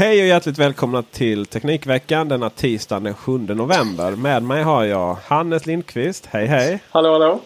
Hej 0.00 0.20
och 0.20 0.26
hjärtligt 0.26 0.58
välkomna 0.58 1.02
till 1.02 1.46
Teknikveckan 1.46 2.28
denna 2.28 2.50
tisdag 2.50 3.00
den 3.00 3.14
7 3.14 3.38
november. 3.38 4.10
Med 4.10 4.42
mig 4.42 4.62
har 4.62 4.84
jag 4.84 5.14
Hannes 5.26 5.66
Lindqvist. 5.66 6.26
Hej 6.26 6.46
hej! 6.46 6.78
Hallå 6.90 7.12
hallå! 7.12 7.40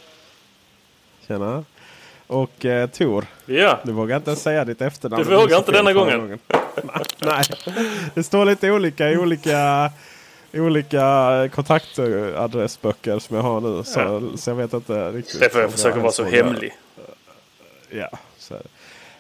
Tjena! 1.26 1.64
Och 2.26 2.64
eh, 2.64 2.88
Tor. 2.90 3.24
Ja, 3.46 3.80
Du 3.84 3.92
vågar 3.92 4.16
inte 4.16 4.36
säga 4.36 4.64
ditt 4.64 4.80
efternamn. 4.80 5.24
Du 5.24 5.36
vågar 5.36 5.56
inte 5.58 5.72
denna 5.72 5.92
Förra 5.92 6.16
gången. 6.16 6.38
Nej, 7.18 7.42
det 8.14 8.22
står 8.22 8.44
lite 8.44 8.70
olika 8.70 9.10
i 9.10 9.16
olika, 9.18 9.90
olika 10.52 11.48
kontaktadressböcker 11.54 13.18
som 13.18 13.36
jag 13.36 13.42
har 13.42 13.60
nu. 13.60 13.84
Så, 13.84 14.00
Ja. 14.00 14.20
så 14.36 14.50
jag 14.50 14.54
vet 14.54 14.72
inte 14.72 15.10
riktigt. 15.12 15.40
det 15.40 15.50
får 15.50 15.60
jag 15.60 15.68
om 15.68 15.72
försöka 15.72 15.98
vara 15.98 16.12
så 16.12 16.24
hemlig. 16.24 16.74
Ja, 17.90 18.10
så 18.38 18.54
är. 18.54 18.62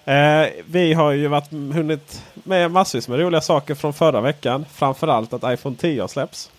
Eh, 0.04 0.48
vi 0.66 0.92
har 0.92 1.12
ju 1.12 1.28
varit, 1.28 1.52
hunnit 1.52 2.22
med 2.34 2.70
massvis 2.70 3.08
med 3.08 3.18
roliga 3.20 3.40
saker 3.40 3.74
från 3.74 3.92
förra 3.92 4.20
veckan. 4.20 4.64
Framförallt 4.74 5.32
att 5.32 5.52
iPhone 5.52 5.76
10 5.76 6.00
har 6.00 6.08
släppts. 6.08 6.50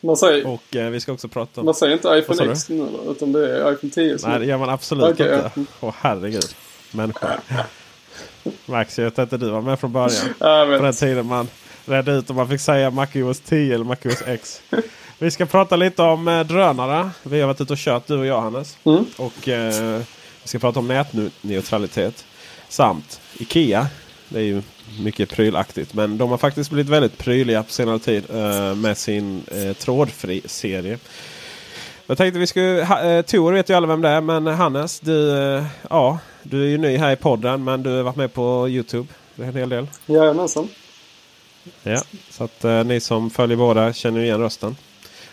Man 0.00 0.16
säger, 0.16 0.46
Och 0.46 0.76
eh, 0.76 0.90
vi 0.90 1.00
ska 1.00 1.12
också 1.12 1.28
prata 1.28 1.60
om... 1.60 1.64
man 1.64 1.74
säger 1.74 1.92
inte 1.92 2.08
iPhone? 2.08 2.52
X 2.52 2.68
nu? 2.68 2.88
Utan 3.08 3.32
det 3.32 3.58
är 3.58 3.72
iPhone 3.72 3.92
10 3.92 4.18
som 4.18 4.30
Nej, 4.30 4.38
det 4.38 4.46
gör 4.46 4.58
man 4.58 4.68
absolut 4.68 5.04
Okej, 5.04 5.34
inte. 5.34 5.50
Åh 5.80 5.94
herregud. 6.00 6.54
Människa. 6.90 7.40
Max, 8.66 8.98
jag 8.98 9.04
vet 9.04 9.18
inte 9.18 9.36
du 9.36 9.50
var 9.50 9.60
med 9.60 9.80
från 9.80 9.92
början. 9.92 10.34
På 10.78 10.82
den 10.82 10.92
tiden 10.92 11.26
man 11.26 11.48
redde 11.84 12.12
ut 12.12 12.30
om 12.30 12.36
man 12.36 12.48
fick 12.48 12.60
säga 12.60 12.90
MacOS 12.90 13.40
10 13.40 13.74
eller 13.74 13.84
MacOS 13.84 14.22
X. 14.26 14.62
Vi 15.18 15.30
ska 15.30 15.46
prata 15.46 15.76
lite 15.76 16.02
om 16.02 16.28
eh, 16.28 16.40
drönare. 16.40 17.10
Vi 17.22 17.40
har 17.40 17.46
varit 17.46 17.60
ute 17.60 17.72
och 17.72 17.78
kört 17.78 18.06
du 18.06 18.18
och 18.18 18.26
jag 18.26 18.40
Hannes. 18.40 18.78
Mm. 18.84 19.04
Och 19.16 19.48
eh, 19.48 20.02
vi 20.42 20.48
ska 20.48 20.58
prata 20.58 20.78
om 20.78 20.88
nätneutralitet. 20.88 22.24
Samt 22.68 23.20
Ikea. 23.38 23.86
Det 24.28 24.38
är 24.38 24.42
ju 24.42 24.62
mycket 25.00 25.30
prylaktigt. 25.30 25.94
Men 25.94 26.18
de 26.18 26.30
har 26.30 26.38
faktiskt 26.38 26.70
blivit 26.70 26.92
väldigt 26.92 27.18
pryliga 27.18 27.62
på 27.62 27.72
senare 27.72 27.98
tid 27.98 28.24
eh, 28.30 28.74
med 28.74 28.98
sin 28.98 29.44
eh, 29.52 29.72
trådfri 29.72 30.42
serie. 30.44 30.98
Jag 32.06 32.18
tänkte 32.18 32.38
vi 32.40 32.46
skulle... 32.46 32.84
Ha, 32.84 33.00
eh, 33.02 33.22
Tor 33.22 33.52
vet 33.52 33.70
ju 33.70 33.74
alla 33.74 33.86
vem 33.86 34.00
det 34.00 34.08
är. 34.08 34.20
Men 34.20 34.46
Hannes, 34.46 35.00
du, 35.00 35.38
eh, 35.38 35.64
ja, 35.90 36.18
du 36.42 36.62
är 36.62 36.68
ju 36.68 36.78
ny 36.78 36.96
här 36.96 37.12
i 37.12 37.16
podden. 37.16 37.64
Men 37.64 37.82
du 37.82 37.90
har 37.90 38.02
varit 38.02 38.16
med 38.16 38.32
på 38.32 38.68
Youtube 38.68 39.08
en 39.36 39.54
hel 39.54 39.68
del. 39.68 39.86
Jajamensan. 40.06 40.68
Ja, 41.82 42.02
så 42.30 42.44
att 42.44 42.64
eh, 42.64 42.84
ni 42.84 43.00
som 43.00 43.30
följer 43.30 43.56
båda 43.56 43.92
känner 43.92 44.20
igen 44.20 44.40
rösten. 44.40 44.76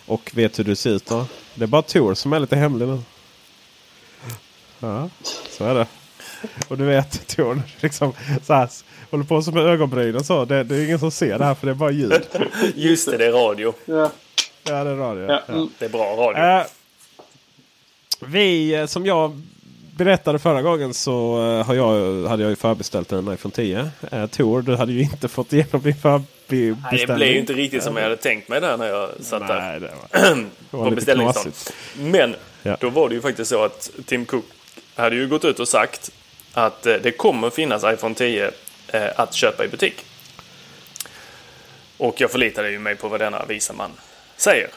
Och 0.05 0.31
vet 0.33 0.59
hur 0.59 0.63
du 0.63 0.75
ser 0.75 0.89
ut 0.89 1.05
då. 1.05 1.25
Det 1.55 1.63
är 1.63 1.67
bara 1.67 1.81
Tor 1.81 2.13
som 2.13 2.33
är 2.33 2.39
lite 2.39 2.55
hemlig 2.55 2.87
nu. 2.87 2.99
Ja, 4.79 5.09
så 5.49 5.65
är 5.65 5.75
det. 5.75 5.87
Och 6.67 6.77
du 6.77 6.85
vet 6.85 7.27
Tor, 7.35 7.61
liksom 7.79 8.13
så 8.45 8.53
här, 8.53 8.69
håller 9.11 9.23
på 9.23 9.41
som 9.41 9.53
med 9.53 9.63
ögonbrynen 9.65 10.23
så. 10.23 10.45
Det, 10.45 10.63
det 10.63 10.75
är 10.75 10.85
ingen 10.85 10.99
som 10.99 11.11
ser 11.11 11.39
det 11.39 11.45
här 11.45 11.55
för 11.55 11.65
det 11.67 11.71
är 11.71 11.75
bara 11.75 11.91
ljud. 11.91 12.21
Just 12.75 13.11
det, 13.11 13.17
det 13.17 13.25
är 13.25 13.31
radio. 13.31 13.73
Ja, 13.85 14.11
Ja, 14.69 14.83
det 14.83 14.89
är 14.89 14.95
radio. 14.95 15.25
ja. 15.31 15.41
Ja. 15.47 15.53
Mm. 15.53 15.69
Det 15.79 15.85
är 15.85 15.89
bra 15.89 16.05
radio. 16.05 16.43
Eh, 16.43 16.63
vi, 18.25 18.73
eh, 18.75 18.85
som 18.85 19.05
jag 19.05 19.41
berättade 19.97 20.39
förra 20.39 20.61
gången 20.61 20.93
så 20.93 21.37
eh, 21.59 21.65
har 21.65 21.75
jag, 21.75 22.23
hade 22.27 22.43
jag 22.43 22.49
ju 22.49 22.55
förbeställt 22.55 23.11
en 23.11 23.33
iPhone 23.33 23.55
10. 23.55 23.89
Uh, 24.13 24.25
Tor, 24.25 24.61
du 24.61 24.75
hade 24.75 24.91
ju 24.93 25.01
inte 25.01 25.27
fått 25.27 25.53
igenom 25.53 25.81
din 25.81 25.95
förbeställning. 25.95 26.77
Nej, 26.91 27.05
det 27.07 27.15
blev 27.15 27.29
ju 27.29 27.39
inte 27.39 27.53
riktigt 27.53 27.83
som 27.83 27.95
jag 27.95 28.03
hade 28.03 28.17
tänkt 28.17 28.49
mig 28.49 28.61
där 28.61 28.77
när 28.77 28.87
jag 28.87 29.09
satt 29.21 29.47
där 29.47 29.59
Nej, 29.61 29.79
det 29.79 29.91
var, 30.11 30.35
det 30.71 30.77
var 30.77 30.89
på 30.89 30.95
beställningsdagen. 30.95 31.53
Men 31.97 32.35
Ja. 32.63 32.77
då 32.79 32.89
var 32.89 33.09
det 33.09 33.15
ju 33.15 33.21
faktiskt 33.21 33.49
så 33.49 33.63
att 33.63 33.89
Tim 34.05 34.25
Cook 34.25 34.45
hade 34.95 35.15
ju 35.15 35.27
gått 35.27 35.45
ut 35.45 35.59
och 35.59 35.67
sagt 35.67 36.11
att 36.55 36.85
eh, 36.85 36.95
det 36.95 37.11
kommer 37.11 37.49
finnas 37.49 37.83
iPhone 37.83 38.15
10 38.15 38.51
eh, 38.87 39.07
att 39.15 39.33
köpa 39.33 39.65
i 39.65 39.67
butik. 39.67 40.05
Och 41.97 42.21
jag 42.21 42.31
förlitade 42.31 42.71
ju 42.71 42.79
mig 42.79 42.95
på 42.95 43.07
vad 43.07 43.19
denna 43.19 43.45
visa 43.45 43.73
man 43.73 43.91
säger. 44.37 44.69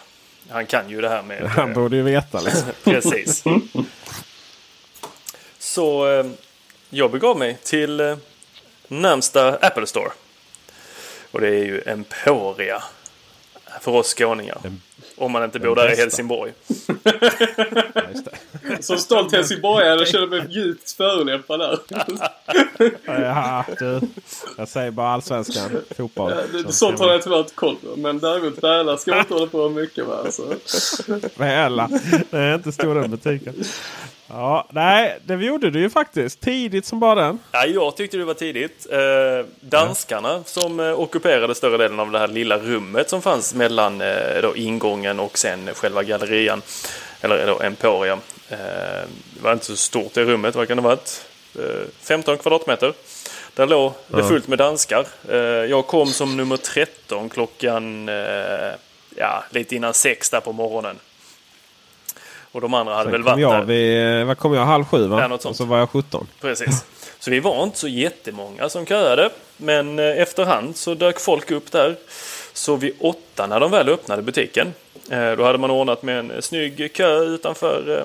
Han 0.51 0.67
kan 0.67 0.91
ju 0.91 1.01
det 1.01 1.09
här 1.09 1.23
med... 1.23 1.43
Han 1.49 1.73
borde 1.73 1.97
ju 1.97 2.03
veta 2.03 2.41
liksom. 2.41 2.63
Precis. 2.85 3.45
Så 5.59 6.13
eh, 6.13 6.27
jag 6.91 7.11
begav 7.11 7.39
mig 7.39 7.59
till 7.63 8.17
närmsta 8.89 9.57
Apple 9.57 9.87
Store. 9.87 10.11
Och 11.31 11.41
det 11.41 11.49
är 11.49 11.65
ju 11.65 11.83
Emporia. 11.87 12.83
För 13.81 13.93
oss 13.93 14.15
skåningar. 14.15 14.59
Om 15.19 15.33
man 15.33 15.45
inte 15.45 15.59
bor 15.59 15.77
där 15.77 15.93
i. 15.93 15.97
Helsingborg. 15.97 16.53
Ja, 17.95 18.03
det. 18.73 18.83
Som 18.83 18.99
stolt 18.99 19.33
helsingborgare 19.33 20.07
känner 20.07 20.27
mig 20.27 20.47
djupt 20.51 20.93
förolämpad 20.93 21.61
där. 21.61 21.79
Ja, 23.05 23.65
du, 23.79 24.01
jag 24.57 24.69
säger 24.69 24.91
bara 24.91 25.09
allsvenskan, 25.09 25.71
fotboll. 25.97 26.33
Så 26.67 26.73
Sånt 26.73 26.99
ska 26.99 27.07
har 27.07 27.13
jag 27.13 27.23
tyvärr 27.23 27.39
inte 27.39 27.55
koll 27.55 27.77
på. 27.77 28.01
Men 28.01 28.19
däremot 28.19 28.61
bälar 28.61 28.97
ska 28.97 29.11
man 29.11 29.21
inte 29.21 29.35
hålla 29.35 29.47
på 29.47 29.69
mycket 29.69 30.07
med. 30.07 30.17
Alltså. 30.17 30.55
Alla. 31.39 31.89
Det 32.31 32.39
är 32.39 32.55
inte 32.55 32.73
stor 32.73 32.95
den 32.95 33.11
butiken. 33.11 33.55
Ja, 34.31 34.67
nej, 34.71 35.19
det 35.25 35.35
gjorde 35.35 35.71
du 35.71 35.81
ju 35.81 35.91
faktiskt. 35.91 36.41
Tidigt 36.41 36.87
som 36.87 37.01
bara 37.01 37.15
den. 37.15 37.39
Ja, 37.53 37.67
jag 37.67 37.97
tyckte 37.97 38.17
det 38.17 38.25
var 38.25 38.35
tidigt. 38.35 38.87
Eh, 38.91 39.47
danskarna 39.61 40.43
som 40.45 40.81
eh, 40.81 41.01
ockuperade 41.01 41.55
större 41.55 41.77
delen 41.77 42.01
av 42.01 42.11
det 42.11 42.19
här 42.19 42.29
lilla 42.29 42.59
rummet 42.59 43.11
som 43.11 43.23
fanns 43.23 43.55
mellan 43.55 44.01
eh, 44.01 44.43
då 44.43 44.57
ingången 44.57 45.21
och 45.21 45.39
sen 45.39 45.75
själva 45.75 46.03
gallerian. 46.03 46.63
Eller 47.21 47.47
då 47.47 47.61
Emporia. 47.63 48.13
Eh, 48.49 48.59
det 49.35 49.43
var 49.43 49.53
inte 49.53 49.65
så 49.65 49.77
stort 49.77 50.15
det 50.15 50.25
rummet, 50.25 50.55
vad 50.55 50.69
kan 50.69 50.77
det 50.77 50.83
ha 50.83 50.89
varit? 50.89 51.27
Eh, 51.59 51.87
15 52.03 52.39
kvadratmeter. 52.39 52.93
Där 53.55 53.67
låg 53.67 53.93
det 54.07 54.25
fullt 54.25 54.49
med 54.49 54.59
danskar. 54.59 55.07
Eh, 55.29 55.37
jag 55.39 55.87
kom 55.87 56.07
som 56.07 56.37
nummer 56.37 56.57
13 56.57 57.29
klockan 57.29 58.09
eh, 58.09 58.73
ja, 59.17 59.45
lite 59.51 59.77
innan 59.77 59.95
sex 59.95 60.31
där 60.31 60.41
på 60.41 60.53
morgonen. 60.53 60.99
Och 62.53 62.61
de 62.61 62.75
andra 62.75 62.95
hade 62.95 63.05
Sen 63.05 63.13
väl 63.13 63.23
varit 63.23 63.41
jag 63.41 63.53
där. 63.53 63.63
vid, 63.63 64.27
vad 64.27 64.39
kom 64.39 64.55
jag, 64.55 64.65
halv 64.65 64.85
sju 64.85 65.07
va? 65.07 65.21
Ja, 65.21 65.29
något 65.29 65.43
sånt. 65.43 65.51
Och 65.51 65.57
så 65.57 65.65
var 65.65 65.79
jag 65.79 65.91
17. 65.91 66.27
Precis. 66.41 66.85
Så 67.19 67.31
vi 67.31 67.41
var 67.41 67.63
inte 67.65 67.79
så 67.79 67.89
jättemånga 67.89 68.69
som 68.69 68.87
köade. 68.87 69.31
Men 69.57 69.99
eh, 69.99 70.05
efterhand 70.23 70.77
så 70.77 70.95
dök 70.95 71.21
folk 71.21 71.51
upp 71.51 71.73
där. 71.73 71.97
Så 72.53 72.77
vid 72.77 72.95
åtta 73.01 73.47
när 73.47 73.61
de 73.61 73.71
väl 73.71 73.89
öppnade 73.89 74.23
butiken. 74.23 74.75
eh, 75.11 75.33
Då 75.33 75.45
hade 75.45 75.59
man 75.59 75.71
ordnat 75.71 76.03
med 76.03 76.19
en 76.19 76.43
snygg 76.43 76.93
kö 76.95 77.19
utanför 77.21 77.99
eh, 77.99 78.05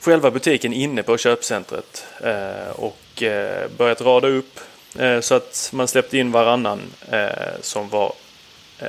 själva 0.00 0.30
butiken 0.30 0.72
inne 0.72 1.02
på 1.02 1.16
köpcentret. 1.18 2.04
Eh, 2.24 2.70
Och 2.76 3.22
eh, 3.22 3.68
börjat 3.76 4.00
rada 4.00 4.28
upp 4.28 4.60
eh, 4.98 5.20
så 5.20 5.34
att 5.34 5.70
man 5.72 5.88
släppte 5.88 6.18
in 6.18 6.32
varannan 6.32 6.80
eh, 7.10 7.28
som 7.60 7.88
var 7.88 8.12
eh, 8.78 8.88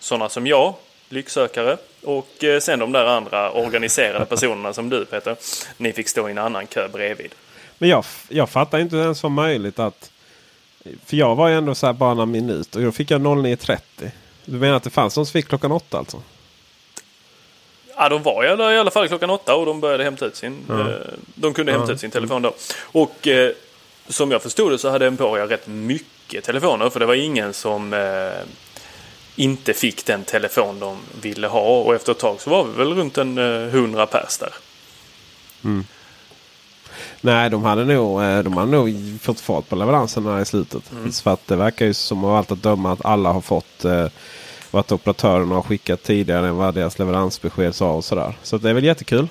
sådana 0.00 0.28
som 0.28 0.46
jag, 0.46 0.74
lycksökare. 1.12 1.76
Och 2.04 2.44
eh, 2.44 2.60
sen 2.60 2.78
de 2.78 2.92
där 2.92 3.04
andra 3.06 3.50
organiserade 3.52 4.24
personerna 4.24 4.72
som 4.72 4.88
du 4.88 5.04
Peter. 5.04 5.36
Ni 5.76 5.92
fick 5.92 6.08
stå 6.08 6.28
i 6.28 6.30
en 6.30 6.38
annan 6.38 6.66
kö 6.66 6.88
bredvid. 6.88 7.34
Men 7.78 7.88
jag, 7.88 8.04
jag 8.28 8.50
fattar 8.50 8.78
inte 8.78 8.96
hur 8.96 9.02
det 9.02 9.06
ens 9.06 9.22
var 9.22 9.30
möjligt 9.30 9.78
att... 9.78 10.10
För 11.06 11.16
jag 11.16 11.34
var 11.34 11.48
ju 11.48 11.54
ändå 11.54 11.74
så 11.74 11.86
här 11.86 11.92
bara 11.92 12.14
några 12.14 12.26
minuter 12.26 12.78
och 12.78 12.84
då 12.84 12.92
fick 12.92 13.10
jag 13.10 13.20
09.30. 13.20 13.78
Du 14.44 14.56
menar 14.58 14.76
att 14.76 14.82
det 14.82 14.90
fanns 14.90 15.14
de 15.14 15.26
som 15.26 15.32
fick 15.32 15.48
klockan 15.48 15.72
åtta 15.72 15.98
alltså? 15.98 16.22
Ja, 17.96 18.08
de 18.08 18.22
var 18.22 18.44
i 18.72 18.78
alla 18.78 18.90
fall 18.90 19.08
klockan 19.08 19.30
åtta 19.30 19.54
och 19.54 19.66
de 19.66 19.80
började 19.80 20.04
hämta 20.04 20.26
ut 20.26 20.36
sin... 20.36 20.64
Eh, 20.70 20.86
de 21.34 21.54
kunde 21.54 21.72
hämta 21.72 21.88
Ja. 21.88 21.94
ut 21.94 22.00
sin 22.00 22.10
telefon 22.10 22.42
då. 22.42 22.54
Och 22.82 23.28
eh, 23.28 23.50
som 24.08 24.30
jag 24.30 24.42
förstod 24.42 24.72
det 24.72 24.78
så 24.78 24.90
hade 24.90 25.06
Emporia 25.06 25.46
rätt 25.46 25.66
mycket 25.66 26.44
telefoner 26.44 26.90
för 26.90 27.00
det 27.00 27.06
var 27.06 27.14
ingen 27.14 27.52
som 27.52 27.92
inte 29.36 29.74
fick 29.74 30.06
den 30.06 30.24
telefon 30.24 30.80
de 30.80 30.96
ville 31.20 31.46
ha 31.46 31.60
och 31.60 31.94
efter 31.94 32.12
ett 32.12 32.18
tag 32.18 32.40
så 32.40 32.50
var 32.50 32.64
vi 32.64 32.72
väl 32.72 32.94
runt 32.94 33.18
en 33.18 33.38
eh, 33.38 33.70
hundra 33.70 34.06
pers 34.06 34.38
där. 34.38 34.52
Nej, 37.20 37.50
de 37.50 37.64
hade 37.64 37.84
nog, 37.84 38.22
eh, 38.22 38.38
de 38.38 38.56
hade 38.56 38.70
nog 38.70 38.94
fått 39.20 39.40
fart 39.40 39.68
på 39.68 39.76
leveranserna 39.76 40.40
i 40.40 40.44
slutet. 40.44 40.82
För 41.22 41.30
att 41.30 41.46
det 41.46 41.56
verkar 41.56 41.86
ju 41.86 41.94
som 41.94 42.24
av 42.24 42.34
allt 42.34 42.52
att 42.52 42.62
döma 42.62 42.92
att 42.92 43.04
alla 43.04 43.32
har 43.32 43.40
fått 43.40 43.84
eh, 43.84 44.06
vad 44.70 44.92
operatörerna 44.92 45.54
har 45.54 45.62
skickat 45.62 46.02
tidigare 46.02 46.48
än 46.48 46.56
vad 46.56 46.74
deras 46.74 46.98
leveransbesked 46.98 47.74
sa 47.74 47.92
och 47.92 48.04
sådär. 48.04 48.38
Så 48.42 48.58
det 48.58 48.70
är 48.70 48.74
väl 48.74 48.84
jättekul. 48.84 49.28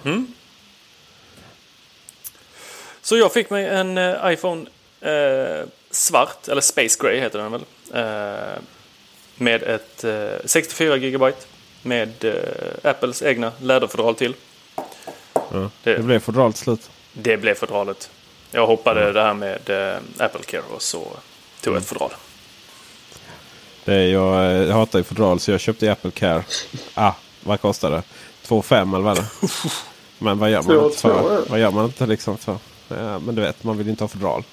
Så 3.02 3.18
jag 3.18 3.34
fick 3.34 3.50
mig 3.50 3.66
en 3.66 4.00
iPhone 4.24 4.66
eh, 5.02 5.68
svart, 5.92 6.48
eller 6.48 6.62
Space 6.62 6.98
Gray 7.02 7.20
heter 7.20 7.40
den 7.40 7.52
väl. 7.52 7.62
Eh, 7.94 8.62
med 9.42 9.64
ett 9.64 10.04
eh, 10.04 10.30
64 10.46 10.98
GB 10.98 11.32
med 11.82 12.26
eh, 12.26 12.90
Apples 12.90 13.22
egna 13.24 13.52
läderfodral 13.62 14.16
till. 14.16 14.36
Ja. 15.34 15.70
Det- 15.84 15.96
Det 15.96 16.04
blev 16.04 16.20
fodral 16.20 16.54
till 16.54 16.64
slut. 16.64 16.90
Det 17.14 17.38
blev 17.38 17.56
fodralet. 17.56 18.10
Jag 18.52 18.68
hoppade 18.68 19.12
det 19.14 19.22
här 19.22 19.34
med 19.34 19.70
eh, 19.70 19.98
Apple 20.18 20.44
Care 20.44 20.64
och 20.76 20.82
så 20.82 21.08
tog 21.62 21.76
ett 21.76 21.86
fodral. 21.86 22.12
Det 23.86 23.94
är, 23.94 24.08
jag, 24.08 24.46
eh, 24.46 24.68
jag 24.68 24.74
hatar 24.74 25.00
ju 25.00 25.04
fodral 25.04 25.40
så 25.40 25.52
jag 25.52 25.60
köpte 25.60 25.92
Apple 25.92 26.12
Care. 26.12 26.44
Ah, 26.94 27.14
vad 27.44 27.62
kostar 27.62 27.92
det? 27.92 28.04
2 28.44 28.62
5 28.62 28.94
eller 28.94 29.04
vad 29.04 29.18
är 29.18 29.22
det? 29.22 29.28
Men 30.20 30.40
vad 30.40 30.52
gör 30.52 30.62
man 30.64 30.86
inte 30.86 30.98
för? 30.98 31.46
Vad 31.50 31.60
gör 31.60 31.72
man 31.72 31.86
inte 31.86 32.06
liksom 32.06 32.38
för? 32.38 32.58
Ja, 32.88 33.20
men 33.20 33.36
du 33.36 33.42
vet, 33.42 33.64
man 33.64 33.78
vill 33.78 33.90
inte 33.90 34.04
ha 34.04 34.08
fodral. 34.08 34.44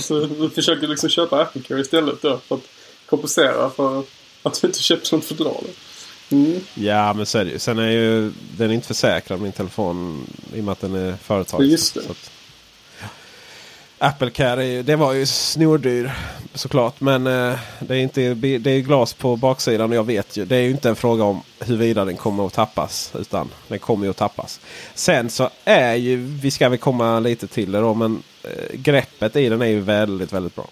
Så 0.00 0.20
du 0.20 0.50
försöker 0.50 0.86
liksom 0.86 1.08
köpa 1.08 1.40
Apple 1.42 1.62
Care 1.62 1.80
istället 1.80 2.22
då 2.22 2.38
för 2.48 2.54
att 2.54 2.60
kompensera 3.10 3.70
för 3.70 4.02
att 4.42 4.60
du 4.60 4.66
inte 4.66 4.82
köpte 4.82 5.16
något 5.16 5.24
fodral. 5.24 5.64
Mm. 6.30 6.60
Ja, 6.74 7.12
men 7.12 7.26
så 7.26 7.38
är 7.38 7.44
det 7.44 7.50
ju. 7.50 7.58
Sen 7.58 7.78
är 7.78 7.90
ju 7.90 8.32
den 8.56 8.70
är 8.70 8.74
inte 8.74 8.86
försäkrad 8.86 9.40
min 9.40 9.52
telefon 9.52 10.26
i 10.54 10.60
och 10.60 10.64
med 10.64 10.72
att 10.72 10.80
den 10.80 10.94
är 10.94 11.16
företag. 11.16 11.62
Ja, 11.62 11.64
just 11.64 11.94
det. 11.94 12.02
Så 12.02 12.10
att, 12.10 12.30
Apple 13.98 14.30
Care, 14.30 14.62
är 14.62 14.66
ju, 14.66 14.82
det 14.82 14.96
var 14.96 15.12
ju 15.12 15.26
snordyr 15.26 16.12
såklart. 16.54 17.00
Men 17.00 17.26
eh, 17.26 17.58
det 17.80 17.94
är 17.94 17.98
inte 17.98 18.34
det 18.34 18.70
är 18.70 18.80
glas 18.80 19.14
på 19.14 19.36
baksidan 19.36 19.90
och 19.90 19.96
jag 19.96 20.04
vet 20.04 20.36
ju. 20.36 20.44
Det 20.44 20.56
är 20.56 20.60
ju 20.60 20.70
inte 20.70 20.88
en 20.88 20.96
fråga 20.96 21.24
om 21.24 21.42
huruvida 21.58 22.04
den 22.04 22.16
kommer 22.16 22.46
att 22.46 22.52
tappas. 22.52 23.12
Utan 23.18 23.50
den 23.68 23.78
kommer 23.78 24.04
ju 24.04 24.10
att 24.10 24.16
tappas. 24.16 24.60
Sen 24.94 25.30
så 25.30 25.50
är 25.64 25.94
ju, 25.94 26.16
vi 26.16 26.50
ska 26.50 26.68
väl 26.68 26.78
komma 26.78 27.20
lite 27.20 27.46
till 27.46 27.72
det 27.72 27.80
då. 27.80 27.94
Men 27.94 28.22
eh, 28.42 28.50
greppet 28.74 29.36
i 29.36 29.48
den 29.48 29.62
är 29.62 29.66
ju 29.66 29.80
väldigt, 29.80 30.32
väldigt 30.32 30.54
bra. 30.54 30.68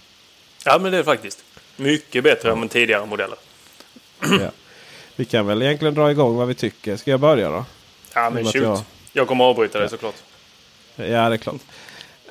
Ja, 0.64 0.78
men 0.82 0.92
det 0.92 0.98
är 0.98 1.02
faktiskt. 1.02 1.44
Mycket 1.76 2.24
bättre 2.24 2.52
än 2.52 2.68
tidigare 2.68 3.06
modeller. 3.06 3.38
ja. 4.20 4.50
Vi 5.16 5.24
kan 5.24 5.46
väl 5.46 5.62
egentligen 5.62 5.94
dra 5.94 6.10
igång 6.10 6.36
vad 6.36 6.48
vi 6.48 6.54
tycker. 6.54 6.96
Ska 6.96 7.10
jag 7.10 7.20
börja 7.20 7.48
då? 7.50 7.64
Ja, 8.14 8.30
men 8.30 8.34
med 8.44 8.52
shoot. 8.52 8.62
jag- 8.62 8.82
Jag 9.12 9.28
kommer 9.28 9.44
avbryta 9.44 9.78
dig 9.78 9.88
såklart. 9.88 10.14
Ja, 10.96 11.04
det 11.04 11.34
är 11.34 11.36
klart. 11.36 11.56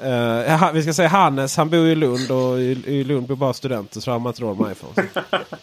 Eh, 0.01 0.57
ha- 0.59 0.71
vi 0.71 0.83
ska 0.83 0.93
säga 0.93 1.07
Hannes, 1.09 1.57
han 1.57 1.69
bor 1.69 1.87
i 1.87 1.95
Lund 1.95 2.31
och 2.31 2.59
i, 2.59 2.83
i 2.85 3.03
Lund 3.03 3.27
bor 3.27 3.35
bara 3.35 3.53
studenter 3.53 3.99
så 4.01 4.11
har 4.11 4.19
man 4.19 4.29
inte 4.29 4.41
råd 4.41 4.59
med 4.59 4.71
iPhone. 4.71 5.07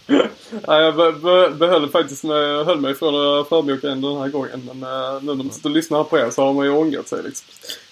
Ja, 0.66 0.80
jag 0.80 0.96
be, 0.96 1.12
be, 1.12 1.50
behöll 1.50 1.88
faktiskt 1.90 2.24
när 2.24 2.34
jag 2.36 2.64
höll 2.64 2.80
mig 2.80 2.94
från 2.94 3.14
att 3.40 3.48
förboka 3.48 3.88
en 3.90 4.00
den 4.00 4.16
här 4.18 4.28
gången. 4.28 4.70
Men 4.72 4.82
eh, 4.82 5.20
nu 5.22 5.26
när 5.26 5.44
man 5.44 5.50
sitter 5.50 5.68
och 5.68 5.74
lyssnar 5.74 6.04
på 6.04 6.18
er 6.18 6.30
så 6.30 6.44
har 6.44 6.52
man 6.52 6.64
ju 6.66 6.72
ångrat 6.72 7.08
sig 7.08 7.22
liksom. 7.22 7.46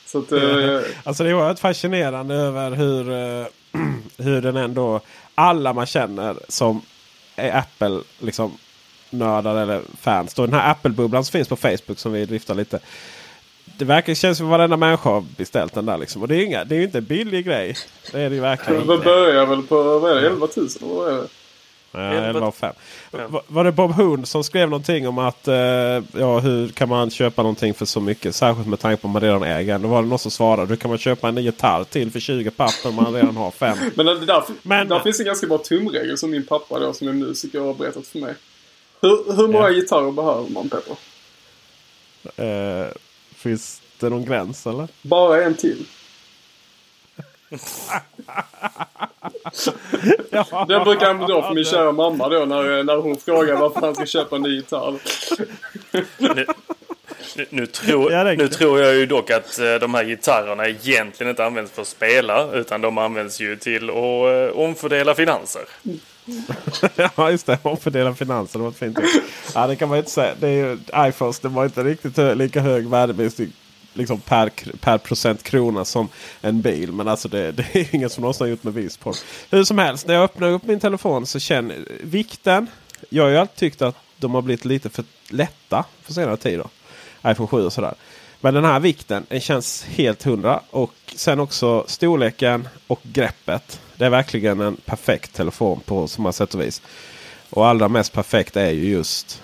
Så 0.07 0.19
att, 0.19 0.33
eh, 0.33 0.81
Alltså 1.05 1.25
det 1.25 1.31
är 1.31 1.35
oerhört 1.35 1.59
fascinerande 1.59 2.35
över 2.35 2.71
hur, 2.71 3.11
eh, 3.13 3.47
hur 4.25 4.43
den 4.43 4.57
ändå... 4.57 5.01
Alla 5.41 5.73
man 5.73 5.87
känner 5.87 6.37
som 6.49 6.83
är 7.37 7.59
Apple 7.59 8.01
liksom 8.19 8.53
nördar 9.11 9.57
eller 9.57 9.81
fans. 10.01 10.35
Då 10.35 10.47
den 10.47 10.55
här 10.55 10.71
Apple-bubblan 10.71 11.25
som 11.25 11.33
finns 11.33 11.49
på 11.49 11.57
Facebook 11.57 11.99
som 11.99 12.13
vi 12.13 12.25
driftar 12.25 12.55
lite. 12.55 12.79
Det 13.79 13.85
verkar 13.85 14.15
känns 14.15 14.39
som 14.39 14.49
varenda 14.49 14.77
människa 14.77 15.11
har 15.11 15.25
beställt 15.37 15.75
den 15.75 15.87
där 15.87 15.99
liksom. 15.99 16.23
Och 16.23 16.29
det 16.29 16.37
är 16.37 16.45
inga, 16.45 16.65
det 16.65 16.75
är 16.75 16.79
ju 16.79 16.85
inte 16.85 16.99
en 16.99 17.05
billig 17.05 17.47
grej. 17.47 17.77
Det 18.13 18.21
är 18.21 18.31
det 18.31 18.35
ju 18.35 18.41
verkligen 18.41 18.87
det 18.87 18.99
börjar 18.99 19.47
väl 19.47 19.63
på 19.63 19.99
vad 19.99 20.17
är 20.17 20.21
det, 20.21 20.27
11 20.27 20.49
000? 20.57 20.69
eller 20.81 20.97
Vad 20.97 21.13
är 21.13 21.17
det? 21.17 21.29
Nej, 21.93 22.17
11 22.19 22.47
och 22.47 22.55
5. 22.55 22.75
Va- 23.11 23.43
Var 23.47 23.65
det 23.65 23.73
Bob 23.73 23.93
Hund 23.93 24.29
som 24.29 24.45
skrev 24.45 24.71
någonting 24.71 25.09
om 25.09 25.19
att 25.19 25.49
eh, 25.49 25.55
ja, 25.55 26.39
hur 26.43 26.69
kan 26.69 26.89
man 26.89 27.11
köpa 27.11 27.43
någonting 27.43 27.75
för 27.75 27.87
så 27.87 28.01
mycket? 28.01 28.35
Särskilt 28.35 28.69
med 28.69 28.79
tanke 28.81 29.03
på 29.03 29.09
att 29.09 29.13
man 29.13 29.23
redan 29.23 29.43
äger. 29.43 29.79
Då 29.79 29.89
var 29.89 30.03
det 30.03 30.09
någon 30.09 30.19
som 30.19 30.31
svarade. 30.31 30.67
Hur 30.69 30.77
kan 30.77 30.89
man 30.89 30.99
köpa 30.99 31.29
en 31.29 31.37
gitarr 31.45 31.85
till 31.85 32.11
för 32.11 32.21
20 32.21 32.51
papper 32.51 32.89
om 32.89 32.95
man 32.95 33.15
redan 33.15 33.37
har 33.37 33.51
5? 33.51 33.79
Men 33.95 34.07
det 34.07 34.27
där, 34.27 34.43
Men- 34.63 34.89
där 34.89 35.01
finns 35.01 35.21
en 35.21 35.27
ganska 35.27 35.47
bra 35.47 35.59
tumregel 35.59 36.19
som 36.19 36.31
min 36.31 36.47
pappa 36.47 36.79
då 36.79 36.93
som 36.93 37.09
är 37.09 37.13
musiker 37.13 37.61
har 37.61 37.75
berättat 37.75 38.07
för 38.07 38.19
mig. 38.19 38.35
Hur, 39.03 39.37
hur 39.37 39.49
många 39.49 39.69
Ja. 39.69 39.73
gitarrer 39.75 40.13
behöver 40.13 40.49
man 40.51 40.69
Petter? 40.69 40.97
Eh, 42.37 42.87
finns 43.35 43.83
det 44.01 44.09
någon 44.09 44.25
gräns 44.25 44.67
eller? 44.67 44.89
Bara 45.03 45.45
en 45.45 45.55
till. 45.55 45.85
Ja. 50.31 50.65
Det 50.69 50.81
brukar 50.81 51.07
han 51.07 51.19
dra 51.19 51.43
för 51.43 51.55
min 51.55 51.65
kära 51.65 51.93
mamma 51.93 52.29
då 52.29 52.45
när, 52.45 52.83
när 52.85 52.97
hon 52.97 53.17
frågar 53.17 53.57
varför 53.57 53.81
han 53.81 53.95
ska 53.95 54.07
köpa 54.07 54.37
en 54.37 54.43
ny 54.43 54.57
gitarr. 54.57 54.95
Nu, 56.19 56.47
nu, 57.37 57.47
nu, 57.51 57.67
tror, 57.67 58.13
Ja, 58.13 58.25
nu 58.25 58.49
tror 58.49 58.81
jag 58.81 58.95
ju 58.95 59.07
dock 59.07 59.31
att 59.31 59.59
eh, 59.59 59.75
de 59.75 59.95
här 59.95 60.05
gitarrerna 60.05 60.69
egentligen 60.69 61.31
inte 61.31 61.45
används 61.45 61.73
för 61.73 61.83
att 61.83 61.89
spela 61.89 62.53
utan 62.53 62.81
de 62.81 62.99
används 62.99 63.41
ju 63.41 63.57
till 63.57 63.91
att 63.91 63.97
eh, 63.97 64.59
omfördela 64.61 65.15
finanser. 65.15 65.63
ja 67.17 67.31
just 67.31 67.47
det, 67.47 67.59
omfördela 67.63 68.15
finanser. 68.15 68.59
Det 68.59 68.63
var 68.63 68.71
ett 68.71 68.77
fint 68.79 68.99
ord. 68.99 69.05
Ja 69.55 69.67
det 69.67 69.77
kan 69.77 69.89
man 69.89 69.97
ju 69.97 70.01
inte 70.01 70.11
säga. 70.11 70.35
Det 70.41 70.49
är 70.49 70.53
ju, 70.53 70.79
iPhones 71.09 71.41
det 71.41 71.49
var 71.49 71.65
inte 71.65 71.85
riktigt 71.85 72.17
hö- 72.17 72.35
lika 72.35 72.61
hög 72.61 72.89
värdeminskning 72.89 73.53
liksom 73.93 74.21
per, 74.21 74.51
per 74.81 74.99
procent 74.99 75.43
krona 75.43 75.85
som 75.85 76.09
en 76.41 76.61
bil. 76.61 76.93
Men 76.93 77.09
alltså 77.09 77.29
det, 77.29 77.53
det 77.57 77.77
är 77.77 77.95
ingen 77.95 78.11
som 78.11 78.23
någonsin 78.23 78.45
har 78.45 78.51
gjort 78.51 78.65
med 78.65 78.75
Visport. 78.75 79.17
Hur 79.51 79.65
som 79.65 79.79
helst, 79.79 80.07
när 80.07 80.15
jag 80.15 80.25
öppnar 80.25 80.49
upp 80.49 80.63
min 80.63 80.81
telefon 80.81 81.27
så 81.27 81.39
känner 81.39 81.85
vikten. 82.03 82.67
Jag 83.09 83.23
har 83.23 83.31
ju 83.31 83.37
alltid 83.37 83.57
tyckt 83.57 83.83
att 83.83 83.97
de 84.17 84.35
har 84.35 84.43
blivit 84.43 84.65
lite 84.65 84.91
för 84.91 85.05
lätta 85.29 85.85
på 86.07 86.13
senare 86.13 86.37
tid. 86.37 86.59
Då. 86.59 86.71
iPhone 87.31 87.49
7 87.49 87.65
och 87.65 87.73
sådär. 87.73 87.95
Men 88.41 88.55
den 88.55 88.65
här 88.65 88.81
vikten 88.81 89.27
den 89.29 89.41
känns 89.41 89.85
helt 89.85 90.23
hundra. 90.23 90.61
Och 90.71 90.95
sen 91.15 91.41
också 91.41 91.85
storleken 91.89 92.69
och 92.87 93.01
greppet. 93.03 93.81
Det 93.97 94.07
är 94.07 94.11
verkligen 94.11 94.61
en 94.61 94.77
perfekt 94.77 95.35
telefon 95.35 95.81
på 95.85 96.09
så 96.09 96.21
många 96.21 96.33
sätt 96.33 96.55
och 96.55 96.61
vis. 96.61 96.83
Och 97.51 97.67
allra 97.67 97.89
mest 97.89 98.13
perfekt 98.13 98.57
är 98.57 98.71
ju 98.71 98.91
just 98.91 99.43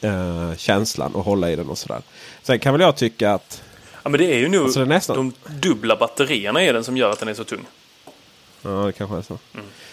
eh, 0.00 0.54
känslan 0.56 1.14
och 1.14 1.24
hålla 1.24 1.50
i 1.50 1.56
den 1.56 1.68
och 1.68 1.78
sådär. 1.78 2.02
Sen 2.42 2.58
kan 2.58 2.72
väl 2.74 2.80
jag 2.80 2.96
tycka 2.96 3.32
att 3.32 3.62
Ja, 4.02 4.08
men 4.08 4.20
det 4.20 4.34
är 4.34 4.38
ju 4.38 4.48
nu 4.48 4.58
Alltså, 4.62 4.84
nästan- 4.84 5.16
de 5.16 5.32
dubbla 5.68 5.96
batterierna 5.96 6.62
är 6.62 6.72
den 6.72 6.84
som 6.84 6.96
gör 6.96 7.10
att 7.10 7.18
den 7.18 7.28
är 7.28 7.34
så 7.34 7.44
tung. 7.44 7.64
Ja, 8.62 8.70
det 8.70 8.92
kanske 8.92 9.16
är 9.16 9.22
så. 9.22 9.38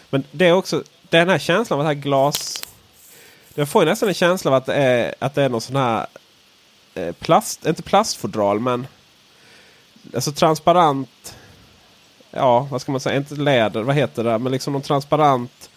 Men 0.10 0.24
det 0.32 0.48
är 0.48 0.54
också 0.54 0.84
den 1.10 1.30
här 1.30 1.40
känslan 1.40 1.80
av 1.80 1.86
att 1.86 1.92
det 1.92 1.96
här 1.96 2.04
glas... 2.04 2.64
Jag 3.54 3.70
får 3.70 3.84
ju 3.84 3.90
nästan 3.90 4.10
en 4.10 4.16
känsla 4.16 4.52
av 4.52 4.56
att 4.56 4.66
det 4.66 4.74
är, 4.74 5.16
att 5.20 5.36
det 5.36 5.44
är 5.44 5.50
någon 5.50 5.62
sån 5.62 5.76
här 5.76 6.08
eh, 6.96 7.12
plast, 7.12 7.66
inte 7.66 7.84
plastfodral 7.84 8.60
men 8.60 8.88
alltså 10.16 10.32
transparent. 10.32 11.36
Ja, 12.32 12.68
vad 12.72 12.82
ska 12.82 12.92
man 12.92 13.02
säga? 13.02 13.18
Inte 13.18 13.36
läder, 13.36 13.82
vad 13.84 13.96
heter 13.96 14.24
det? 14.24 14.38
Men 14.38 14.52
liksom 14.52 14.74
någon 14.74 14.82
transparent 14.82 15.69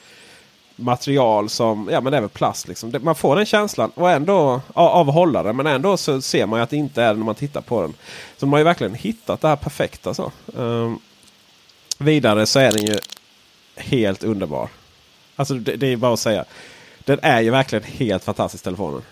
material 0.76 1.48
som, 1.48 1.88
ja 1.92 2.00
men 2.00 2.10
det 2.10 2.16
är 2.16 2.20
väl 2.20 2.30
plast 2.30 2.68
liksom. 2.68 2.94
Man 3.02 3.14
får 3.14 3.36
den 3.36 3.46
känslan 3.46 3.90
och 3.94 4.10
ändå 4.10 4.60
av 4.74 5.10
hållaren. 5.10 5.56
men 5.56 5.66
ändå 5.66 5.96
så 5.96 6.22
ser 6.22 6.46
man 6.46 6.58
ju 6.58 6.62
att 6.62 6.70
det 6.70 6.76
inte 6.76 7.02
är 7.02 7.08
det 7.08 7.18
när 7.18 7.24
man 7.24 7.34
tittar 7.34 7.60
på 7.60 7.80
den. 7.82 7.90
Så 8.36 8.46
de 8.46 8.52
har 8.52 8.58
ju 8.58 8.64
verkligen 8.64 8.94
hittat 8.94 9.40
det 9.40 9.48
här 9.48 9.56
perfekta 9.56 10.14
så. 10.14 10.32
Um, 10.46 10.98
Vidare 11.98 12.46
så 12.46 12.58
är 12.58 12.72
den 12.72 12.86
ju 12.86 12.98
helt 13.76 14.24
underbar. 14.24 14.68
Alltså 15.36 15.54
det, 15.54 15.76
det 15.76 15.86
är 15.86 15.96
bara 15.96 16.12
att 16.12 16.20
säga. 16.20 16.44
Den 16.98 17.18
är 17.22 17.40
ju 17.40 17.50
verkligen 17.50 17.84
helt 17.84 18.24
fantastisk 18.24 18.64
telefonen. 18.64 19.02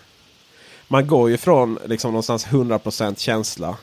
Man 0.87 1.07
går 1.07 1.29
ju 1.29 1.37
från 1.37 1.79
liksom 1.85 2.11
någonstans 2.11 2.47
100% 2.47 3.15
känsla. 3.19 3.77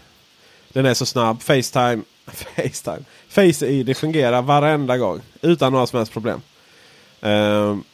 Den 0.69 0.87
är 0.87 0.95
så 0.95 1.07
snabb. 1.07 1.43
Facetime 1.43 2.03
Facetime. 2.27 3.05
Face 3.29 3.67
ID 3.67 3.97
fungerar 3.97 4.43
varenda 4.43 4.97
gång. 4.97 5.21
Utan 5.43 5.73
några 5.73 5.87
som 5.87 5.97
helst 5.97 6.13
problem. 6.13 6.43
Ehm, 7.21 7.85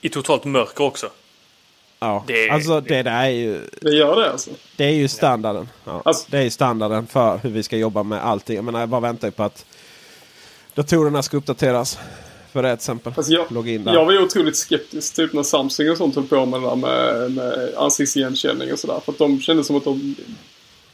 I 0.00 0.08
totalt 0.08 0.44
mörker 0.44 0.84
också. 0.84 1.10
ja, 1.98 2.24
Det- 2.26 2.50
alltså 2.50 2.80
det 2.80 3.02
där 3.02 3.24
är 3.24 3.28
ju, 3.28 3.60
Det 3.80 3.90
gör 3.94 4.20
det 4.20 4.30
alltså. 4.32 4.50
det 4.76 4.84
är 4.84 4.90
ju 4.90 5.08
standarden. 5.08 5.68
Ja, 5.84 6.02
Alltså- 6.04 6.26
det 6.30 6.38
är 6.38 6.42
ju 6.42 6.50
standarden 6.50 7.06
för 7.06 7.38
hur 7.38 7.50
vi 7.50 7.62
ska 7.62 7.76
jobba 7.76 8.02
med 8.02 8.24
allting. 8.26 8.56
Jag 8.56 8.64
menar, 8.64 8.80
jag 8.80 8.88
bara 8.88 9.00
väntar 9.00 9.28
ju 9.28 9.32
på 9.32 9.42
att 9.42 9.64
datorerna 10.74 11.22
ska 11.22 11.36
uppdateras. 11.36 11.98
För 12.52 12.62
det 12.62 12.70
exempel. 12.70 13.12
Alltså 13.16 13.32
jag, 13.32 13.52
Logga 13.52 13.72
in 13.72 13.84
där. 13.84 13.92
jag 13.94 14.04
var 14.04 14.12
ju 14.12 14.22
otroligt 14.22 14.56
skeptisk 14.56 15.14
typ 15.16 15.32
när 15.32 15.42
Samsung 15.42 15.90
och 15.90 15.96
sånt 15.96 16.14
höll 16.16 16.26
på 16.26 16.46
med 16.46 16.60
det 16.62 16.66
där 16.68 16.76
med, 16.76 17.30
med 17.32 17.74
ansiktsigenkänning 17.76 18.72
och 18.72 18.78
sådär. 18.78 19.00
För 19.04 19.12
att 19.12 19.18
de 19.18 19.40
kände 19.40 19.64
som 19.64 19.76
att 19.76 19.84
de... 19.84 20.16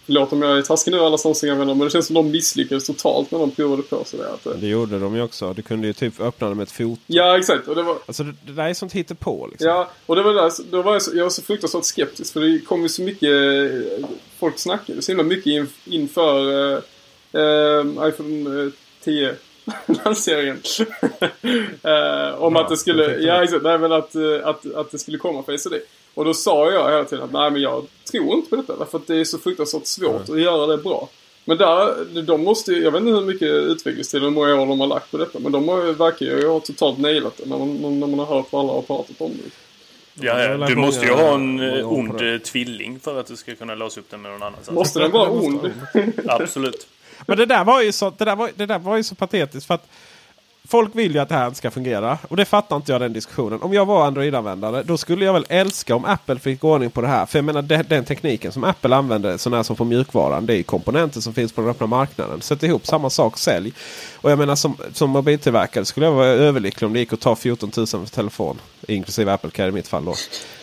Förlåt 0.07 0.33
om 0.33 0.43
jag 0.43 0.59
är 0.59 0.63
taskig 0.63 0.91
nu 0.91 0.99
alla 1.01 1.19
Samsung-användare 1.19 1.77
men 1.77 1.85
det 1.87 1.91
känns 1.91 2.07
som 2.07 2.15
de 2.15 2.31
misslyckades 2.31 2.87
totalt 2.87 3.31
när 3.31 3.39
de 3.39 3.51
provade 3.51 3.83
på 3.83 4.05
sådär. 4.05 4.29
Att, 4.35 4.47
eh, 4.47 4.53
Det 4.53 4.67
gjorde 4.67 4.99
de 4.99 5.15
ju 5.17 5.23
också. 5.23 5.53
Du 5.53 5.63
kunde 5.63 5.87
ju 5.87 5.93
typ 5.93 6.21
öppna 6.21 6.49
det 6.49 6.55
med 6.55 6.63
ett 6.63 6.71
foto. 6.73 7.01
ja 7.07 7.39
exakt. 7.39 7.69
Och 7.69 7.75
det 7.75 7.83
var, 7.83 7.97
Alltså 8.07 8.23
det, 8.25 8.35
det 8.47 8.53
där 8.53 8.65
är 8.69 8.75
sånt 8.75 8.93
hittepå 8.93 9.47
liksom. 9.51 9.69
Ja, 9.69 9.91
och 10.07 10.17
det 10.17 10.23
var 10.23 10.35
där, 10.35 10.53
då 10.71 10.83
var 10.83 10.93
jag, 10.93 11.03
så, 11.03 11.17
jag 11.17 11.23
var 11.23 11.31
så 11.31 11.43
fruktansvärt 11.43 11.85
skeptisk 11.85 12.33
för 12.33 12.41
det 12.41 12.59
kom 12.61 12.83
ju 12.83 12.89
så 12.89 13.03
mycket, 13.03 13.31
eh, 13.31 14.09
folk 14.39 14.59
snackade 14.59 15.03
så 15.03 15.13
himla 15.13 15.25
mycket 15.25 15.47
in, 15.47 15.69
inför 15.85 16.53
eh, 16.73 16.79
eh, 17.43 18.09
iPhone 18.09 18.63
eh, 18.65 18.71
10 19.05 19.35
lanseringen. 20.05 20.61
eh, 21.83 22.43
om 22.43 22.55
Ja, 22.55 22.63
att 22.63 22.69
det 22.69 22.77
skulle, 22.77 23.17
ja 23.21 23.37
det. 23.39 23.45
exakt, 23.45 23.63
nej 23.63 23.79
men 23.79 23.93
att, 23.93 24.15
eh, 24.15 24.23
att, 24.45 24.75
att 24.75 24.91
det 24.91 24.99
skulle 24.99 25.19
komma 25.19 25.43
för 25.43 25.57
SD. 25.57 25.73
Och 26.15 26.25
då 26.25 26.35
sa 26.35 26.71
jag 26.71 26.91
hela 26.91 27.05
tiden 27.05 27.25
att 27.25 27.33
nej 27.33 27.51
men 27.51 27.63
jag 27.63 27.87
tror 28.11 28.35
inte 28.35 28.51
på 28.51 28.57
detta 28.57 28.77
därför 28.77 28.99
att 28.99 29.07
det 29.07 29.17
är 29.17 29.25
så 29.25 29.39
fruktansvärt 29.39 29.87
svårt 29.87 30.29
att 30.29 30.41
göra 30.41 30.67
det 30.67 30.79
bra. 30.83 31.09
Men 31.45 31.57
där, 31.59 32.05
de 32.23 32.45
måste 32.45 32.73
ju- 32.73 32.83
jag 32.83 32.91
vet 32.91 33.01
inte 33.01 33.13
hur 33.13 33.21
mycket 33.21 33.49
utvecklingstid 33.49 34.21
och 34.23 34.29
hur 34.29 34.35
många 34.35 34.55
år 34.55 34.67
de 34.67 34.81
har 34.81 34.87
lagt 34.87 35.11
på 35.11 35.17
detta. 35.19 35.39
Men 35.39 35.53
de 35.53 35.69
har 35.69 35.85
ju, 35.85 35.93
verkar 35.93 36.27
ju 36.27 36.49
ha 36.49 36.61
totalt 36.61 36.99
nailat 36.99 37.37
det 37.37 37.49
när 37.49 37.59
man, 37.59 38.01
när 38.01 38.07
man 38.07 38.19
har 38.19 38.27
hört 38.27 38.47
vad 38.51 38.65
alla 38.65 38.73
har 38.73 38.83
pratat 38.83 39.21
om 39.21 39.31
det. 39.45 39.51
Ja, 40.27 40.57
du 40.69 40.77
måste 40.77 41.07
ju 41.07 41.13
ha 41.13 41.35
en 41.35 41.61
ond 41.85 42.21
eh, 42.23 42.39
tvilling 42.39 43.01
för 43.01 43.21
att 43.21 43.27
du 43.27 43.37
ska 43.37 43.55
kunna 43.55 43.75
låsa 43.75 44.01
upp 44.01 44.11
den 44.11 44.23
med 44.23 44.33
någon 44.33 44.43
annanstans. 44.43 44.75
Måste 44.77 44.99
den 44.99 45.11
vara 45.11 45.31
ond? 45.45 45.71
Absolut. 46.29 46.87
Men 47.27 47.39
det 47.39 47.47
där 47.47 47.65
var 47.65 47.83
ju 47.83 47.93
så, 47.93 48.13
det 48.19 48.25
där 48.25 48.37
var, 48.37 48.51
det 48.57 48.67
där 48.67 48.79
var 48.79 48.97
ju 48.97 49.03
så 49.05 49.15
patetiskt. 49.15 49.67
för 49.67 49.75
att 49.75 49.89
Folk 50.69 50.97
vill 50.97 51.15
ju 51.15 51.19
att 51.19 51.29
det 51.29 51.35
här 51.35 51.47
inte 51.47 51.59
ska 51.59 51.71
fungera. 51.71 52.19
Och 52.29 52.37
det 52.37 52.45
fattar 52.45 52.77
inte 52.77 52.93
jag 52.93 53.01
den 53.01 53.13
diskussionen. 53.13 53.63
Om 53.63 53.73
jag 53.73 53.87
var 53.87 54.07
Android-användare 54.07 54.83
då 54.83 54.97
skulle 54.97 55.25
jag 55.25 55.33
väl 55.33 55.47
älska 55.49 55.97
om 55.97 56.05
Apple 56.05 56.39
fick 56.39 56.65
ordning 56.65 56.91
på 56.91 57.01
det 57.01 57.09
här. 57.09 57.27
För 57.27 57.39
jag 57.39 57.45
menar 57.45 57.63
det, 57.63 57.83
den 57.83 58.05
tekniken 58.05 58.53
som 58.53 58.65
Apple 58.65 58.97
använder, 58.97 59.37
sån 59.37 59.53
här 59.53 59.63
som 59.63 59.77
på 59.77 59.85
mjukvaran. 59.85 60.47
Det 60.47 60.53
är 60.53 60.57
ju 60.57 60.63
komponenter 60.63 61.21
som 61.21 61.35
finns 61.35 61.53
på 61.53 61.61
den 61.61 61.71
öppna 61.71 61.87
marknaden. 61.87 62.41
Sätt 62.41 62.63
ihop 62.63 62.87
samma 62.87 63.11
sak, 63.11 63.39
sälj. 63.39 63.73
Och 64.17 64.31
jag 64.31 64.39
menar 64.39 64.55
som, 64.55 64.77
som 64.93 65.11
mobiltillverkare 65.11 65.85
skulle 65.85 66.07
jag 66.07 66.13
vara 66.13 66.27
överlycklig 66.27 66.87
om 66.87 66.93
det 66.93 66.99
gick 66.99 67.13
att 67.13 67.21
ta 67.21 67.37
14 67.37 67.71
000 67.77 67.87
för 67.87 68.07
telefon. 68.07 68.61
Inklusive 68.89 69.33
Apple 69.33 69.51
Care 69.51 69.69
i 69.69 69.73
mitt 69.73 69.89
fall 69.89 70.05
då. 70.05 70.15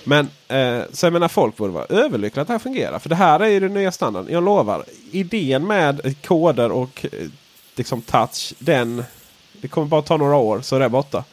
Men 0.03 0.29
eh, 0.47 0.81
så 0.91 1.05
jag 1.05 1.13
menar 1.13 1.27
folk 1.27 1.57
borde 1.57 1.73
vara 1.73 1.85
överlyckliga 1.85 2.41
att 2.41 2.47
det 2.47 2.53
här 2.53 2.59
fungerar. 2.59 2.99
För 2.99 3.09
det 3.09 3.15
här 3.15 3.39
är 3.39 3.47
ju 3.47 3.59
den 3.59 3.73
nya 3.73 3.91
standarden. 3.91 4.33
Jag 4.33 4.43
lovar. 4.43 4.85
Idén 5.11 5.67
med 5.67 6.15
koder 6.25 6.71
och 6.71 7.05
eh, 7.11 7.27
liksom 7.75 8.01
touch. 8.01 8.53
Den, 8.59 9.03
det 9.61 9.67
kommer 9.67 9.87
bara 9.87 10.01
ta 10.01 10.17
några 10.17 10.35
år 10.35 10.61
så 10.61 10.75
är 10.75 10.79
det 10.79 10.89
borta. 10.89 11.23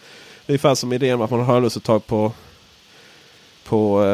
Det 0.47 0.51
är 0.51 0.55
ungefär 0.55 0.75
som 0.75 0.93
idén 0.93 1.19
med 1.19 1.25
att 1.25 1.31
man 1.31 1.41
har 1.41 1.55
hörlursuttag 1.55 2.07
på, 2.07 2.33
på 3.65 4.05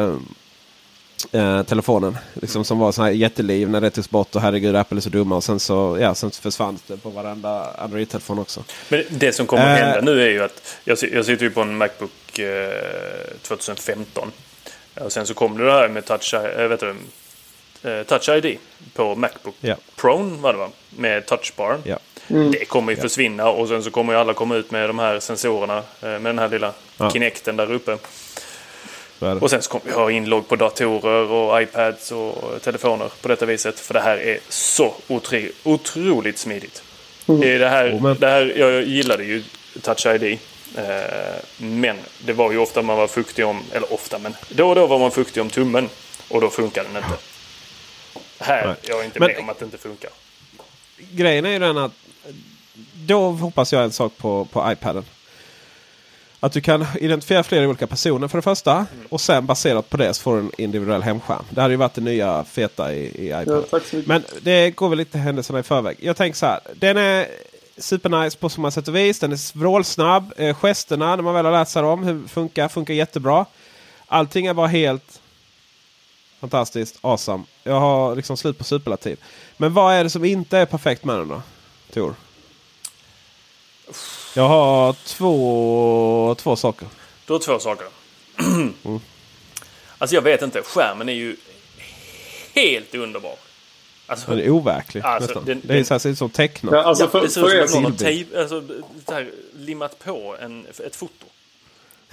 eh, 1.31 1.41
eh, 1.41 1.63
telefonen. 1.63 2.17
Liksom 2.33 2.65
som 2.65 2.79
var 2.79 2.91
så 2.91 3.03
här 3.03 3.11
jätteliv 3.11 3.69
när 3.69 3.81
det 3.81 3.89
togs 3.89 4.09
bort 4.09 4.35
och 4.35 4.41
herregud 4.41 4.75
Apple 4.75 4.97
är 4.97 5.01
så 5.01 5.09
dumma. 5.09 5.35
Och 5.35 5.43
sen 5.43 5.59
så 5.59 5.97
ja, 6.01 6.15
sen 6.15 6.31
försvann 6.31 6.79
det 6.87 6.97
på 6.97 7.09
varenda 7.09 7.71
Android-telefon 7.77 8.39
också. 8.39 8.63
Men 8.89 9.03
det 9.09 9.31
som 9.31 9.47
kommer 9.47 9.63
att 9.73 9.79
Eh. 9.79 9.85
hända 9.85 10.01
nu 10.01 10.21
är 10.23 10.29
ju 10.29 10.43
att 10.43 10.77
jag, 10.83 10.97
jag 11.13 11.25
sitter 11.25 11.43
ju 11.43 11.51
på 11.51 11.61
en 11.61 11.77
Macbook 11.77 12.39
eh, 12.39 13.37
2015. 13.41 14.31
Och 15.01 15.11
sen 15.11 15.25
så 15.27 15.33
kom 15.33 15.57
det 15.57 15.71
här 15.71 15.87
med 15.89 16.05
Touch, 16.05 16.33
äh, 16.33 16.67
vet 16.67 16.79
du, 16.79 16.95
eh, 17.91 18.03
touch 18.03 18.29
ID 18.29 18.57
på 18.93 19.15
Macbook 19.15 19.55
Ja. 19.61 19.75
Pro 19.95 20.17
var 20.17 20.53
det 20.53 20.59
va? 20.59 20.69
Med 20.89 21.25
touchbar. 21.25 21.77
Ja. 22.27 22.35
Det 22.37 22.65
kommer 22.65 22.91
ju 22.95 23.01
försvinna 23.01 23.49
och 23.49 23.67
sen 23.67 23.83
så 23.83 23.91
kommer 23.91 24.13
ju 24.13 24.19
alla 24.19 24.33
komma 24.33 24.55
ut 24.55 24.71
med 24.71 24.89
de 24.89 24.99
här 24.99 25.19
sensorerna 25.19 25.77
eh, 25.77 25.83
med 26.09 26.23
den 26.25 26.39
här 26.39 26.49
lilla 26.49 26.73
Ja. 26.97 27.11
Kinecten 27.11 27.55
där 27.55 27.71
uppe. 27.73 27.97
Och 29.41 29.49
sen 29.49 29.61
så 29.61 29.69
kommer 29.69 29.85
vi 29.85 29.91
ha 29.91 30.11
inlogg 30.11 30.47
på 30.47 30.55
datorer 30.55 31.31
och 31.31 31.61
iPads 31.61 32.11
och 32.11 32.61
telefoner 32.61 33.09
på 33.21 33.27
detta 33.27 33.45
viset. 33.45 33.79
För 33.79 33.93
det 33.93 33.99
här 34.01 34.17
är 34.17 34.39
så 34.49 34.93
otro, 35.07 35.39
otroligt 35.63 36.37
smidigt. 36.37 36.83
Det 37.25 37.53
är 37.53 37.59
det, 37.59 37.69
här, 37.69 38.15
det 38.19 38.27
här, 38.27 38.53
jag 38.57 38.83
gillade 38.83 39.23
ju 39.23 39.43
Touch 39.81 40.05
ID. 40.05 40.39
Eh, 40.77 40.83
men 41.57 41.97
det 42.25 42.33
var 42.33 42.51
ju 42.51 42.57
ofta 42.57 42.81
man 42.81 42.97
var 42.97 43.07
fuktig 43.07 43.45
om, 43.45 43.61
eller 43.71 43.93
ofta 43.93 44.19
men 44.19 44.35
då 44.49 44.69
och 44.69 44.75
då 44.75 44.87
var 44.87 44.99
man 44.99 45.11
fuktig 45.11 45.41
om 45.41 45.49
tummen. 45.49 45.89
Och 46.29 46.41
då 46.41 46.49
funkar 46.49 46.83
den 46.83 46.95
inte. 46.97 47.17
Här, 48.39 48.65
Nej. 48.67 48.75
jag 48.81 48.99
är 48.99 49.03
inte 49.03 49.19
Men- 49.19 49.27
med 49.27 49.39
om 49.39 49.49
att 49.49 49.59
det 49.59 49.65
inte 49.65 49.77
funkar. 49.77 50.09
grejen 50.97 51.45
är 51.45 51.49
ju 51.51 51.59
den 51.59 51.77
att 51.77 51.91
då 53.05 53.31
hoppas 53.31 53.73
jag 53.73 53.83
en 53.83 53.91
sak 53.91 54.17
på, 54.17 54.45
på 54.45 54.71
iPaden. 54.71 55.03
Att 56.39 56.51
du 56.51 56.61
kan 56.61 56.85
identifiera 56.99 57.43
flera 57.43 57.67
olika 57.67 57.87
personer 57.87 58.27
för 58.27 58.37
det 58.37 58.41
första. 58.41 58.85
Och 59.09 59.21
sen 59.21 59.45
baserat 59.45 59.89
på 59.89 59.97
det 59.97 60.13
så 60.13 60.21
får 60.21 60.35
du 60.35 60.41
en 60.41 60.51
individuell 60.57 61.03
hemskärm. 61.03 61.43
Det 61.49 61.61
hade 61.61 61.73
ju 61.73 61.77
varit 61.77 61.93
det 61.93 62.01
nya 62.01 62.43
feta 62.43 62.93
i, 62.93 62.99
i 62.99 63.27
iPaden. 63.27 63.63
Ja. 63.71 63.79
Men 64.05 64.23
det 64.41 64.71
går 64.71 64.89
väl 64.89 64.97
lite 64.97 65.17
händelserna 65.17 65.59
i 65.59 65.63
förväg. 65.63 65.97
Jag 65.99 66.17
tänker 66.17 66.37
så 66.37 66.45
här. 66.45 66.59
Den 66.75 66.97
är 66.97 67.27
supernice 67.77 68.37
på 68.37 68.49
så 68.49 68.61
många 68.61 68.71
sätt 68.71 68.87
och 68.87 68.95
vis. 68.95 69.19
Den 69.19 69.31
är 69.31 69.57
vrålsnabb. 69.57 70.33
Eh, 70.37 70.55
gesterna 70.55 71.15
när 71.15 71.23
man 71.23 71.33
väl 71.33 71.45
har 71.45 71.51
lärt 71.51 71.69
sig 71.69 71.81
dem 71.81 72.03
hur 72.03 72.27
funkar, 72.27 72.67
funkar 72.67 72.93
jättebra. 72.93 73.45
Allting 74.07 74.45
är 74.45 74.53
bara 74.53 74.67
helt 74.67 75.21
fantastiskt, 76.39 76.97
awesome. 77.01 77.43
Jag 77.63 77.79
har 77.79 78.15
liksom 78.15 78.37
slut 78.37 78.57
på 78.57 78.63
superlativ. 78.63 79.19
Men 79.57 79.73
vad 79.73 79.93
är 79.93 80.03
det 80.03 80.09
som 80.09 80.25
inte 80.25 80.57
är 80.57 80.65
perfekt 80.65 81.03
med 81.03 81.17
den 81.17 81.27
då? 81.27 81.41
Tor? 81.93 82.15
Jag 84.35 84.47
har 84.47 84.93
två, 85.05 86.35
två 86.39 86.55
saker. 86.55 86.87
Du 87.27 87.33
har 87.33 87.39
två 87.39 87.59
saker. 87.59 87.87
Alltså 89.97 90.15
jag 90.15 90.21
vet 90.21 90.41
inte, 90.41 90.61
skärmen 90.61 91.09
är 91.09 91.13
ju 91.13 91.35
helt 92.53 92.95
underbar. 92.95 93.35
Alltså, 94.07 94.31
Den 94.31 94.39
är 94.39 94.49
overklig 94.49 95.01
Alltså, 95.01 95.27
nästan. 95.27 95.45
den- 95.45 95.61
det 95.63 95.73
är 95.73 95.75
den- 95.75 95.85
så 95.85 95.93
här, 95.93 95.99
ser 95.99 96.09
ut 96.09 96.17
som 96.17 96.29
tecknat. 96.29 96.73
Ja, 96.73 96.83
alltså 96.83 97.09
ja, 97.13 97.19
det 97.21 97.29
ser 97.29 97.63
ut 97.63 97.69
som 97.69 97.85
att 97.85 97.99
någon 97.99 98.07
har 98.33 98.41
alltså, 98.41 98.63
så 99.07 99.13
här, 99.13 99.31
limmat 99.55 99.99
på 99.99 100.35
en, 100.41 100.67
ett 100.85 100.95
foto. 100.95 101.25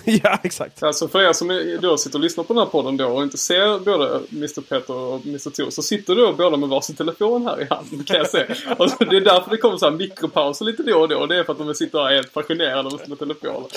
ja, 0.25 0.39
exakt. 0.43 0.83
Alltså 0.83 1.09
för 1.09 1.23
er 1.23 1.33
som 1.33 1.79
då 1.81 1.97
sitter 1.99 2.19
och 2.19 2.23
lyssnar 2.23 2.45
på 2.45 2.53
den 2.55 2.63
här 2.63 2.71
podden 2.71 2.97
då 2.97 3.07
och 3.07 3.23
inte 3.23 3.39
ser 3.39 3.79
både 3.79 4.21
Mr 4.33 4.61
Peter 4.61 4.95
och 4.95 5.27
Mr 5.27 5.51
Tor 5.51 5.71
så 5.71 5.83
sitter 5.83 6.15
då 6.15 6.33
båda 6.33 6.57
med 6.57 6.69
varsin 6.69 6.97
telefon 6.97 7.47
här 7.47 7.61
i 7.63 7.67
handen 7.71 8.05
kan 8.05 8.17
jag 8.17 8.29
se. 8.31 8.47
Och 8.79 8.91
så 8.91 9.05
det 9.05 9.17
är 9.17 9.21
därför 9.21 9.51
det 9.51 9.57
kommer 9.57 9.77
så 9.77 9.85
här 9.91 9.97
mikropauser 9.97 10.65
lite 10.65 10.83
då 10.83 11.01
och 11.01 11.09
då. 11.09 11.27
Det 11.27 11.37
är 11.37 11.45
för 11.45 11.53
att 11.53 11.59
de 11.59 11.75
sitter 11.75 11.99
här 12.03 12.15
helt 12.15 12.33
fascinerade 12.33 12.91
med 12.91 13.01
sina 13.01 13.17
telefoner. 13.17 13.69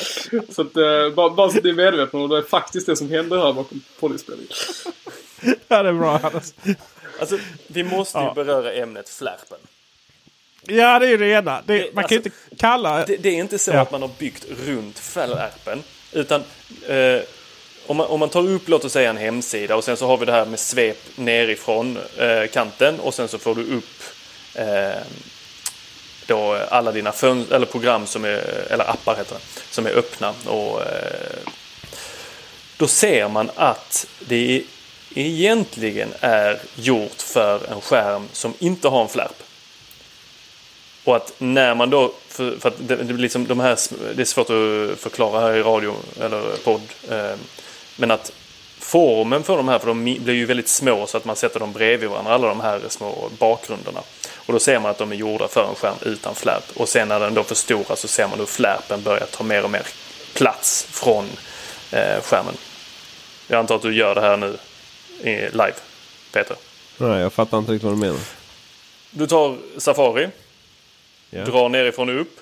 Så 0.53 0.62
att, 0.62 0.77
eh, 0.77 1.15
bara, 1.15 1.29
bara 1.29 1.50
så 1.50 1.58
att 1.58 1.63
ni 1.63 1.70
är 1.70 1.74
medvetna 1.74 2.20
om 2.20 2.29
det 2.29 2.38
är 2.38 2.41
faktiskt 2.41 2.86
det 2.88 2.96
som 2.96 3.10
händer 3.10 3.38
här 3.38 3.53
bakom 3.53 3.82
poddinspelningen. 4.00 4.51
Ja, 5.67 5.84
det 5.84 5.89
är 5.89 5.94
bra 5.94 6.17
Hannes. 6.17 6.53
Alltså, 7.20 7.38
vi 7.67 7.84
måste 7.84 8.17
ju 8.17 8.24
Ja. 8.24 8.34
beröra 8.34 8.74
ämnet 8.74 9.10
flärpen. 9.10 9.58
Ja, 10.67 11.00
det 11.00 11.05
är 11.05 11.10
ju 11.10 11.17
det 11.17 11.27
ena. 11.27 11.62
Det, 11.65 11.74
Det- 11.74 11.94
man 11.96 12.03
kan 12.03 12.17
alltså, 12.17 12.29
inte 12.29 12.32
kalla... 12.58 13.05
Det, 13.05 13.17
det 13.17 13.29
är 13.29 13.34
inte 13.34 13.60
så 13.60 13.72
Ja. 13.72 13.79
att 13.82 13.91
man 13.91 14.01
har 14.01 14.10
byggt 14.20 14.46
runt 14.65 15.00
flärpen. 15.00 15.84
Utan 16.15 16.43
eh, 16.88 17.19
om, 17.86 17.98
man, 17.98 18.07
om 18.07 18.19
man 18.19 18.29
tar 18.29 18.48
upp, 18.50 18.69
låt 18.69 18.86
oss 18.86 18.91
säga 18.91 19.10
en 19.10 19.17
hemsida 19.17 19.75
och 19.75 19.84
sen 19.84 19.98
så 19.98 20.07
har 20.07 20.17
vi 20.17 20.25
det 20.25 20.31
här 20.31 20.45
med 20.45 20.60
svep 20.60 20.98
nerifrån 21.15 21.98
eh, 22.17 22.48
kanten 22.48 23.00
och 23.00 23.13
sen 23.13 23.27
så 23.27 23.38
får 23.38 23.55
du 23.55 23.63
upp 23.63 24.03
eh, 24.53 25.01
då 26.27 26.53
alla 26.69 26.91
dina 26.91 27.12
fön- 27.12 27.51
eller 27.51 27.65
program 27.65 28.07
som 28.07 28.25
är, 28.25 28.65
eller 28.69 28.89
appar 28.89 29.15
heter 29.15 29.36
det, 29.36 29.74
som 29.74 29.86
är 29.86 29.91
öppna. 29.91 30.34
Och, 30.45 30.81
eh, 30.81 31.50
då 32.77 32.88
ser 32.88 33.27
man 33.29 33.50
att 33.55 34.07
det 34.19 34.63
egentligen 35.15 36.13
är 36.19 36.60
gjort 36.75 37.22
för 37.22 37.72
en 37.72 37.81
skärm 37.81 38.27
som 38.31 38.53
inte 38.60 38.88
har 38.88 39.01
en 39.01 39.07
flärp. 39.10 39.44
Och 41.05 41.15
att 41.15 41.33
när 41.38 41.75
man 41.75 41.89
då, 41.89 42.13
för, 42.27 42.57
för 42.59 42.69
att 42.69 42.75
det, 42.88 42.95
det, 42.95 43.13
liksom 43.13 43.47
de 43.47 43.59
här, 43.59 43.79
det 44.15 44.21
är 44.21 44.25
svårt 44.25 44.50
att 44.50 45.00
förklara 45.00 45.41
här 45.41 45.53
i 45.53 45.62
radio 45.63 45.95
eller 46.21 46.41
podd. 46.63 46.81
Eh, 47.09 47.38
men 47.95 48.12
att 48.12 48.31
formen 48.79 49.43
för 49.43 49.57
de 49.57 49.67
här, 49.67 49.79
för 49.79 49.88
de 49.88 50.03
blir 50.03 50.33
ju 50.33 50.45
väldigt 50.45 50.67
små 50.67 51.07
så 51.07 51.17
att 51.17 51.25
man 51.25 51.35
sätter 51.35 51.59
dem 51.59 51.74
bredvid 51.74 52.09
varandra, 52.09 52.33
alla 52.33 52.47
de 52.47 52.59
här 52.59 52.81
små 52.89 53.29
bakgrunderna. 53.39 54.00
Och 54.35 54.53
då 54.53 54.59
ser 54.59 54.79
man 54.79 54.91
att 54.91 54.97
de 54.97 55.12
är 55.12 55.15
gjorda 55.15 55.47
för 55.47 55.69
en 55.69 55.75
skärm 55.75 55.95
utan 56.01 56.35
flärp. 56.35 56.63
Och 56.75 56.89
sen 56.89 57.07
när 57.07 57.19
den 57.19 57.33
då 57.33 57.43
förstoras 57.43 58.00
så 58.00 58.07
ser 58.07 58.27
man 58.27 58.39
hur 58.39 58.45
flärpen 58.45 59.03
börjar 59.03 59.25
ta 59.25 59.43
mer 59.43 59.63
och 59.63 59.71
mer 59.71 59.88
plats 60.33 60.88
från 60.91 61.25
eh, 61.91 62.21
skärmen. 62.21 62.53
Jag 63.47 63.59
antar 63.59 63.75
att 63.75 63.81
du 63.81 63.95
gör 63.95 64.15
det 64.15 64.21
här 64.21 64.38
nu 64.38 64.57
live, 65.51 65.75
Peter. 66.31 66.57
Nej, 66.97 67.21
jag 67.21 67.33
fattar 67.33 67.57
inte 67.57 67.71
riktigt 67.71 67.83
vad 67.83 67.93
du 67.93 68.00
menar. 68.00 68.19
Du 69.12 69.27
tar 69.27 69.57
Safari. 69.77 70.29
Ja. 71.29 71.46
Drar 71.46 71.70
nerifrån 71.70 72.10
och 72.10 72.22
upp. 72.22 72.39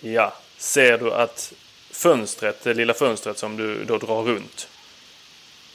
Ja, 0.00 0.34
ser 0.58 0.98
du 0.98 1.12
att 1.12 1.52
fönstret, 1.90 2.64
det 2.64 2.74
lilla 2.74 2.94
fönstret 2.94 3.38
som 3.38 3.56
du 3.56 3.84
då 3.84 3.98
drar 3.98 4.22
runt. 4.22 4.68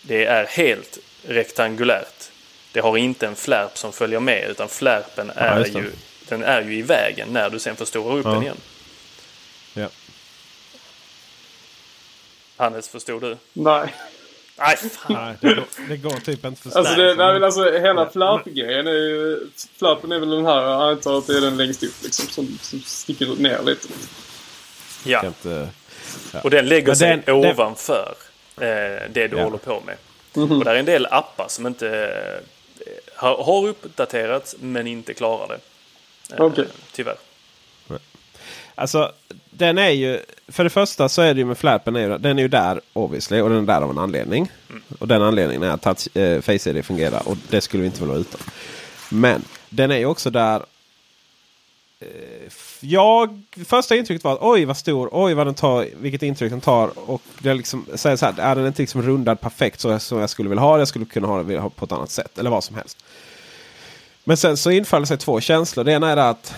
Det 0.02 0.26
är 0.26 0.46
helt 0.46 0.98
rektangulärt. 1.28 2.30
Det 2.72 2.80
har 2.80 2.98
inte 2.98 3.28
en 3.28 3.36
flärp 3.36 3.78
som 3.78 3.94
följer 3.94 4.20
med 4.20 4.50
utan 4.50 4.70
flärpen 4.70 5.32
Ja, 5.36 5.42
är 5.42 5.66
ju, 5.66 5.92
den 6.28 6.44
är 6.44 6.62
ju 6.62 6.76
i 6.76 6.82
vägen 6.82 7.30
när 7.34 7.50
du 7.50 7.60
sen 7.60 7.76
förstorar 7.76 8.18
upp 8.18 8.26
Ja. 8.26 8.32
den 8.32 8.42
igen. 8.44 8.58
Ja. 9.74 9.90
Hannes, 12.58 12.90
förstod 12.90 13.22
du? 13.22 13.38
Nej. 13.54 13.94
Nej, 14.60 14.78
fan. 14.78 15.14
Nej, 15.14 15.36
det 15.42 15.56
går, 15.56 15.66
det 15.90 15.98
går 15.98 16.10
typ 16.20 16.46
inte 16.46 16.62
för 16.62 16.78
Alltså, 16.80 16.96
det, 16.96 17.16
nej, 17.16 17.34
men 17.34 17.44
alltså 17.44 17.64
hela 17.80 18.10
flärpgrejen 18.10 18.88
är 18.88 18.92
ju... 18.92 19.40
Flärpen 19.80 20.12
är 20.12 20.20
väl 20.20 20.30
den 20.30 20.46
här, 20.46 20.62
jag 20.62 20.82
antar 20.92 21.18
att 21.18 21.28
det 21.28 21.38
är 21.38 21.42
den 21.42 21.58
längst 21.58 21.84
upp 21.84 22.04
liksom. 22.04 22.28
Som, 22.28 22.58
som 22.62 22.80
sticker 22.80 23.26
ner 23.42 23.64
lite. 23.64 23.88
Ja, 25.06 25.26
inte- 25.26 25.70
ja. 26.34 26.40
och 26.44 26.50
den 26.50 26.66
lägger 26.68 26.94
sig 26.94 27.10
den- 27.10 27.22
den- 27.26 27.36
ovanför 27.52 28.14
eh, 28.58 28.66
det 29.12 29.28
du 29.28 29.38
Ja. 29.38 29.44
håller 29.44 29.58
på 29.58 29.82
med. 29.86 29.96
Och 30.34 30.66
där 30.66 30.76
är 30.76 30.80
en 30.80 30.86
del 30.86 31.06
appar 31.12 31.46
som 31.48 31.68
inte 31.68 31.90
eh, 32.80 32.94
har, 33.16 33.44
har 33.44 33.68
uppdaterats 33.68 34.56
men 34.60 34.88
inte 34.88 35.14
klarar 35.14 35.48
det. 35.48 35.60
Eh, 36.36 36.42
Okej. 36.46 36.66
Tyvärr. 36.92 37.16
Alltså, 38.80 39.12
den 39.52 39.78
är 39.78 39.90
ju... 39.90 40.20
För 40.48 40.64
det 40.64 40.70
första 40.70 41.10
så 41.10 41.22
är 41.22 41.34
det 41.34 41.40
ju 41.40 41.46
med 41.46 41.58
flärpen, 41.58 41.96
är 41.96 42.18
den 42.18 42.38
är 42.40 42.42
ju 42.42 42.48
där 42.48 42.82
obviously 42.94 43.42
och 43.42 43.50
den 43.50 43.58
är 43.58 43.68
där 43.68 43.82
av 43.82 43.90
en 43.90 43.98
anledning. 43.98 44.52
Och 45.00 45.08
den 45.08 45.22
anledningen 45.22 45.64
är 45.64 45.70
att 45.70 45.82
touch, 45.82 46.18
eh, 46.18 46.42
Face 46.42 46.70
ID 46.70 46.86
fungerar 46.86 47.28
och 47.28 47.38
det 47.50 47.62
skulle 47.62 47.82
vi 47.82 47.88
inte 47.88 48.00
vilja 48.00 48.14
vara 48.14 48.22
utan. 48.22 48.42
Men 49.10 49.44
den 49.70 49.92
är 49.92 49.98
ju 49.98 50.06
också 50.06 50.30
där... 50.30 50.62
Eh, 52.00 52.08
jag, 52.80 53.44
första 53.66 53.96
intrycket 53.96 54.24
var 54.24 54.34
att 54.34 54.42
oj 54.42 54.66
vad 54.66 54.78
stor, 54.78 55.10
oj 55.12 55.34
vad 55.34 55.48
den 55.48 55.56
tar, 55.56 55.88
vilket 56.02 56.24
intryck 56.24 56.52
den 56.52 56.62
tar. 56.62 57.10
Och 57.10 57.22
det 57.40 57.50
är 57.50 57.54
liksom, 57.54 57.86
säger 57.96 58.16
så 58.16 58.26
här, 58.26 58.40
är 58.40 58.56
den 58.56 58.68
inte 58.68 58.82
liksom 58.82 59.02
rundad 59.02 59.42
perfekt 59.42 59.80
så 59.80 60.00
som 60.00 60.20
jag 60.20 60.30
skulle 60.30 60.50
vilja 60.50 60.62
ha 60.62 60.76
det. 60.76 60.82
Jag 60.82 60.88
skulle 60.88 61.06
kunna 61.06 61.28
ha 61.28 61.44
det 61.44 61.70
på 61.76 61.86
ett 61.86 61.92
annat 61.92 62.12
sätt. 62.12 62.40
Eller 62.40 62.50
vad 62.50 62.64
som 62.64 62.76
helst. 62.76 62.98
Men 64.24 64.38
sen 64.38 64.58
så 64.58 64.72
infaller 64.72 65.06
sig 65.06 65.18
två 65.18 65.42
känslor. 65.42 65.84
Det 65.84 65.92
ena 65.92 66.10
är 66.10 66.18
att 66.18 66.54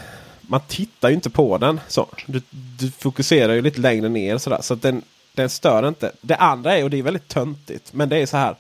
man 0.52 0.62
tittar 0.68 1.10
ju 1.10 1.16
inte 1.16 1.30
på 1.30 1.58
den. 1.58 1.80
Så. 1.88 2.08
Du, 2.26 2.42
du 2.80 2.92
fokuserar 2.92 3.54
ju 3.54 3.62
lite 3.62 3.82
längre 3.82 4.10
ner 4.10 4.38
sådär. 4.38 4.62
Så 4.62 4.74
att 4.74 4.82
den, 4.82 5.02
den 5.34 5.50
stör 5.50 5.88
inte. 5.88 6.12
Det 6.22 6.36
andra 6.36 6.78
är, 6.78 6.84
och 6.84 6.90
det 6.90 7.00
är 7.00 7.04
väldigt 7.04 7.28
töntigt, 7.28 7.94
men 7.94 8.10
det 8.10 8.18
är 8.18 8.26
så 8.26 8.38
här. 8.38 8.56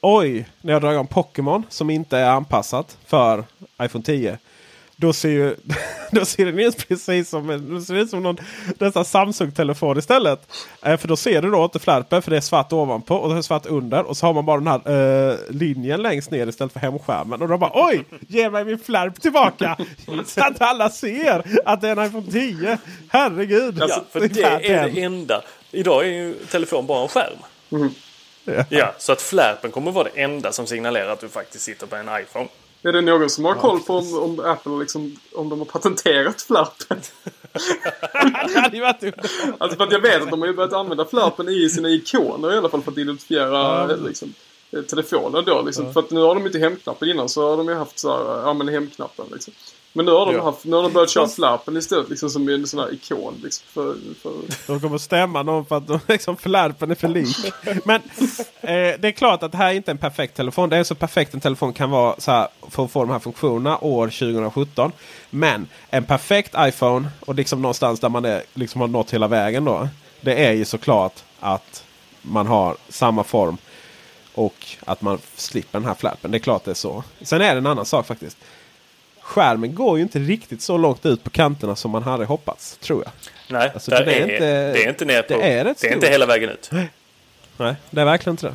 Oj, 0.00 0.46
när 0.60 0.72
jag 0.72 0.82
drar 0.82 0.92
igång 0.92 1.06
Pokémon 1.06 1.62
som 1.68 1.90
inte 1.90 2.18
är 2.18 2.30
anpassat 2.30 2.98
för 3.06 3.44
iPhone 3.82 4.04
10. 4.04 4.38
Då 4.98 5.12
ser, 5.12 5.28
ju, 5.28 5.56
då 6.10 6.24
ser 6.24 6.46
den 6.46 6.58
ut 6.58 6.88
precis 6.88 7.28
som, 7.28 7.50
en, 7.50 7.74
då 7.74 7.80
ser 7.80 7.94
det 7.94 8.00
ut 8.00 8.10
som 8.10 8.22
någon 8.22 8.36
nästan 8.78 9.04
Samsung-telefon 9.04 9.98
istället. 9.98 10.52
Eh, 10.82 10.96
för 10.96 11.08
då 11.08 11.16
ser 11.16 11.42
du 11.42 11.50
då 11.50 11.64
inte 11.64 11.78
flärpen 11.78 12.22
för 12.22 12.30
det 12.30 12.36
är 12.36 12.40
svart 12.40 12.72
ovanpå 12.72 13.16
och 13.16 13.32
det 13.32 13.38
är 13.38 13.42
svart 13.42 13.66
under. 13.66 14.02
Och 14.02 14.16
så 14.16 14.26
har 14.26 14.34
man 14.34 14.46
bara 14.46 14.60
den 14.60 14.66
här 14.66 15.30
eh, 15.30 15.36
linjen 15.48 16.02
längst 16.02 16.30
ner 16.30 16.46
istället 16.46 16.72
för 16.72 16.80
hemskärmen. 16.80 17.42
Och 17.42 17.48
då 17.48 17.58
bara 17.58 17.70
oj! 17.74 18.04
Ge 18.28 18.50
mig 18.50 18.64
min 18.64 18.78
flärp 18.78 19.20
tillbaka! 19.20 19.76
så 20.26 20.40
att 20.40 20.60
alla 20.60 20.90
ser 20.90 21.60
att 21.64 21.80
det 21.80 21.88
är 21.88 21.96
en 21.96 22.06
iPhone 22.06 22.32
10. 22.32 22.78
Herregud! 23.08 23.76
Ja, 23.80 24.04
för 24.12 24.20
det 24.20 24.42
är 24.42 24.88
det 24.88 25.02
enda. 25.02 25.42
Idag 25.70 26.06
är 26.06 26.10
ju 26.10 26.34
telefon 26.34 26.86
bara 26.86 27.02
en 27.02 27.08
skärm. 27.08 27.38
Ja, 28.68 28.94
så 28.98 29.12
att 29.12 29.22
flärpen 29.22 29.70
kommer 29.70 29.92
vara 29.92 30.08
det 30.14 30.22
enda 30.22 30.52
som 30.52 30.66
signalerar 30.66 31.08
att 31.12 31.20
du 31.20 31.28
faktiskt 31.28 31.64
sitter 31.64 31.86
på 31.86 31.96
en 31.96 32.08
iPhone. 32.20 32.48
Är 32.82 32.92
det 32.92 33.00
någon 33.00 33.30
som 33.30 33.44
har 33.44 33.54
koll 33.54 33.80
på 33.80 33.94
om, 33.94 34.18
om 34.18 34.40
Apple 34.40 34.78
liksom, 34.78 35.16
om 35.34 35.48
de 35.48 35.58
har 35.58 35.66
patenterat 35.66 36.42
flärpen? 36.42 37.00
det 38.52 38.60
hade 38.60 38.76
ju 38.76 38.82
varit 38.82 39.02
underbart. 39.02 39.30
Alltså 39.58 39.76
för 39.76 39.84
att 39.84 39.92
jag 39.92 40.00
vet 40.00 40.22
att 40.22 40.30
de 40.30 40.40
har 40.40 40.48
ju 40.48 40.54
börjat 40.54 40.72
använda 40.72 41.04
flärpen 41.04 41.48
i 41.48 41.68
sina 41.68 41.88
ikoner 41.90 42.54
i 42.54 42.58
alla 42.58 42.68
fall 42.68 42.82
för 42.82 42.92
att 42.92 42.98
identifiera 42.98 43.86
liksom, 43.86 44.34
eh, 44.70 44.82
telefoner 44.82 45.42
då 45.42 45.62
liksom. 45.62 45.92
För 45.92 46.00
att 46.00 46.10
nu 46.10 46.20
har 46.20 46.34
de 46.34 46.46
inte 46.46 46.58
hemknappen 46.58 47.08
innan 47.08 47.28
så 47.28 47.50
har 47.50 47.56
de 47.56 47.68
ju 47.68 47.74
haft 47.74 47.98
så 47.98 48.16
här, 48.16 48.42
ja 48.46 48.54
men 48.54 48.68
hemknappen 48.68 49.26
liksom. 49.32 49.54
Men 49.96 50.04
nu 50.06 50.12
har 50.12 50.26
de, 50.26 50.34
Ja. 50.34 50.42
haft, 50.42 50.64
nu 50.64 50.76
har 50.76 50.82
de 50.82 50.92
börjat 50.92 51.10
köra 51.10 51.28
flärpen 51.28 51.76
istället 51.76 52.08
liksom 52.08 52.30
som 52.30 52.48
en 52.48 52.66
sån 52.66 52.80
här 52.80 52.94
ikon 52.94 53.40
liksom. 53.44 53.64
För, 53.72 53.96
för, 54.22 54.32
De 54.66 54.80
kommer 54.80 54.98
stämma 54.98 55.42
någon 55.42 55.66
för 55.66 55.76
att 55.76 55.86
de, 55.86 56.00
liksom, 56.08 56.36
flärpen 56.36 56.90
är 56.90 56.94
för 56.94 57.08
lik. 57.08 57.36
Men 57.84 58.00
eh, 58.60 59.00
det 59.00 59.04
är 59.08 59.12
klart 59.12 59.42
att 59.42 59.52
det 59.52 59.58
här 59.58 59.68
är 59.70 59.72
inte 59.74 59.90
en 59.90 59.98
perfekt 59.98 60.36
telefon. 60.36 60.68
Det 60.68 60.76
är 60.76 60.84
så 60.84 60.94
perfekt 60.94 61.34
en 61.34 61.40
telefon 61.40 61.72
kan 61.72 61.90
vara 61.90 62.14
så 62.18 62.30
här, 62.30 62.48
för 62.70 62.84
att 62.84 62.90
få 62.90 63.00
de 63.00 63.10
här 63.10 63.18
funktionerna 63.18 63.78
år 63.78 64.06
2017. 64.06 64.92
Men 65.30 65.68
en 65.90 66.04
perfekt 66.04 66.54
iPhone 66.58 67.08
och 67.20 67.34
liksom 67.34 67.62
någonstans 67.62 68.00
där 68.00 68.08
man 68.08 68.24
är, 68.24 68.42
liksom 68.54 68.80
har 68.80 68.88
nått 68.88 69.10
hela 69.14 69.28
vägen 69.28 69.64
då. 69.64 69.88
Det 70.20 70.44
är 70.46 70.52
ju 70.52 70.64
såklart 70.64 71.14
att 71.40 71.84
man 72.22 72.46
har 72.46 72.76
samma 72.88 73.24
form 73.24 73.56
och 74.34 74.66
att 74.86 75.02
man 75.02 75.18
slipper 75.36 75.78
den 75.78 75.88
här 75.88 75.94
flärpen. 75.94 76.30
Det 76.30 76.36
är 76.36 76.40
klart 76.40 76.64
det 76.64 76.70
är 76.70 76.74
så. 76.74 77.04
Sen 77.22 77.40
är 77.40 77.52
det 77.54 77.58
en 77.58 77.66
annan 77.66 77.86
sak 77.86 78.06
faktiskt. 78.06 78.36
Skärmen 79.26 79.74
går 79.74 79.96
ju 79.98 80.02
inte 80.02 80.18
riktigt 80.18 80.62
så 80.62 80.76
långt 80.76 81.06
ut 81.06 81.24
på 81.24 81.30
kanterna 81.30 81.76
som 81.76 81.90
man 81.90 82.02
hade 82.02 82.24
hoppats, 82.24 82.76
tror 82.76 83.04
jag. 83.04 83.12
Nej, 83.48 83.70
Alltså, 83.74 83.90
det 83.90 83.96
är 83.96 84.06
är, 84.06 84.20
inte- 84.22 84.72
det 84.72 84.84
är 84.84 84.88
inte 84.88 85.04
ner 85.04 85.22
på... 85.22 85.34
det 85.36 85.52
är 85.52 85.64
det 85.64 85.84
är 85.84 85.92
inte 85.94 86.08
hela 86.08 86.26
vägen 86.26 86.50
ut. 86.50 86.70
Nej, 87.56 87.74
det 87.90 88.00
är 88.00 88.04
verkligen 88.04 88.32
inte 88.34 88.46
det. 88.46 88.54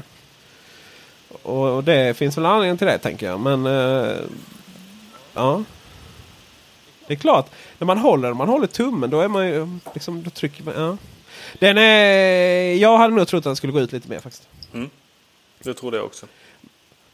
Och, 1.44 1.76
och 1.76 1.84
det 1.84 2.18
finns 2.18 2.38
väl 2.38 2.46
anledning 2.46 2.78
till 2.78 2.88
det 2.88 2.98
tänker 2.98 3.26
jag. 3.26 3.40
Men 3.40 3.66
eh, 3.66 4.16
ja. 5.34 5.64
Det 7.08 7.14
är 7.14 7.18
klart, 7.18 7.50
när 7.78 7.86
man 7.86 7.98
håller, 7.98 8.34
man 8.34 8.48
håller 8.50 8.68
tummen 8.68 9.10
då 9.10 9.22
är 9.22 9.28
man 9.28 9.48
ju 9.48 9.68
liksom, 9.94 10.24
då 10.24 10.30
trycker 10.30 10.64
man, 10.64 10.74
ja. 10.78 10.98
Den 11.60 11.78
är, 11.78 12.74
jag 12.76 12.98
hade 12.98 13.14
nog 13.16 13.28
trott 13.28 13.38
att 13.40 13.44
den 13.44 13.56
skulle 13.56 13.74
gå 13.74 13.80
ut 13.80 13.92
lite 13.92 14.10
mer 14.10 14.20
faktiskt. 14.20 14.48
Det 15.64 15.74
tror 15.74 15.96
jag 15.96 16.06
också. 16.06 16.26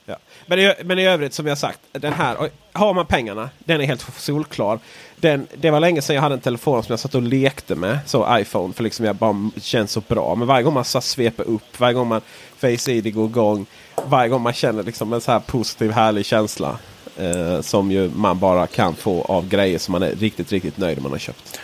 Ja. 0.09 0.15
Men, 0.45 0.59
i, 0.59 0.73
men 0.83 0.99
i 0.99 1.07
övrigt 1.07 1.33
som 1.33 1.47
jag 1.47 1.57
sagt, 1.57 1.79
den 1.91 2.13
här, 2.13 2.49
har 2.73 2.93
man 2.93 3.05
pengarna, 3.05 3.49
den 3.59 3.81
är 3.81 3.85
helt 3.85 4.05
solklar. 4.17 4.79
Den, 5.15 5.47
det 5.53 5.71
var 5.71 5.79
länge 5.79 6.01
sedan 6.01 6.15
jag 6.15 6.23
hade 6.23 6.35
en 6.35 6.41
telefon 6.41 6.83
som 6.83 6.93
jag 6.93 6.99
satt 6.99 7.15
och 7.15 7.21
lekte 7.21 7.75
med, 7.75 7.99
så 8.05 8.37
iPhone, 8.39 8.73
för 8.73 8.83
liksom 8.83 9.05
jag 9.05 9.15
bara 9.15 9.49
känns 9.61 9.91
så 9.91 10.01
bra. 10.07 10.35
Men 10.35 10.47
varje 10.47 10.63
gång 10.63 10.73
man 10.73 10.85
så 10.85 11.01
sveper 11.01 11.43
upp, 11.43 11.79
varje 11.79 11.93
gång 11.93 12.07
man 12.07 12.21
Face 12.57 12.91
ID 12.91 13.13
går 13.13 13.25
igång, 13.25 13.65
varje 14.05 14.29
gång 14.29 14.41
man 14.41 14.53
känner 14.53 14.83
liksom 14.83 15.13
en 15.13 15.21
så 15.21 15.31
här 15.31 15.39
positiv 15.39 15.91
härlig 15.91 16.25
känsla. 16.25 16.79
Eh, 17.17 17.61
som 17.61 17.91
ju 17.91 18.11
man 18.15 18.39
bara 18.39 18.67
kan 18.67 18.95
få 18.95 19.21
av 19.21 19.47
grejer 19.47 19.79
som 19.79 19.91
man 19.91 20.03
är 20.03 20.11
riktigt, 20.11 20.51
riktigt 20.51 20.77
nöjd 20.77 20.97
med 20.97 21.03
man 21.03 21.11
har 21.11 21.19
köpt. 21.19 21.59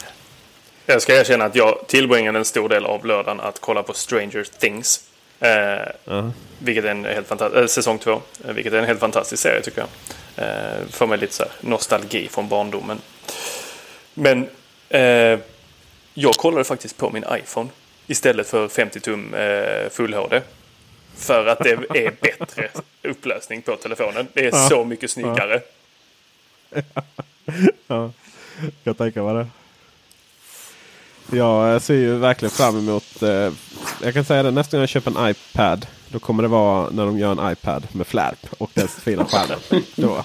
Jag 0.86 1.02
ska 1.02 1.20
erkänna 1.20 1.46
att 1.46 1.56
jag 1.56 1.88
tillbringade 1.88 2.40
en 2.40 2.46
stor 2.46 2.70
del 2.70 2.86
av 2.86 3.06
lördagen 3.06 3.40
att 3.40 3.60
kolla 3.60 3.84
på 3.84 3.94
Stranger 3.94 4.48
Things. 4.60 5.12
Eh, 5.44 6.30
Vilket 6.60 6.86
är 6.86 6.90
en 6.90 7.06
helt 7.06 7.28
fantastisk, 7.28 7.62
äh, 7.62 7.68
säsong 7.68 8.00
två. 8.00 8.22
Eh, 8.46 8.54
vilket 8.54 8.74
är 8.74 8.78
en 8.78 8.86
helt 8.86 9.00
fantastisk 9.00 9.44
serie 9.44 9.62
tycker 9.62 9.86
jag. 9.86 9.90
Eh, 10.48 10.88
får 10.90 11.08
mig 11.08 11.18
lite 11.18 11.34
så 11.34 11.44
nostalgi 11.62 12.28
från 12.32 12.48
barndomen. 12.50 13.00
Men 14.14 14.50
eh, 14.90 15.40
jag 16.14 16.34
kollade 16.34 16.64
faktiskt 16.64 16.98
på 16.98 17.10
min 17.10 17.26
iPhone 17.32 17.70
istället 18.08 18.48
för 18.48 18.68
50 18.68 19.00
tum 19.00 19.34
eh, 19.34 19.90
full 19.90 20.14
HD. 20.14 20.42
För 21.18 21.46
att 21.46 21.60
det 21.60 21.70
är 21.72 22.12
bättre 22.22 22.70
upplösning 23.02 23.62
på 23.62 23.76
telefonen. 23.76 24.28
Det 24.34 24.46
är 24.46 24.70
så 24.70 24.84
mycket 24.84 25.12
snyggare. 25.12 25.62
Jag 28.84 28.98
tänker 28.98 29.22
vad 29.22 29.36
det 29.36 29.48
Jag 31.38 31.82
ser 31.82 31.94
ju 31.94 32.16
verkligen 32.18 32.52
fram 32.52 32.78
emot. 32.78 33.22
Eh, 33.24 33.52
jag 34.04 34.13
kan 34.13 34.26
säga 34.26 34.44
det 34.44 34.52
nästa 34.52 34.78
gång 34.78 34.82
jag 34.82 34.89
köper 34.89 35.12
en 35.20 35.30
iPad. 35.30 35.86
Då 36.08 36.20
kommer 36.20 36.44
det 36.44 36.50
vara 36.50 36.89
när 36.89 37.06
de 37.06 37.18
gör 37.20 37.32
en 37.46 37.52
iPad 37.52 37.88
med 37.92 38.08
flärp 38.08 38.48
och 38.58 38.72
dess 38.74 38.96
fina 38.96 39.26
skärm. 39.26 39.60
Då 39.96 40.22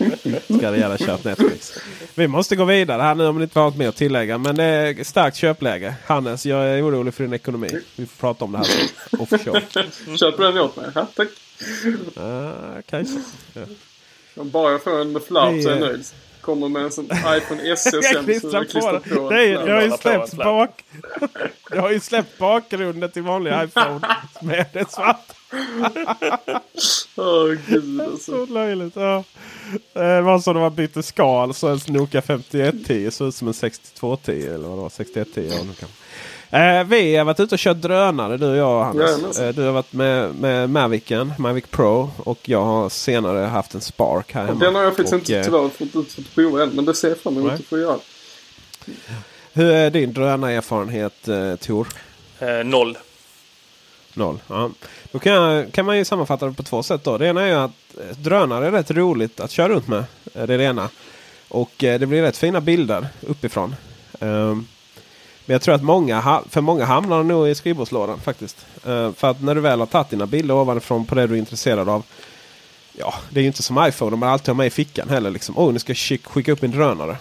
ska 0.59 0.71
det 0.71 0.79
gärna 0.79 0.99
köpa 0.99 1.29
Netflix. 1.29 1.73
Vi 2.15 2.29
måste 2.29 2.57
gå 2.57 2.65
vidare 2.65 3.03
här 3.03 3.15
nu 3.15 3.27
om 3.27 3.37
ni 3.37 3.43
inte 3.43 3.59
har 3.59 3.67
något 3.67 3.77
mer 3.77 3.89
att 3.89 3.97
tillägga. 3.97 4.39
Men 4.39 4.57
det 4.57 4.65
är 4.65 5.05
starkt 5.05 5.37
köpläge. 5.37 5.95
Hannes, 6.07 6.47
jag 6.47 6.67
är 6.69 6.83
orolig 6.89 7.15
för 7.15 7.25
din 7.25 7.33
ekonomi. 7.33 7.69
Vi 7.97 8.07
får 8.07 8.17
prata 8.21 8.45
om 8.45 8.53
det 8.53 8.59
här. 8.59 8.67
Offshore. 9.23 9.63
köper 10.17 10.45
den 10.45 10.59
åt 10.59 10.77
mig. 10.77 10.87
Ja, 10.95 11.07
tack. 11.17 11.29
Uh, 12.19 12.51
kanske. 12.91 13.19
Om 14.37 14.51
bara 14.51 14.73
jag 14.73 14.83
får 14.83 15.01
en 15.01 15.13
med 15.13 15.23
flärp 15.23 15.63
så 15.63 15.69
är 15.69 15.73
jag 15.73 15.81
Det 15.81 15.87
är- 15.87 15.91
nöjd. 15.91 16.05
Kommer 16.49 16.69
med 16.69 16.83
en 16.83 16.91
sån 16.91 17.05
iPhone 17.37 17.77
SE 17.77 17.91
Jag 17.97 18.05
sen 18.05 18.25
klistrar 18.25 18.65
på 18.65 19.15
på 19.15 19.31
det. 19.31 19.37
Det, 19.37 19.45
är, 19.45 19.67
det 19.67 19.73
har 19.73 19.83
ju 19.83 19.91
flärp. 19.91 20.33
bak... 20.33 20.85
Det 21.71 21.79
har 21.79 21.91
ju 21.91 22.01
släppt 22.01 22.39
bakgrunden 22.39 23.11
till 23.11 23.23
vanlig 23.23 23.53
iPhone. 23.65 24.01
Med 24.43 24.67
det 24.73 24.91
svart. 24.91 25.33
Åh 27.17 27.55
gud 27.69 28.01
alltså. 28.01 28.47
Så 28.47 28.53
löjligt. 28.53 28.97
Ja. 28.97 29.25
Eh, 29.95 30.23
var 30.23 30.39
så 30.39 30.53
när 30.53 30.61
man 30.61 30.75
bytte 30.75 31.03
skal 31.03 31.55
så 31.55 31.69
en 31.69 31.81
Nokia 31.87 32.23
5110 32.23 33.11
såg 33.11 33.29
ut 33.29 33.35
som 33.35 33.49
en 33.49 33.55
6210 33.55 34.47
eller 34.47 34.69
vad 34.69 34.79
det 34.79 34.83
var. 34.83 34.89
6110. 34.89 35.57
Ja, 35.57 35.65
nu 35.65 35.73
kan. 35.73 35.89
Eh, 36.51 36.85
vi 36.85 37.17
har 37.17 37.25
varit 37.25 37.41
ute 37.41 37.55
och 37.55 37.59
kört 37.59 37.77
drönare 37.77 38.37
du 38.37 38.47
och 38.51 38.57
jag 38.57 38.85
Hannes. 38.85 39.39
Eh, 39.39 39.55
du 39.55 39.63
har 39.63 39.73
varit 39.73 39.93
med, 39.93 40.35
med 40.35 40.71
Mavicen, 40.71 41.33
Mavic 41.39 41.65
Pro. 41.71 42.11
Och 42.17 42.39
jag 42.49 42.65
har 42.65 42.89
senare 42.89 43.39
haft 43.47 43.75
en 43.75 43.81
Spark 43.81 44.33
här 44.35 44.47
hemma. 44.47 44.61
Den 44.61 44.75
har 44.75 44.83
jag 44.83 44.97
faktiskt 44.97 45.13
Och, 45.13 45.19
inte 45.19 45.39
eh, 45.39 45.45
tyvärr 45.45 45.69
fått, 45.69 45.95
inte 45.95 46.15
fått 46.15 46.35
prova 46.35 46.63
än. 46.63 46.71
Men 46.71 46.85
det 46.85 46.95
ser 46.95 47.09
jag 47.09 47.19
fram 47.19 47.37
emot 47.39 47.53
att 47.53 47.65
få 47.65 47.79
göra. 47.79 47.99
Hur 49.53 49.71
är 49.71 49.91
din 49.91 50.13
drönarerfarenhet 50.13 51.29
eh, 51.29 51.55
Tor? 51.57 51.89
Eh, 52.39 52.49
noll. 52.65 52.99
Noll. 54.15 54.39
Ja. 54.49 54.71
Då 55.13 55.19
kan, 55.19 55.33
jag, 55.33 55.73
kan 55.73 55.87
man 55.87 55.99
ju 55.99 56.05
sammanfatta 56.05 56.47
det 56.47 56.53
på 56.53 56.63
två 56.63 56.83
sätt. 56.83 57.05
Då. 57.05 57.19
Det 57.19 57.27
ena 57.27 57.43
är 57.43 57.47
ju 57.47 57.55
att 57.55 57.71
eh, 58.11 58.17
drönare 58.17 58.67
är 58.67 58.71
rätt 58.71 58.91
roligt 58.91 59.41
att 59.41 59.51
köra 59.51 59.69
runt 59.69 59.89
med. 59.89 60.05
Eh, 60.35 60.47
Det 60.47 60.55
är 60.55 60.59
det 60.59 60.65
ena. 60.65 60.89
Och 61.49 61.85
eh, 61.85 62.01
det 62.01 62.07
blir 62.07 62.23
rätt 62.23 62.37
fina 62.37 62.61
bilder 62.61 63.09
uppifrån. 63.21 63.75
Ehm, 64.21 64.67
men 65.49 65.55
jag 65.55 65.63
tror 65.63 65.75
att 65.75 65.83
många, 65.83 66.43
för 66.51 66.61
många 66.61 66.85
hamnar 66.85 67.23
nog 67.23 67.49
i 67.49 67.55
skrivbordslådan 67.55 68.21
faktiskt. 68.21 68.67
Uh, 68.87 69.13
för 69.13 69.31
att 69.31 69.43
när 69.43 69.55
du 69.55 69.61
väl 69.61 69.79
har 69.79 69.87
tagit 69.87 70.11
dina 70.11 70.27
bilder 70.27 70.55
ovanifrån 70.55 71.05
på 71.05 71.15
det 71.15 71.27
du 71.27 71.35
är 71.35 71.39
intresserad 71.39 71.89
av. 71.89 72.03
Ja, 72.93 73.15
det 73.31 73.41
är 73.41 73.43
ju 73.43 73.47
inte 73.47 73.63
som 73.63 73.87
iPhone. 73.89 74.17
Man 74.17 74.29
alltid 74.29 74.49
har 74.49 74.55
med 74.55 74.67
i 74.67 74.71
fickan 74.71 75.09
heller. 75.09 75.31
Liksom. 75.31 75.59
Oh, 75.59 75.73
nu 75.73 75.79
ska 75.79 75.91
jag 75.91 76.21
skicka 76.25 76.53
upp 76.53 76.63
min 76.63 76.71
drönare. 76.71 77.17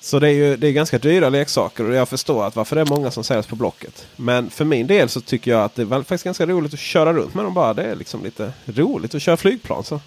Så 0.00 0.18
det 0.18 0.28
är 0.28 0.32
ju 0.32 0.56
det 0.56 0.68
är 0.68 0.72
ganska 0.72 0.98
dyra 0.98 1.28
leksaker 1.28 1.90
och 1.90 1.94
jag 1.94 2.08
förstår 2.08 2.46
att 2.46 2.56
varför 2.56 2.76
det 2.76 2.82
är 2.82 2.86
många 2.86 3.10
som 3.10 3.24
säljs 3.24 3.46
på 3.46 3.56
Blocket. 3.56 4.06
Men 4.16 4.50
för 4.50 4.64
min 4.64 4.86
del 4.86 5.08
så 5.08 5.20
tycker 5.20 5.50
jag 5.50 5.64
att 5.64 5.74
det 5.74 5.82
är 5.82 5.86
faktiskt 5.86 6.24
ganska 6.24 6.46
roligt 6.46 6.74
att 6.74 6.80
köra 6.80 7.12
runt 7.12 7.34
med 7.34 7.44
dem 7.44 7.54
bara. 7.54 7.74
Det 7.74 7.82
är 7.82 7.96
liksom 7.96 8.24
lite 8.24 8.52
roligt 8.64 9.14
att 9.14 9.22
köra 9.22 9.36
flygplan. 9.36 9.84
Så. 9.84 10.00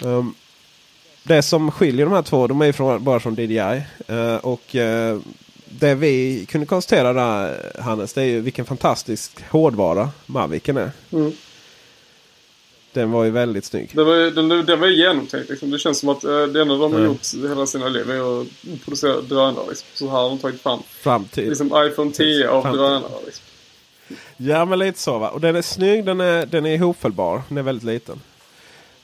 Um, 0.00 0.34
det 1.22 1.42
som 1.42 1.70
skiljer 1.70 2.06
de 2.06 2.14
här 2.14 2.22
två, 2.22 2.46
de 2.46 2.60
är 2.60 2.66
ju 2.66 2.72
från, 2.72 3.04
bara 3.04 3.20
från 3.20 3.34
DJI. 3.34 3.82
Uh, 4.10 4.18
eh, 4.18 4.36
och 4.36 4.74
uh, 4.74 5.18
det 5.80 5.94
vi 5.94 6.46
kunde 6.50 6.66
konstatera 6.66 7.12
där 7.12 7.72
Hannes, 7.80 8.12
det 8.12 8.20
är 8.22 8.26
ju 8.26 8.40
vilken 8.40 8.64
fantastisk 8.64 9.30
hårdvara 9.50 10.10
Mavicen 10.26 10.76
är. 10.76 10.90
Mm. 11.12 11.32
Den 12.92 13.10
var 13.10 13.24
ju 13.24 13.30
väldigt 13.30 13.64
snygg. 13.64 13.90
Det 13.94 14.04
var, 14.04 14.16
den, 14.16 14.66
den 14.66 14.80
var 14.80 14.86
ju 14.86 14.96
genomtänkt 14.96 15.50
liksom. 15.50 15.70
Det 15.70 15.78
känns 15.78 15.98
som 15.98 16.08
att 16.08 16.24
eh, 16.24 16.42
det 16.42 16.60
enda 16.62 16.74
de 16.74 16.80
har 16.92 16.98
Mm. 17.00 17.04
gjort 17.04 17.50
hela 17.50 17.66
sina 17.66 17.88
liv 17.88 18.10
är 18.10 18.40
att 18.42 18.46
producera 18.84 19.20
drönare. 19.20 19.64
Liksom. 19.68 19.86
Så 19.94 20.04
här 20.06 20.12
har 20.16 20.28
de 20.28 20.38
tagit 20.38 20.60
fram 20.60 20.82
Fram 20.88 21.24
till. 21.24 21.48
liksom 21.48 21.66
iPhone 21.66 22.10
10 22.12 22.48
av 22.48 22.62
drönare. 22.72 23.20
Liksom. 23.26 23.44
Ja 24.36 24.64
men 24.64 24.78
lite 24.78 24.98
så 24.98 25.18
va. 25.18 25.28
Och 25.30 25.40
den 25.40 25.56
är 25.56 25.62
snygg, 25.62 26.04
den 26.04 26.20
är, 26.20 26.46
den 26.46 26.66
är 26.66 26.74
ihopfällbar. 26.74 27.42
Den 27.48 27.58
är 27.58 27.62
väldigt 27.62 27.84
liten. 27.84 28.20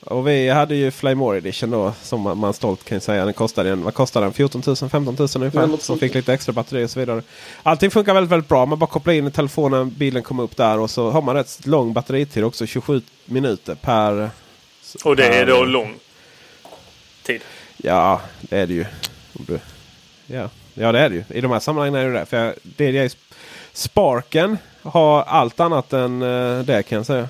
Och 0.05 0.27
vi 0.27 0.49
hade 0.49 0.75
ju 0.75 0.91
Flymore 0.91 1.37
Edition 1.37 1.71
då 1.71 1.93
som 2.01 2.21
man, 2.39 2.53
stolt 2.53 2.83
kan 2.83 3.01
säga. 3.01 3.25
Den 3.25 3.33
kostade 3.33 3.69
en, 3.69 3.83
vad 3.83 3.93
kostade 3.93 4.25
den? 4.25 4.33
14 4.33 4.63
000, 4.65 4.75
15 4.75 5.15
000 5.19 5.27
ungefär. 5.35 5.67
Ja, 5.71 5.77
som 5.77 5.99
fick 5.99 6.13
lite 6.13 6.33
extra 6.33 6.53
batteri 6.53 6.85
och 6.85 6.89
så 6.89 6.99
vidare. 6.99 7.21
Allting 7.63 7.91
funkar 7.91 8.13
väldigt, 8.13 8.31
väldigt 8.31 8.49
bra. 8.49 8.65
Man 8.65 8.79
bara 8.79 8.87
kopplar 8.87 9.13
in 9.13 9.27
i 9.27 9.31
telefonen, 9.31 9.89
bilen 9.89 10.23
kommer 10.23 10.43
upp 10.43 10.57
där 10.57 10.79
och 10.79 10.89
så 10.89 11.09
har 11.09 11.21
man 11.21 11.35
rätt 11.35 11.65
lång 11.65 11.93
batteritid 11.93 12.43
också. 12.43 12.65
27 12.65 13.01
minuter 13.25 13.75
per... 13.75 14.29
Och 15.03 15.15
det 15.15 15.25
är 15.25 15.45
då 15.45 15.63
lång 15.63 15.95
tid. 17.23 17.41
Ja, 17.77 18.21
det 18.41 18.57
är 18.57 18.67
det 18.67 18.73
ju. 18.73 18.85
Ja. 20.27 20.49
ja, 20.73 20.91
det 20.91 20.99
är 20.99 21.09
det 21.09 21.15
ju. 21.15 21.23
I 21.29 21.41
de 21.41 21.51
här 21.51 21.59
sammanhangen 21.59 21.95
är 21.95 22.05
det 22.05 22.19
det. 22.19 22.25
För 22.25 22.37
jag, 22.37 22.53
det 22.63 22.97
är 22.97 23.11
Sparken 23.73 24.57
har 24.83 25.23
allt 25.23 25.59
annat 25.59 25.93
än 25.93 26.21
eh, 26.21 26.59
det 26.59 26.83
kan 26.83 26.95
jag 26.95 27.05
säga. 27.05 27.29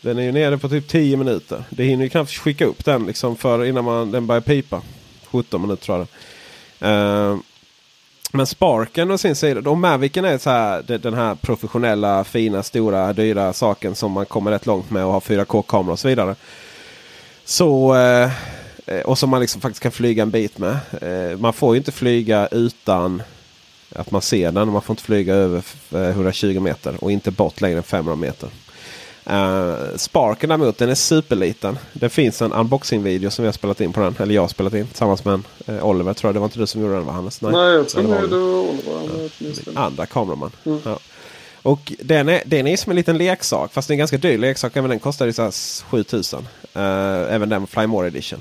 Den 0.00 0.18
är 0.18 0.22
ju 0.22 0.32
nere 0.32 0.58
på 0.58 0.68
typ 0.68 0.88
10 0.88 1.16
minuter. 1.16 1.64
Det 1.70 1.84
hinner 1.84 2.04
ju 2.04 2.10
knappt 2.10 2.30
skicka 2.30 2.64
upp 2.64 2.84
den 2.84 3.06
liksom 3.06 3.36
för 3.36 3.64
innan 3.64 3.84
man, 3.84 4.10
den 4.10 4.26
börjar 4.26 4.40
pipa. 4.40 4.82
17 5.30 5.62
minuter 5.62 5.84
tror 5.84 5.98
jag 5.98 6.06
det. 6.78 6.88
Eh, 6.88 7.36
men 8.32 8.46
Sparken 8.46 9.10
å 9.10 9.18
sin 9.18 9.36
sida, 9.36 9.70
och 9.70 9.78
Mavicen 9.78 10.24
är 10.24 10.38
så 10.38 10.50
här, 10.50 10.98
den 10.98 11.14
här 11.14 11.34
professionella, 11.34 12.24
fina, 12.24 12.62
stora, 12.62 13.12
dyra 13.12 13.52
saken 13.52 13.94
som 13.94 14.12
man 14.12 14.26
kommer 14.26 14.50
rätt 14.50 14.66
långt 14.66 14.90
med 14.90 15.04
och 15.04 15.12
har 15.12 15.20
4K-kamera 15.20 15.92
och 15.92 15.98
så 15.98 16.08
vidare. 16.08 16.34
Så, 17.44 17.94
Uh, 18.90 19.00
och 19.00 19.18
som 19.18 19.30
man 19.30 19.40
liksom 19.40 19.60
faktiskt 19.60 19.82
kan 19.82 19.92
flyga 19.92 20.22
en 20.22 20.30
bit 20.30 20.58
med. 20.58 20.78
Uh, 21.02 21.38
man 21.38 21.52
får 21.52 21.74
ju 21.74 21.78
inte 21.78 21.92
flyga 21.92 22.48
utan 22.50 23.22
att 23.94 24.10
man 24.10 24.22
ser 24.22 24.52
den. 24.52 24.72
Man 24.72 24.82
får 24.82 24.92
inte 24.92 25.02
flyga 25.02 25.34
över 25.34 25.62
120 25.90 26.60
meter 26.60 27.04
och 27.04 27.12
inte 27.12 27.30
bort 27.30 27.60
längre 27.60 27.76
än 27.76 27.82
500 27.82 28.16
meter. 28.16 28.48
Uh, 29.30 29.74
Sparken 29.96 30.48
däremot 30.48 30.78
den 30.78 30.88
är 30.88 30.94
superliten. 30.94 31.78
Det 31.92 32.08
finns 32.08 32.42
en 32.42 32.52
unboxing-video 32.52 33.30
som 33.30 33.42
vi 33.42 33.46
har 33.46 33.52
spelat 33.52 33.80
in 33.80 33.92
på 33.92 34.00
den. 34.00 34.14
Eller 34.18 34.34
jag 34.34 34.42
har 34.42 34.48
spelat 34.48 34.74
in 34.74 34.86
tillsammans 34.86 35.24
med 35.24 35.34
en 35.34 35.44
eh, 35.66 35.86
Oliver 35.86 36.14
tror 36.14 36.28
jag. 36.28 36.34
Det 36.34 36.38
var 36.40 36.46
inte 36.46 36.58
du 36.58 36.66
som 36.66 36.80
gjorde 36.80 36.94
den 36.94 37.04
va 37.06 37.12
Hannes? 37.12 37.40
Nej, 37.40 37.52
jag 37.52 37.88
tror 37.88 38.02
det 38.02 38.08
var 38.08 38.16
det 38.20 38.36
Oliver. 38.36 38.92
var 38.92 39.48
rätt. 39.48 39.76
Andra 39.76 40.06
kameraman. 40.06 40.50
Mm. 40.66 40.78
Ja. 40.84 40.98
Och 41.62 41.92
den 42.00 42.28
är, 42.28 42.42
den 42.46 42.66
är 42.66 42.76
som 42.76 42.90
en 42.90 42.96
liten 42.96 43.18
leksak. 43.18 43.72
Fast 43.72 43.88
det 43.88 43.92
är 43.92 43.94
en 43.94 43.98
ganska 43.98 44.18
dyr 44.18 44.38
leksak. 44.38 44.76
Även 44.76 44.90
den 44.90 44.98
kostar 44.98 45.26
ju 45.26 45.32
så 45.32 45.42
här 45.42 45.84
7000. 45.90 46.40
Uh, 46.40 46.82
även 47.34 47.48
den 47.48 47.66
Fly 47.66 47.86
More 47.86 48.06
Edition. 48.06 48.40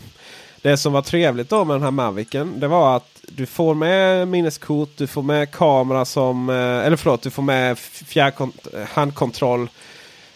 Det 0.62 0.78
som 0.78 0.94
var 0.94 1.02
trevligt 1.02 1.50
då 1.50 1.66
med 1.66 1.76
den 1.76 1.84
här 1.84 1.92
Mavicen. 1.92 2.60
Det 2.60 2.68
var 2.68 2.96
att 2.98 3.10
du 3.28 3.46
får 3.46 3.74
med 3.76 4.28
minneskort. 4.28 4.90
Du 4.98 5.08
får 5.08 5.22
med 5.22 5.52
kamera 5.52 6.06
som... 6.06 6.50
eh, 6.50 6.56
eller 6.56 6.96
förlåt, 6.98 7.22
du 7.22 7.30
får 7.30 7.44
med 7.44 7.78
fjärrkont- 7.78 8.86
handkontroll. 8.90 9.70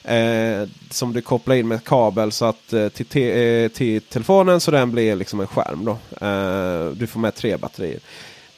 Eh, 0.04 0.68
som 0.89 1.13
du 1.13 1.22
kopplar 1.22 1.56
in 1.56 1.68
med 1.68 1.84
kabel 1.84 2.32
så 2.32 2.46
att, 2.46 2.74
eh, 2.74 2.89
till, 2.89 3.06
te- 3.06 3.63
eh, 3.63 3.70
till 3.70 4.02
telefonen 4.02 4.60
så 4.60 4.72
den 4.72 4.92
blir 4.92 5.16
liksom 5.16 5.39
en 5.39 5.48
skärm. 5.48 5.86
Då. 5.86 5.92
Eh, 6.28 6.92
du 6.92 7.08
får 7.08 7.20
med 7.20 7.36
tre 7.36 7.58
batterier. 7.58 8.00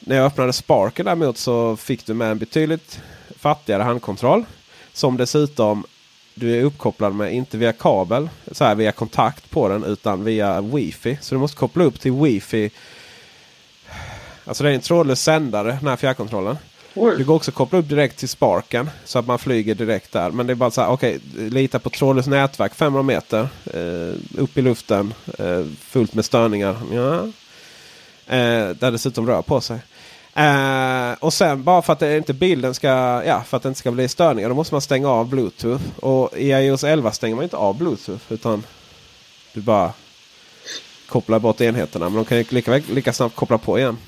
När 0.00 0.16
jag 0.16 0.26
öppnade 0.26 0.52
Sparken 0.52 1.04
däremot 1.06 1.38
så 1.38 1.76
fick 1.76 2.06
du 2.06 2.14
med 2.14 2.30
en 2.30 2.38
betydligt 2.38 3.00
fattigare 3.38 3.82
handkontroll. 3.82 4.44
Som 4.92 5.16
dessutom 5.16 5.84
du 6.34 6.56
är 6.58 6.62
uppkopplad 6.64 7.14
med, 7.14 7.34
inte 7.34 7.56
via 7.58 7.72
kabel, 7.72 8.28
så 8.52 8.64
här 8.64 8.74
via 8.74 8.92
kontakt 8.92 9.50
på 9.50 9.68
den, 9.68 9.84
utan 9.84 10.24
via 10.24 10.60
wifi. 10.60 11.18
Så 11.20 11.34
du 11.34 11.38
måste 11.38 11.56
koppla 11.56 11.84
upp 11.84 12.00
till 12.00 12.12
wifi. 12.12 12.70
Alltså 14.44 14.64
det 14.64 14.70
är 14.70 14.74
en 14.74 14.80
trådlös 14.80 15.22
sändare, 15.22 15.78
den 15.80 15.88
här 15.88 15.96
fjärrkontrollen. 15.96 16.56
Det 16.96 17.24
går 17.24 17.34
också 17.34 17.50
att 17.50 17.54
koppla 17.54 17.78
upp 17.78 17.88
direkt 17.88 18.18
till 18.18 18.28
Sparken 18.28 18.90
så 19.04 19.18
att 19.18 19.26
man 19.26 19.38
flyger 19.38 19.74
direkt 19.74 20.12
där. 20.12 20.30
Men 20.30 20.46
det 20.46 20.52
är 20.52 20.54
bara 20.54 20.70
så 20.70 20.80
här, 20.80 20.88
okej, 20.88 21.20
lita 21.36 21.78
på 21.78 21.90
trådlöst 21.90 22.28
nätverk 22.28 22.74
500 22.74 23.02
meter. 23.02 23.48
Eh, 23.74 24.40
upp 24.42 24.58
i 24.58 24.62
luften, 24.62 25.14
eh, 25.38 25.64
fullt 25.80 26.14
med 26.14 26.24
störningar. 26.24 26.76
Ja. 26.92 27.14
Eh, 28.36 28.68
där 28.68 28.90
dessutom 28.90 29.26
rör 29.26 29.42
på 29.42 29.60
sig. 29.60 29.78
Eh, 30.34 31.12
och 31.20 31.32
sen 31.32 31.64
bara 31.64 31.82
för 31.82 31.92
att 31.92 31.98
det 31.98 32.16
inte 32.16 32.32
bilden 32.32 32.74
ska, 32.74 32.88
ja, 33.26 33.42
för 33.46 33.56
att 33.56 33.62
det 33.62 33.68
inte 33.68 33.78
ska 33.78 33.90
bli 33.90 34.08
störningar. 34.08 34.48
Då 34.48 34.54
måste 34.54 34.74
man 34.74 34.80
stänga 34.80 35.08
av 35.08 35.28
Bluetooth. 35.28 35.84
Och 36.00 36.38
i 36.38 36.50
iOS 36.50 36.84
11 36.84 37.12
stänger 37.12 37.34
man 37.34 37.44
inte 37.44 37.56
av 37.56 37.78
Bluetooth. 37.78 38.22
Utan 38.28 38.62
du 39.52 39.60
bara 39.60 39.92
kopplar 41.06 41.38
bort 41.38 41.60
enheterna. 41.60 42.08
Men 42.08 42.16
de 42.16 42.24
kan 42.24 42.38
ju 42.38 42.44
lika, 42.48 42.80
lika 42.92 43.12
snabbt 43.12 43.36
koppla 43.36 43.58
på 43.58 43.78
igen. 43.78 43.98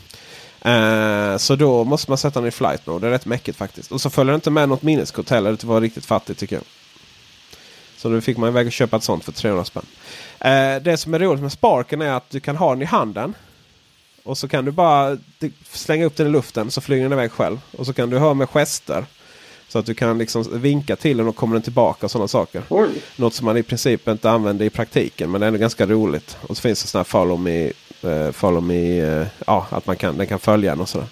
Eh, 0.63 1.37
så 1.37 1.57
då 1.57 1.85
måste 1.85 2.11
man 2.11 2.19
sätta 2.19 2.41
den 2.41 2.49
i 2.49 2.51
flight 2.51 2.87
mode. 2.87 3.07
Det 3.07 3.07
är 3.07 3.11
rätt 3.11 3.27
mäckigt 3.27 3.59
faktiskt. 3.59 3.93
Och 3.93 4.01
så 4.01 4.11
följer 4.11 4.33
det 4.33 4.35
inte 4.35 4.51
med 4.51 4.69
något 4.69 4.83
minneskort 4.83 5.31
heller. 5.31 5.51
Det 5.51 5.65
var 5.65 5.81
riktigt 5.81 6.07
fattigt 6.07 6.41
tycker 6.41 6.57
jag. 6.57 6.65
Så 7.97 8.09
då 8.09 8.21
fick 8.21 8.37
man 8.37 8.49
iväg 8.49 8.67
och 8.67 8.73
köpa 8.73 8.97
ett 8.97 9.03
sånt 9.03 9.25
för 9.25 9.33
300 9.33 9.65
spänn. 9.65 9.87
Eh, 10.41 10.83
det 10.83 10.97
som 10.97 11.15
är 11.15 11.19
roligt 11.19 11.43
med 11.43 11.53
Sparken 11.53 12.03
är 12.03 12.13
att 12.13 12.31
du 12.31 12.41
kan 12.41 12.57
ha 12.57 12.71
den 12.71 12.83
i 12.83 12.85
handen. 12.85 13.35
Och 14.23 14.39
så 14.39 14.49
kan 14.49 14.65
du 14.65 14.71
bara 14.71 15.19
slänga 15.73 16.05
upp 16.05 16.17
den 16.17 16.27
i 16.27 16.31
luften 16.31 16.71
så 16.71 16.81
flyger 16.81 17.03
den 17.03 17.13
iväg 17.13 17.33
själv. 17.33 17.61
Och 17.77 17.87
så 17.87 17.93
kan 17.93 18.11
du 18.11 18.19
ha 18.19 18.35
med 18.35 18.49
gester. 18.49 19.05
Så 19.69 19.79
att 19.79 19.87
du 19.87 19.95
kan 19.95 20.19
liksom 20.19 20.61
vinka 20.61 20.97
till 20.97 21.17
den 21.17 21.29
och 21.29 21.37
kommer 21.37 21.55
den 21.55 21.63
tillbaka 21.63 22.07
och 22.07 22.11
sådana 22.11 22.29
saker. 22.29 22.63
Oj. 22.69 22.89
Något 23.17 23.35
som 23.35 23.45
man 23.45 23.57
i 23.57 23.63
princip 23.63 24.09
inte 24.09 24.31
använder 24.31 24.65
i 24.65 24.71
praktiken 24.71 25.31
men 25.31 25.41
det 25.41 25.45
är 25.45 25.49
ändå 25.49 25.61
ganska 25.61 25.87
roligt. 25.87 26.37
Och 26.41 26.57
så 26.57 26.61
finns 26.61 26.83
det 26.83 26.89
sådana 26.89 27.03
här 27.03 27.05
follow 27.05 27.41
me, 27.41 27.73
Typ, 28.01 28.05
eh, 28.11 28.31
follow 28.31 28.63
me 28.63 29.01
eh, 29.01 29.27
ja, 29.47 29.67
att 29.71 29.87
man 29.87 29.97
kan, 29.97 30.19
den 30.19 30.27
kan 30.27 30.39
följa 30.39 30.73
en 30.73 30.81
och 30.81 30.89
sådär. 30.89 31.07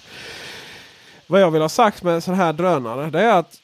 Vad 1.27 1.41
jag 1.41 1.51
vill 1.51 1.61
ha 1.61 1.69
sagt 1.69 2.03
med 2.03 2.23
sådana 2.23 2.43
här 2.43 2.53
drönare 2.53 3.09
det 3.09 3.21
är 3.21 3.39
att 3.39 3.59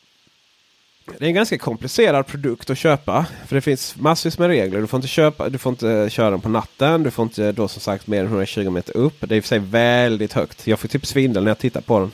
det 1.18 1.26
är 1.26 1.28
en 1.30 1.34
ganska 1.36 1.58
komplicerad 1.58 2.28
produkt 2.28 2.70
att 2.70 2.78
köpa. 2.78 3.26
För 3.48 3.56
det 3.56 3.62
finns 3.62 3.96
massvis 3.96 4.40
med 4.40 4.48
regler. 4.48 4.82
Du 4.82 4.88
får 4.88 4.98
inte, 4.98 5.08
köpa, 5.08 5.50
du 5.50 5.58
får 5.58 5.70
inte 5.70 6.08
köra 6.10 6.30
den 6.30 6.42
på 6.42 6.50
natten. 6.50 7.04
Du 7.04 7.12
får 7.12 7.24
inte 7.24 7.52
då 7.52 7.68
som 7.68 7.82
sagt 7.82 8.08
mer 8.08 8.20
än 8.20 8.26
120 8.26 8.70
meter 8.70 8.98
upp. 8.98 9.16
Det 9.20 9.36
är 9.36 9.38
i 9.38 9.40
och 9.40 9.44
för 9.44 9.48
sig 9.48 9.60
väldigt 9.60 10.34
högt. 10.34 10.68
Jag 10.68 10.80
får 10.80 10.88
typ 10.88 11.06
svindel 11.06 11.44
när 11.44 11.52
jag 11.52 11.58
tittar 11.60 11.82
på 11.82 12.00
den. 12.00 12.12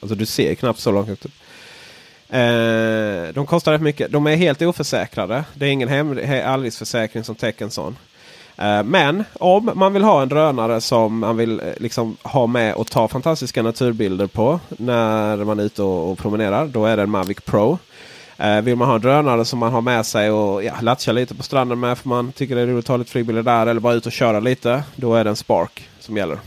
Alltså 0.00 0.14
du 0.14 0.26
ser 0.26 0.54
knappt 0.54 0.78
så 0.78 0.92
långt 0.92 1.08
upp. 1.10 1.20
Typ. 1.22 1.32
Eh, 2.28 3.34
de 3.34 3.46
kostar 3.46 3.72
rätt 3.72 3.80
mycket. 3.80 4.12
De 4.12 4.26
är 4.26 4.36
helt 4.36 4.62
oförsäkrade. 4.62 5.44
Det 5.54 5.66
är 5.66 5.70
ingen 5.70 5.88
hem, 5.88 6.18
he- 6.18 6.44
allriskförsäkring 6.44 7.24
som 7.24 7.34
täcker 7.34 7.64
en 7.64 7.70
sån. 7.70 7.96
Eh, 8.58 8.82
men 8.82 9.24
om 9.32 9.70
man 9.74 9.92
vill 9.92 10.02
ha 10.02 10.22
en 10.22 10.28
drönare 10.28 10.80
som 10.80 11.18
man 11.18 11.36
vill 11.36 11.60
eh, 11.60 11.66
liksom 11.76 12.16
ha 12.22 12.46
med 12.46 12.74
och 12.74 12.90
ta 12.90 13.08
fantastiska 13.08 13.62
naturbilder 13.62 14.26
på 14.26 14.60
när 14.68 15.36
man 15.36 15.58
är 15.58 15.64
ute 15.64 15.82
och, 15.82 16.18
promenerar. 16.18 16.66
Då 16.66 16.86
är 16.86 16.96
det 16.96 17.02
en 17.02 17.10
Mavic 17.10 17.38
Pro. 17.44 17.78
Eh, 18.36 18.60
vill 18.60 18.76
man 18.76 18.88
ha 18.88 18.94
en 18.94 19.00
drönare 19.00 19.44
som 19.44 19.58
man 19.58 19.72
har 19.72 19.80
med 19.80 20.06
sig 20.06 20.30
och 20.30 20.64
ja, 20.64 20.74
latcha 20.80 21.12
lite 21.12 21.34
på 21.34 21.42
stranden 21.42 21.80
med 21.80 21.98
för 21.98 22.08
man 22.08 22.32
tycker 22.32 22.56
det 22.56 22.60
är 22.60 22.66
roligt 22.66 22.78
att 22.78 22.86
ta 22.86 22.96
lite 22.96 23.10
flygbilder 23.10 23.42
där 23.42 23.66
eller 23.66 23.80
bara 23.80 23.94
ut 23.94 24.06
och 24.06 24.12
köra 24.12 24.40
lite. 24.40 24.82
Då 24.96 25.14
är 25.14 25.24
det 25.24 25.30
en 25.30 25.36
Spark 25.36 25.88
som 26.00 26.16
gäller. 26.16 26.38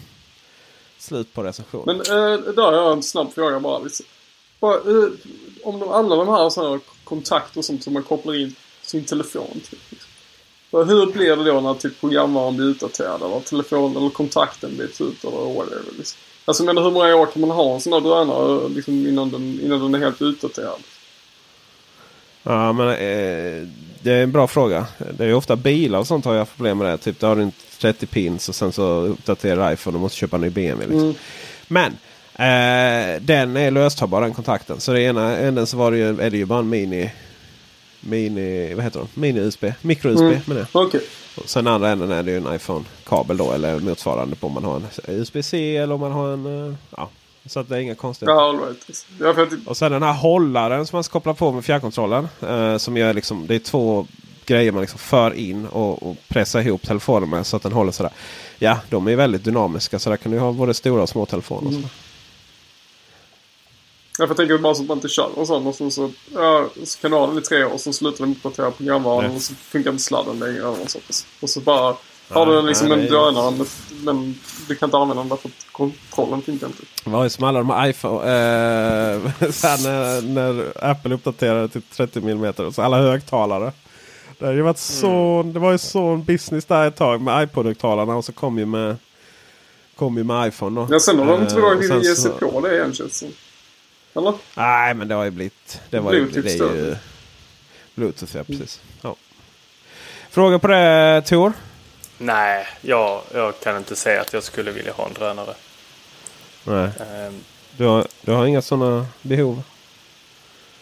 Slut 0.97 1.33
på 1.33 1.43
recension. 1.43 1.83
Men 1.85 1.95
eh, 1.95 2.39
där 2.55 2.63
har 2.63 2.73
jag 2.73 2.91
en 2.91 3.03
snabb 3.03 3.33
fråga 3.33 3.59
bara. 3.59 3.81
Bara 4.59 4.75
eh, 4.75 5.09
om 5.63 5.79
de, 5.79 5.89
alla 5.89 6.15
de 6.15 6.27
här, 6.27 6.49
såna 6.49 6.69
här 6.69 6.79
kontakter 7.03 7.61
som, 7.61 7.79
som 7.79 7.93
man 7.93 8.03
kopplar 8.03 8.35
in 8.41 8.55
sin 8.81 9.03
telefon 9.03 9.61
till. 9.69 9.77
Bara, 10.71 10.83
hur 10.83 11.05
blir 11.05 11.35
det 11.35 11.43
då 11.43 11.61
när 11.61 11.73
typ 11.73 11.99
programvaran 11.99 12.55
blir 12.55 12.65
utdaterad 12.65 13.21
eller 13.21 13.39
telefonen 13.39 13.97
eller 13.97 14.09
kontakten 14.09 14.77
byts 14.77 15.01
ut 15.01 15.23
eller 15.23 15.53
whatever. 15.53 15.83
Liksom. 15.97 16.19
Alltså 16.45 16.63
men 16.63 16.77
hur 16.77 16.91
många 16.91 17.15
år 17.15 17.25
kan 17.25 17.41
man 17.41 17.51
ha 17.51 17.73
en 17.73 17.81
sån 17.81 17.93
här 17.93 18.01
drönare 18.01 18.69
liksom, 18.69 19.07
innan, 19.07 19.29
den, 19.29 19.59
innan 19.63 19.79
den 19.79 19.95
är 19.95 19.99
helt 19.99 20.21
utdaterad? 20.21 20.79
Ja, 22.43 22.73
men 22.73 22.87
eh, 22.89 23.67
det 24.01 24.11
är 24.11 24.23
en 24.23 24.31
bra 24.31 24.47
fråga. 24.47 24.85
Det 25.17 25.25
är 25.25 25.33
ofta 25.33 25.55
bilar 25.55 25.99
och 25.99 26.07
sånt 26.07 26.25
har 26.25 26.33
jag 26.33 26.55
problem 26.55 26.77
med 26.77 26.87
det. 26.87 26.97
Typ, 26.97 27.19
du 27.19 27.25
har 27.25 27.37
en 27.37 27.51
30 27.79 28.05
pins 28.05 28.49
och 28.49 28.55
sen 28.55 28.71
så 28.71 29.01
uppdaterar 29.01 29.73
iPhone 29.73 29.95
och 29.95 30.01
måste 30.01 30.17
köpa 30.17 30.35
en 30.35 30.41
ny 30.41 30.49
BMW. 30.49 30.93
Liksom. 30.93 31.09
Mm. 31.09 31.15
Men 31.67 31.91
eh, 32.33 33.21
den 33.21 33.57
är 33.57 33.71
löstagbar 33.71 34.21
den 34.21 34.33
kontakten. 34.33 34.79
Så 34.79 34.93
det 34.93 35.01
ena 35.01 35.37
änden 35.37 35.67
så 35.67 35.77
var 35.77 35.91
det 35.91 35.97
ju, 35.97 36.21
är 36.21 36.29
det 36.29 36.37
ju 36.37 36.45
bara 36.45 36.59
en 36.59 36.69
mini 36.69 37.11
Mini, 38.01 38.73
vad 38.73 38.83
heter 38.83 38.99
de? 38.99 39.21
Mini-USB? 39.21 39.73
Micro-USB 39.81 40.21
Mm. 40.21 40.39
menar 40.45 40.65
jag. 40.73 40.85
Okej. 40.85 41.01
Och 41.37 41.49
sen 41.49 41.67
andra 41.67 41.89
änden 41.89 42.11
är 42.11 42.23
det 42.23 42.31
ju 42.31 42.37
en 42.37 42.55
iPhone-kabel 42.55 43.37
då. 43.37 43.51
Eller 43.51 43.79
motsvarande 43.79 44.35
på 44.35 44.47
om 44.47 44.53
man 44.53 44.63
har 44.63 44.75
en 44.75 44.83
USB-C 45.07 45.77
eller 45.77 45.93
om 45.95 45.99
man 46.01 46.11
har 46.11 46.33
en... 46.33 46.67
eh, 46.69 46.75
Ja, 46.97 47.09
så 47.45 47.59
att 47.59 47.69
det 47.69 47.75
är 47.75 47.79
inga 47.79 47.95
konstigheter. 47.95 48.33
Ja, 48.35 48.59
right. 48.67 49.05
Ja, 49.19 49.43
att, 49.43 49.67
Och 49.67 49.77
sen 49.77 49.91
den 49.91 50.03
här 50.03 50.13
hållaren 50.13 50.85
som 50.87 50.97
man 50.97 51.03
ska 51.03 51.11
koppla 51.11 51.33
på 51.33 51.51
med 51.51 51.65
fjärrkontrollen. 51.65 52.27
Eh, 52.47 52.77
som 52.77 52.97
gör 52.97 53.13
liksom, 53.13 53.47
det 53.47 53.55
är 53.55 53.59
två 53.59 54.07
grejer 54.45 54.71
man 54.71 54.81
liksom 54.81 54.99
för 54.99 55.33
in 55.33 55.65
och, 55.67 56.03
och 56.09 56.15
pressar 56.27 56.61
ihop 56.61 56.81
telefonen 56.87 57.29
med 57.29 57.45
så 57.45 57.55
att 57.57 57.63
den 57.63 57.71
håller 57.71 57.91
sådär. 57.91 58.11
Ja, 58.59 58.77
de 58.89 59.07
är 59.07 59.15
väldigt 59.15 59.43
dynamiska 59.43 59.99
så 59.99 60.09
där 60.09 60.17
kan 60.17 60.31
du 60.31 60.39
ha 60.39 60.51
både 60.51 60.73
stora 60.73 61.01
och 61.03 61.09
små 61.09 61.25
telefoner. 61.25 61.77
och. 61.77 61.89
Jag 64.19 64.27
får 64.27 64.35
tänka 64.35 64.57
bara 64.57 64.75
så 64.75 64.81
att 64.81 64.87
man 64.87 64.97
inte 64.97 65.09
kör 65.09 65.39
och 65.39 65.47
sånt. 65.47 65.67
Och 65.67 65.75
så, 65.75 65.91
så, 65.91 66.11
ja, 66.33 66.69
så 66.83 66.99
kan 66.99 67.11
du 67.11 67.17
ha 67.17 67.27
den 67.27 67.37
i 67.37 67.41
tre 67.41 67.63
år 67.63 67.73
och 67.73 67.81
så 67.81 67.93
slutar 67.93 68.25
den 68.25 68.35
uppdatera 68.35 68.71
programvaran 68.71 69.25
Nej. 69.25 69.35
och 69.35 69.41
så 69.41 69.53
funkar 69.53 69.91
inte 69.91 70.03
sladden 70.03 70.39
längre. 70.39 70.65
Och 70.65 70.89
så, 70.91 70.99
och 71.41 71.49
så 71.49 71.59
bara 71.59 71.95
har 72.29 72.45
du 72.45 72.61
liksom 72.61 72.91
en 72.91 73.05
drönare 73.05 73.51
men, 73.51 73.67
men 74.03 74.39
du 74.67 74.75
kan 74.75 74.87
inte 74.87 74.97
använda 74.97 75.21
den 75.21 75.29
därför 75.29 75.49
att 75.49 75.67
kontrollen 75.71 76.41
funkar 76.41 76.67
inte. 76.67 76.83
Det 77.03 77.09
var 77.09 77.23
ju 77.23 77.29
som 77.29 77.43
alla 77.43 77.59
de 77.59 77.69
här 77.69 77.89
iPhone. 77.89 78.19
Eh, 78.19 79.21
när, 79.83 80.21
när 80.21 80.73
Apple 80.91 81.15
uppdaterade 81.15 81.69
till 81.69 81.81
30 81.81 82.19
mm. 82.19 82.53
Och 82.57 82.75
så 82.75 82.81
alla 82.81 82.97
högtalare. 82.97 83.71
Det, 84.39 84.53
ju 84.53 84.61
varit 84.61 84.77
så, 84.77 85.43
det 85.53 85.59
var 85.59 85.71
ju 85.71 85.77
sån 85.77 86.23
business 86.23 86.65
där 86.65 86.87
ett 86.87 86.95
tag 86.95 87.21
med 87.21 87.43
iPod-högtalarna. 87.43 88.15
Och 88.15 88.25
så 88.25 88.31
kom 88.31 88.59
ju 88.59 88.65
med, 88.65 88.95
kom 89.95 90.17
ju 90.17 90.23
med 90.23 90.47
iPhone. 90.47 90.81
Då. 90.81 90.87
Ja, 90.91 90.99
sen 90.99 91.19
har 91.19 91.25
de 91.25 91.41
inte 91.41 91.55
Eh, 91.55 91.61
vågat 91.61 91.87
sen 91.87 92.01
ge 92.01 92.15
sig 92.15 92.31
på 92.31 92.61
det 92.61 92.83
än 92.83 92.93
känns 92.93 93.19
det. 93.19 93.48
Eller? 94.13 94.33
Nej, 94.55 94.93
men 94.93 95.07
det 95.07 95.15
har 95.15 95.23
ju 95.23 95.31
blivit... 95.31 95.81
Det 95.89 95.99
var 95.99 96.13
ju, 96.13 96.25
Bluetooth 96.25 96.45
det 96.57 96.65
är 96.65 96.75
ju 96.75 96.95
Bluetooth, 97.95 98.37
ja 98.37 98.43
precis. 98.43 98.81
Ja. 99.01 99.15
Fråga 100.29 100.59
på 100.59 100.67
det 100.67 101.21
Tor? 101.25 101.53
Nej, 102.17 102.67
jag, 102.81 103.21
jag 103.33 103.59
kan 103.59 103.77
inte 103.77 103.95
säga 103.95 104.21
att 104.21 104.33
jag 104.33 104.43
skulle 104.43 104.71
vilja 104.71 104.93
ha 104.93 105.07
en 105.07 105.13
drönare. 105.13 105.53
Nej. 106.63 106.89
Ehm, 106.99 107.33
Du 107.77 107.85
har, 107.85 108.07
du 108.21 108.31
har 108.31 108.45
inga 108.45 108.61
sådana 108.61 109.05
behov? 109.21 109.61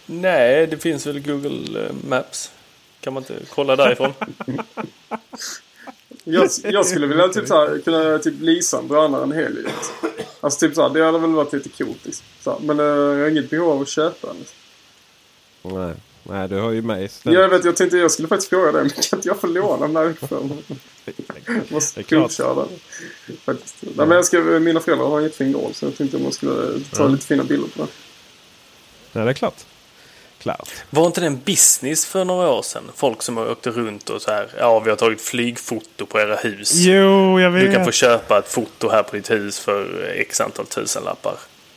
nej, 0.05 0.67
det 0.67 0.77
finns 0.77 1.05
väl 1.07 1.19
Google 1.19 1.85
eh, 1.85 1.93
Maps. 2.09 2.51
Kan 3.01 3.13
man 3.13 3.23
inte 3.23 3.45
kolla 3.49 3.75
därifrån? 3.75 4.13
Jag, 6.23 6.49
jag 6.63 6.85
skulle 6.85 7.07
vilja 7.07 7.27
typ 7.27 7.47
såhär, 7.47 7.81
kunna 7.85 8.19
typ 8.19 8.41
leasa 8.41 8.77
en 8.79 8.87
drönare 8.87 9.23
en 9.23 9.31
hel 9.31 9.53
liv. 9.55 9.67
Alltså 10.41 10.59
typ 10.59 10.75
såhär, 10.75 10.89
det 10.89 11.05
hade 11.05 11.19
väl 11.19 11.29
varit 11.29 11.53
lite 11.53 11.69
coolt 11.69 12.05
liksom. 12.05 12.25
Så, 12.43 12.59
men 12.63 12.79
eh, 12.79 12.85
jag 12.85 13.19
har 13.23 13.29
inget 13.29 13.49
behov 13.49 13.71
av 13.71 13.81
att 13.81 13.87
köpa 13.89 14.27
den. 14.27 14.37
Liksom. 14.37 14.57
Nej. 15.85 15.95
Nej, 16.29 16.47
du 16.49 16.55
har 16.55 16.71
ju 16.71 16.81
mig 16.81 17.05
istället. 17.05 17.39
Jag 17.39 17.49
vet, 17.49 17.65
jag 17.65 17.75
tänkte 17.75 17.97
jag 17.97 18.11
skulle 18.11 18.27
faktiskt 18.27 18.49
fråga 18.49 18.71
dig, 18.71 18.81
men 18.81 18.89
kan 18.89 19.19
inte 19.19 19.27
jag 19.27 19.39
få 19.39 19.47
låna 19.47 19.87
den 19.87 19.95
här? 19.95 20.13
Jag 20.29 21.63
måste 21.71 22.03
provköra 22.03 22.55
den. 22.55 22.67
Faktiskt. 23.45 23.75
Nej, 23.81 23.93
men 23.95 24.11
jag 24.11 24.25
ska, 24.25 24.41
mina 24.41 24.79
föräldrar 24.79 25.07
har 25.07 25.17
en 25.17 25.23
jättefin 25.23 25.51
gård 25.51 25.71
så 25.75 25.85
jag 25.85 25.97
tänkte 25.97 26.17
om 26.17 26.23
man 26.23 26.31
skulle 26.31 26.79
ta 26.79 27.03
Ja. 27.03 27.07
lite 27.07 27.25
fina 27.25 27.43
bilder 27.43 27.67
på 27.67 27.77
den. 27.79 27.87
Nej, 29.11 29.25
det 29.25 29.31
är 29.31 29.33
klart. 29.33 29.65
Klart. 30.55 30.69
Var 30.89 31.05
inte 31.07 31.21
det 31.21 31.27
en 31.27 31.41
business 31.45 32.05
för 32.05 32.25
några 32.25 32.49
år 32.49 32.61
sedan? 32.61 32.83
Folk 32.95 33.21
som 33.21 33.37
åkte 33.37 33.69
runt 33.69 34.09
och 34.09 34.21
så 34.21 34.31
här. 34.31 34.47
Ja, 34.59 34.79
vi 34.79 34.89
har 34.89 34.97
tagit 34.97 35.21
flygfoto 35.21 36.05
på 36.05 36.19
era 36.19 36.35
hus. 36.35 36.71
Jo, 36.75 37.39
jag 37.39 37.51
vet. 37.51 37.61
Du 37.65 37.71
kan 37.73 37.85
få 37.85 37.91
köpa 37.91 38.37
ett 38.39 38.47
foto 38.51 38.89
här 38.89 39.03
på 39.03 39.15
ditt 39.15 39.31
hus 39.31 39.59
för 39.59 40.03
x 40.17 40.41
antal 40.41 40.65
tusenlappar. 40.65 41.33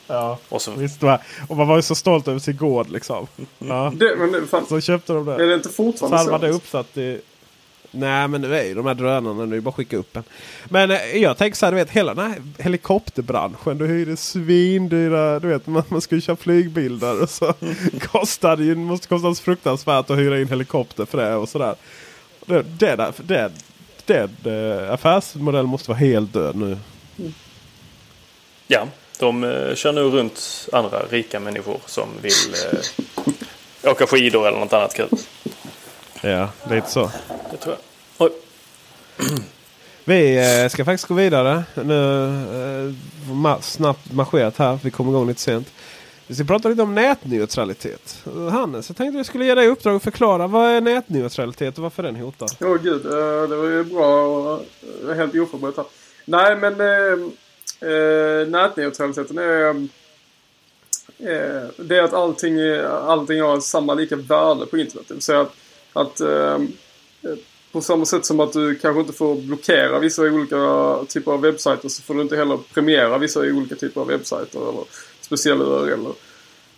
Ja, 0.07 0.39
Och 0.49 0.63
så, 0.63 0.71
visst? 0.71 1.03
Och 1.49 1.57
man 1.57 1.69
var 1.69 1.77
ju 1.77 1.83
så 1.83 1.95
stolt 1.95 2.29
över 2.29 2.39
sin 2.39 2.57
gård 2.57 2.91
liksom. 2.91 3.27
Ja. 3.59 3.93
Det, 3.97 4.17
men 4.19 4.33
det, 4.33 4.47
fan, 4.47 4.67
Så 4.69 4.81
köpte 4.81 5.13
de 5.13 5.25
det. 5.27 5.35
är 5.35 5.47
det 5.47 5.55
inte 5.55 5.69
fortfarande 5.69 6.19
Så 6.19 6.25
så? 6.25 6.33
hade 6.33 6.47
det 6.47 6.53
uppsatt 6.53 6.97
i... 6.97 7.21
Nej 7.91 8.29
men 8.29 8.41
nu 8.41 8.57
är 8.57 8.65
ju 8.65 8.75
de 8.75 8.87
här 8.87 8.95
drönarna, 8.95 9.45
nu 9.45 9.57
är 9.57 9.61
bara 9.61 9.69
att 9.69 9.77
skicka 9.77 9.97
upp 9.97 10.17
en. 10.17 10.23
Men 10.65 10.91
eh, 10.91 11.17
jag 11.17 11.39
tänker 11.39 11.57
så 11.57 11.67
här, 11.67 11.73
du 11.73 11.79
vet 11.79 11.91
hela 11.91 12.15
den 12.15 12.31
här 12.31 12.43
helikopterbranschen. 12.59 13.79
Du 13.79 13.87
hyrde 13.87 14.17
svindyra, 14.17 15.39
du 15.41 15.49
vet 15.49 15.67
man, 15.67 15.83
man 15.89 16.01
ska 16.01 16.15
ju 16.15 16.21
köra 16.21 16.37
flygbilder 16.37 17.23
och 17.23 17.31
så 17.31 17.55
kostar 18.01 18.57
det 18.57 18.65
ju, 18.65 18.75
måste 18.75 19.09
kosta 19.09 19.35
fruktansvärt 19.35 20.11
att 20.11 20.19
hyra 20.19 20.41
in 20.41 20.49
helikopter 20.49 21.05
för 21.05 21.19
det 21.19 21.35
och 21.35 21.49
sådär. 21.49 21.75
Den, 22.47 22.65
den, 22.79 23.13
där, 23.17 23.53
Den 24.07 24.31
eh, 24.45 24.93
affärsmodellen 24.93 25.69
måste 25.69 25.91
vara 25.91 25.99
helt 25.99 26.33
död 26.33 26.57
nu. 26.57 26.79
ja, 28.67 28.87
de 29.19 29.45
eh, 29.45 29.75
kör 29.75 29.93
nu 29.93 30.01
runt 30.01 30.69
andra 30.73 31.03
rika 31.11 31.41
människor 31.41 31.81
som 31.87 32.09
vill 32.23 32.55
eh, 33.83 33.91
åka 33.91 34.07
skidor 34.07 34.49
eller 34.49 34.59
något 34.59 34.73
annat 34.73 34.95
kul. 34.95 35.09
Ja, 36.21 36.49
lite 36.71 36.91
så. 36.91 37.11
Det 37.51 37.57
tror 37.57 37.77
jag. 38.19 38.27
Oj. 38.29 38.33
Vi 40.05 40.37
eh, 40.63 40.69
ska 40.69 40.85
faktiskt 40.85 41.09
gå 41.09 41.15
vidare. 41.15 41.65
Nu 41.75 42.25
eh, 42.25 42.93
ma- 43.33 43.61
snabbt 43.61 44.13
marscherat 44.13 44.57
här. 44.57 44.79
Vi 44.83 44.91
kom 44.91 45.09
igång 45.09 45.29
lite 45.29 45.41
sent. 45.41 45.73
Vi 46.27 46.35
ska 46.35 46.45
prata 46.45 46.69
lite 46.69 46.83
om 46.83 46.95
nätneutralitet. 46.95 48.25
Hannes, 48.51 48.89
jag 48.89 48.97
tänkte 48.97 49.17
jag 49.17 49.27
skulle 49.27 49.45
ge 49.45 49.55
dig 49.55 49.67
uppdrag 49.67 49.97
att 49.97 50.03
förklara 50.03 50.47
vad 50.47 50.71
är 50.71 50.81
nätneutralitet 50.81 51.77
och 51.79 51.83
varför 51.83 52.03
den 52.03 52.17
hotar. 52.17 52.49
Åh 52.61 52.77
gud, 52.83 53.07
eh, 53.07 53.49
det 53.49 53.57
var 53.57 53.69
ju 53.69 53.85
bra 53.85 54.25
och 54.27 54.65
helt 55.17 55.35
oförberett 55.35 55.77
här. 55.77 55.87
Nej 56.25 56.57
men 56.57 56.73
eh, 56.81 58.49
nätneutraliteten 58.49 59.39
är 59.39 59.89
det 61.77 61.97
är 61.99 62.03
att 62.03 62.13
allting, 62.15 62.61
allting 62.87 63.41
har 63.43 63.61
samma 63.61 63.95
lika 63.95 64.17
värde 64.17 64.67
på 64.67 64.79
internet. 64.79 65.05
Det 65.09 65.15
vill 65.15 65.23
säga 65.23 65.41
att, 65.41 65.53
att 65.93 66.21
eh, 66.21 66.59
på 67.73 67.81
samma 67.81 68.05
sätt 68.05 68.25
som 68.25 68.41
att 68.41 68.53
du 68.53 68.75
kanske 68.75 69.01
inte 69.01 69.13
får 69.13 69.35
blockera 69.35 69.99
vissa 69.99 70.23
olika 70.23 70.57
typer 71.09 71.33
av 71.33 71.41
webbsajter 71.41 71.89
så 71.89 72.03
får 72.03 72.15
du 72.15 72.23
inte 72.23 72.37
heller 72.37 72.59
premiera 72.75 73.19
vissa 73.19 73.41
olika 73.41 73.75
typer 73.75 74.01
av 74.01 74.07
webbsajter 74.07 74.69
eller 74.69 74.85
speciella 75.21 75.65
URLer. 75.65 76.15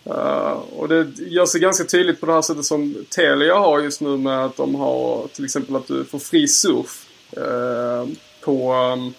Uh, 0.06 0.52
och 0.52 0.88
det 0.88 1.06
gör 1.18 1.46
sig 1.46 1.60
ganska 1.60 1.84
tydligt 1.84 2.20
på 2.20 2.26
det 2.26 2.32
här 2.32 2.42
sättet 2.42 2.64
som 2.64 3.04
Telia 3.08 3.54
har 3.54 3.80
just 3.80 4.00
nu 4.00 4.16
med 4.16 4.44
att 4.44 4.56
de 4.56 4.74
har 4.74 5.28
till 5.32 5.44
exempel 5.44 5.76
att 5.76 5.86
du 5.86 6.04
får 6.04 6.18
fri 6.18 6.48
surf 6.48 7.06
uh, 7.36 8.12
på, 8.40 8.74
um, 8.74 9.14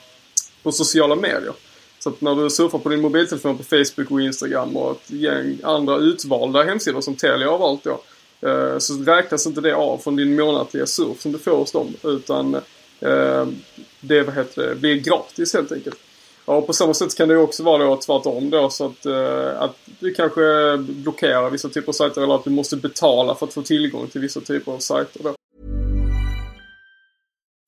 på 0.64 0.72
sociala 0.72 1.16
medier. 1.16 1.54
Så 2.00 2.10
att 2.10 2.22
när 2.22 2.36
du 2.36 2.50
surfar 2.50 2.80
på 2.80 2.90
din 2.90 3.02
mobiltelefon 3.02 3.58
på 3.58 3.64
Facebook 3.64 4.12
och 4.12 4.22
Instagram 4.22 4.78
och 4.78 4.92
ett 4.92 5.12
gäng 5.12 5.58
andra 5.64 5.98
utvalda 5.98 6.64
hemsidor 6.64 7.02
som 7.02 7.16
Telia 7.16 7.50
har 7.50 7.58
valt 7.58 7.84
då. 7.84 8.02
Eh, 8.46 8.78
så 8.78 8.94
räknas 8.94 9.48
inte 9.48 9.62
det 9.62 9.76
av 9.76 9.98
från 9.98 10.16
din 10.16 10.36
månatliga 10.36 10.86
surf 10.86 11.22
som 11.22 11.32
du 11.32 11.38
får 11.38 11.58
hos 11.58 11.72
dem. 11.72 11.94
Utan 12.04 12.56
eh, 13.00 13.48
det, 14.00 14.24
vad 14.24 14.36
heter 14.36 14.70
det 14.70 14.76
blir 14.76 14.96
gratis 14.96 15.54
helt 15.54 15.72
enkelt. 15.72 15.98
Ja, 16.46 16.56
och 16.56 16.68
på 16.68 16.74
samma 16.74 16.94
sätt 16.94 17.18
kan 17.18 17.30
det 17.30 17.38
också 17.38 17.64
vara 17.64 17.84
då 17.84 17.98
tvärtom 17.98 18.50
då 18.50 18.70
så 18.70 18.86
att, 18.86 19.06
eh, 19.06 19.62
att 19.62 19.78
du 20.00 20.14
kanske 20.14 20.78
blockerar 20.78 21.50
vissa 21.50 21.70
typer 21.70 21.88
av 21.88 21.94
sajter 21.94 22.22
eller 22.22 22.36
att 22.36 22.44
du 22.44 22.50
måste 22.50 22.76
betala 22.76 23.36
för 23.36 23.46
att 23.46 23.54
få 23.54 23.62
tillgång 23.62 24.08
till 24.08 24.22
vissa 24.22 24.42
typer 24.42 24.72
av 24.72 24.80
sajter 24.80 25.24
då. 25.24 25.36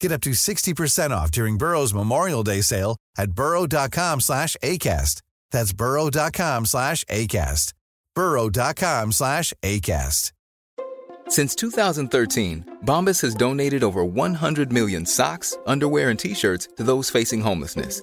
Get 0.00 0.12
up 0.12 0.20
to 0.22 0.30
60% 0.30 1.10
off 1.10 1.30
during 1.30 1.56
Burrow's 1.56 1.94
Memorial 1.94 2.42
Day 2.42 2.60
sale 2.60 2.96
at 3.18 3.32
burrow.com 3.32 4.20
slash 4.20 4.56
ACAST. 4.62 5.22
That's 5.50 5.72
burrow.com 5.72 6.66
slash 6.66 7.04
ACAST. 7.04 7.72
burrow.com 8.14 9.12
slash 9.12 9.52
ACAST. 9.62 10.32
Since 11.28 11.54
2013, 11.54 12.80
Bombas 12.84 13.22
has 13.22 13.34
donated 13.34 13.82
over 13.82 14.04
100 14.04 14.70
million 14.70 15.06
socks, 15.06 15.56
underwear, 15.66 16.10
and 16.10 16.18
t-shirts 16.18 16.68
to 16.76 16.82
those 16.82 17.08
facing 17.08 17.40
homelessness. 17.40 18.02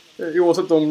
Eh, 0.21 0.43
oavsett 0.43 0.71
om 0.71 0.83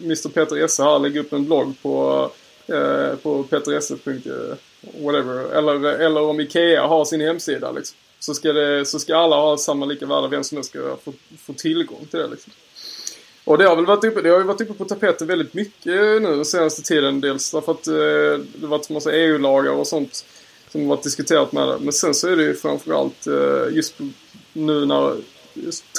Mr 0.00 0.28
Peter 0.28 0.64
Esse 0.64 0.82
här 0.82 0.98
lägger 0.98 1.20
upp 1.20 1.32
en 1.32 1.44
blogg 1.44 1.74
på, 1.82 2.30
eh, 2.66 3.14
på 3.22 3.42
peteresse.whatever 3.42 5.52
eh, 5.52 5.58
eller, 5.58 5.84
eller 5.84 6.20
om 6.20 6.40
Ikea 6.40 6.86
har 6.86 7.04
sin 7.04 7.20
hemsida 7.20 7.72
liksom. 7.72 7.96
Så 8.18 8.34
ska, 8.34 8.52
det, 8.52 8.84
så 8.84 8.98
ska 8.98 9.16
alla 9.16 9.36
ha 9.36 9.56
samma 9.56 9.86
lika 9.86 10.06
värde, 10.06 10.28
vem 10.28 10.44
som 10.44 10.56
helst 10.56 10.70
ska 10.70 10.96
få, 11.04 11.12
få 11.38 11.52
tillgång 11.52 12.06
till 12.10 12.18
det 12.18 12.26
liksom. 12.26 12.52
Och 13.44 13.58
det 13.58 13.64
har 13.64 13.76
väl 13.76 13.86
varit 13.86 14.04
uppe, 14.04 14.22
det 14.22 14.28
har 14.28 14.38
ju 14.38 14.44
varit 14.44 14.60
uppe 14.60 14.74
på 14.74 14.84
tapeten 14.84 15.26
väldigt 15.26 15.54
mycket 15.54 15.86
nu 15.86 16.20
den 16.20 16.44
senaste 16.44 16.82
tiden. 16.82 17.20
Dels 17.20 17.50
därför 17.50 17.72
att 17.72 17.86
eh, 17.86 17.94
det 18.54 18.60
har 18.60 18.68
varit 18.68 18.90
massa 18.90 19.12
EU-lagar 19.12 19.72
och 19.72 19.86
sånt 19.86 20.24
som 20.70 20.80
har 20.80 20.88
varit 20.88 21.02
diskuterat 21.02 21.52
med 21.52 21.68
det. 21.68 21.78
Men 21.80 21.92
sen 21.92 22.14
så 22.14 22.28
är 22.28 22.36
det 22.36 22.42
ju 22.42 22.54
framförallt 22.54 23.26
eh, 23.26 23.76
just 23.76 23.94
nu 24.52 24.86
när 24.86 25.16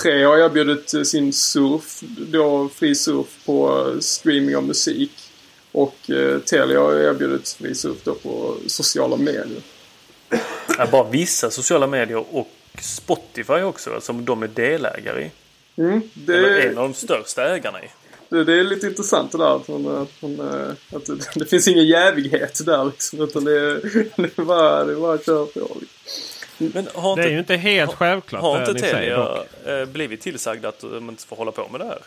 tre 0.01 0.23
har 0.23 0.37
erbjudit 0.37 0.93
eh, 0.93 1.03
sin 1.03 1.33
surf, 1.33 1.99
då 2.17 2.69
fri 2.75 2.95
surf 2.95 3.27
på 3.45 3.87
eh, 3.93 3.99
streaming 3.99 4.55
av 4.55 4.63
musik. 4.63 5.11
Och 5.71 6.09
eh, 6.09 6.39
Telia 6.39 6.79
har 6.79 6.93
erbjudit 6.93 7.49
fri 7.49 7.75
surf 7.75 7.97
då 8.03 8.13
på 8.15 8.55
sociala 8.67 9.15
medier. 9.17 9.61
Ja, 10.77 10.87
bara 10.91 11.09
vissa 11.09 11.49
sociala 11.51 11.87
medier 11.87 12.35
och 12.35 12.49
Spotify 12.81 13.53
också 13.61 14.01
som 14.01 14.25
de 14.25 14.43
är 14.43 14.47
delägare 14.47 15.21
i. 15.25 15.31
Mm, 15.81 16.01
Eller 16.27 16.49
det, 16.49 16.61
en 16.61 16.77
av 16.77 16.83
de 16.89 16.93
största 16.93 17.55
ägarna 17.55 17.83
i. 17.83 17.87
det, 18.29 18.43
det 18.43 18.53
är 18.53 18.63
lite 18.63 18.87
intressant 18.87 19.31
det 19.31 19.37
där 19.37 19.55
att, 19.55 19.67
man, 19.67 19.87
att, 19.87 20.23
eh, 20.23 20.97
att 20.97 21.05
det, 21.05 21.17
det 21.39 21.45
finns 21.45 21.67
ingen 21.67 21.87
jävighet 21.87 22.65
där 22.65 22.85
liksom. 22.85 23.21
Utan 23.21 23.43
det, 23.43 23.51
är- 23.59 23.81
det 24.21 24.37
är 24.37 24.41
bara, 24.45 24.83
det 24.85 24.91
är 24.93 24.95
bara 24.97 25.13
att 25.13 25.25
köra 25.25 25.45
på. 25.45 25.77
Men 26.57 26.87
har 26.93 27.15
Det 27.15 27.23
är 27.23 27.29
ju 27.29 27.39
inte 27.39 27.55
helt 27.55 27.93
självklart 27.93 28.41
Har 28.41 28.59
inte. 28.69 28.73
Telia 28.73 29.37
eh, 29.65 29.85
blivit 29.85 30.21
tillsagda 30.21 30.69
att 30.69 30.79
de 30.79 31.09
inte 31.09 31.23
får 31.25 31.35
hålla 31.35 31.51
på 31.51 31.67
med 31.71 31.79
det 31.81 31.85
här? 31.85 31.99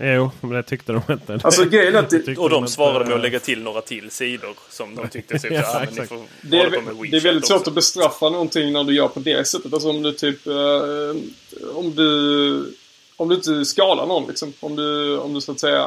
Jo, 0.00 0.30
men 0.40 0.50
det 0.50 0.62
tyckte 0.62 0.92
de 0.92 1.02
inte. 1.12 1.40
Alltså, 1.42 1.64
grejen 1.64 1.94
är 1.94 1.98
att 1.98 2.10
det- 2.10 2.38
Och 2.38 2.50
de 2.50 2.58
inte- 2.58 2.72
svarade 2.72 3.04
med 3.04 3.14
att 3.14 3.20
lägga 3.20 3.40
till 3.40 3.62
några 3.62 3.80
till 3.80 4.10
sidor 4.10 4.54
som 4.70 4.94
de 4.94 5.08
tyckte 5.08 5.38
typ, 5.38 5.52
Ja, 5.52 5.60
ja, 5.60 5.82
exakt. 5.82 6.12
Det 6.40 6.56
är, 6.60 6.70
det 7.10 7.16
är 7.16 7.20
väldigt 7.20 7.46
svårt 7.46 7.56
också. 7.58 7.70
att 7.70 7.74
bestraffa 7.74 8.30
någonting 8.30 8.72
när 8.72 8.84
du 8.84 8.94
gör 8.94 9.08
på 9.08 9.20
det 9.20 9.48
sättet. 9.48 9.72
Alltså 9.72 9.90
om 9.90 10.02
du 10.02 10.12
typ... 10.12 10.46
Eh, 10.46 11.74
om 11.74 11.94
du... 11.94 12.74
Om 13.16 13.28
du 13.28 13.34
inte 13.34 13.64
skadar 13.64 14.06
någon 14.06 14.28
liksom. 14.28 14.52
Om 14.60 14.76
du, 14.76 15.18
om 15.18 15.34
du 15.34 15.40
så 15.40 15.52
att 15.52 15.60
säga... 15.60 15.84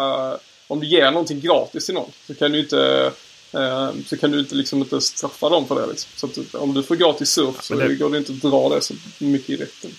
Om 0.67 0.79
du 0.79 0.87
ger 0.87 1.11
någonting 1.11 1.39
gratis 1.39 1.85
till 1.85 1.95
någon. 1.95 2.11
Så 2.27 2.35
kan 2.35 2.51
du 2.51 2.59
inte... 2.59 3.11
Eh, 3.53 3.91
så 4.05 4.17
kan 4.17 4.31
du 4.31 4.39
inte 4.39 4.55
liksom 4.55 4.79
inte 4.79 5.01
straffa 5.01 5.49
dem 5.49 5.67
för 5.67 5.81
det 5.81 5.87
liksom. 5.87 6.09
Så 6.15 6.25
att 6.41 6.55
om 6.55 6.73
du 6.73 6.83
får 6.83 6.95
gratis 6.95 7.29
surf 7.29 7.63
så 7.63 7.75
men 7.75 7.87
det- 7.87 7.95
går 7.95 8.09
det 8.09 8.17
inte 8.17 8.31
att 8.31 8.41
dra 8.41 8.69
det 8.69 8.81
så 8.81 8.93
mycket 9.19 9.49
i 9.49 9.55
rätten. 9.55 9.91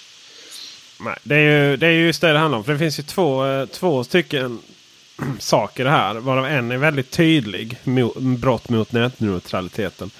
Nej, 1.00 1.18
det 1.22 1.34
är 1.34 1.68
ju 1.70 1.76
det 1.76 1.86
är 1.86 1.90
ju 1.90 2.06
just 2.06 2.20
det 2.20 2.32
det 2.32 2.38
handlar 2.38 2.58
om. 2.58 2.64
För 2.64 2.72
det 2.72 2.78
finns 2.78 2.98
ju 2.98 3.02
två, 3.02 3.46
eh, 3.46 3.66
två 3.66 4.04
stycken 4.04 4.58
saker 5.38 5.86
här. 5.86 6.14
Varav 6.14 6.46
en 6.46 6.70
är 6.70 6.76
väldigt 6.76 7.10
tydlig. 7.10 7.76
Mo, 7.84 8.12
brott 8.20 8.68
mot 8.68 8.92
nätneutraliteten. 8.92 10.10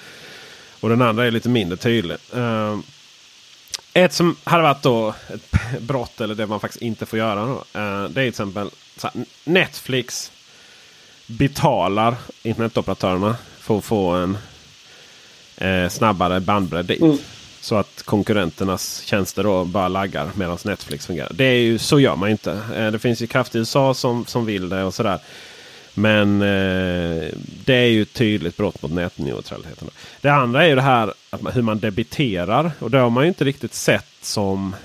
Och 0.79 0.89
den 0.89 1.01
andra 1.01 1.27
är 1.27 1.31
lite 1.31 1.49
mindre 1.49 1.77
tydlig. 1.77 2.17
Eh, 2.33 2.79
ett 3.93 4.13
som 4.13 4.35
hade 4.43 4.63
varit 4.63 4.81
då 4.83 5.13
ett 5.33 5.51
brott 5.81 6.21
eller 6.21 6.35
det 6.35 6.47
man 6.47 6.59
faktiskt 6.59 6.81
inte 6.81 7.05
får 7.05 7.19
göra. 7.19 7.45
Då, 7.45 7.63
det 7.71 7.79
är 7.79 8.07
till 8.13 8.27
exempel 8.27 8.69
så 8.97 9.09
Netflix 9.43 10.31
betalar 11.29 12.15
internetoperatörerna 12.43 13.35
för 13.59 13.77
att 13.77 13.83
få 13.83 14.09
en 14.09 14.37
eh, 15.57 15.89
snabbare 15.89 16.39
bandbredd 16.39 16.85
dit. 16.85 17.01
Mm. 17.01 17.17
Så 17.61 17.75
att 17.75 18.03
konkurrenternas 18.05 19.01
tjänster 19.05 19.43
då 19.43 19.65
bara 19.65 19.87
laggar 19.87 20.29
medan 20.35 20.57
Netflix 20.65 21.07
fungerar. 21.07 21.31
Det 21.33 21.43
är 21.43 21.59
ju, 21.59 21.77
så 21.77 21.99
gör 21.99 22.15
man 22.15 22.29
ju 22.29 22.31
inte. 22.31 22.59
Eh, 22.75 22.91
det 22.91 22.99
finns 22.99 23.21
ju 23.21 23.27
krafter 23.27 23.57
i 23.57 23.59
USA 23.59 23.93
som, 23.93 24.25
som 24.25 24.45
vill 24.45 24.69
det 24.69 24.83
och 24.83 24.93
sådär. 24.93 25.19
Men 25.93 26.41
eh, 26.41 27.27
det 27.65 27.73
är 27.73 27.87
ju 27.87 28.01
ett 28.01 28.13
tydligt 28.13 28.57
brott 28.57 28.81
mot 28.81 28.91
nätneutraliteten. 28.91 29.89
Det 30.21 30.29
andra 30.29 30.63
är 30.63 30.67
ju 30.67 30.75
det 30.75 30.81
här 30.81 31.13
att 31.29 31.41
man, 31.41 31.53
hur 31.53 31.61
man 31.61 31.79
debiterar. 31.79 32.71
Och 32.79 32.91
det 32.91 32.97
har 32.97 33.09
man 33.09 33.23
ju 33.23 33.27
inte 33.27 33.45
riktigt 33.45 33.73
sett 33.73 34.07
som... 34.21 34.75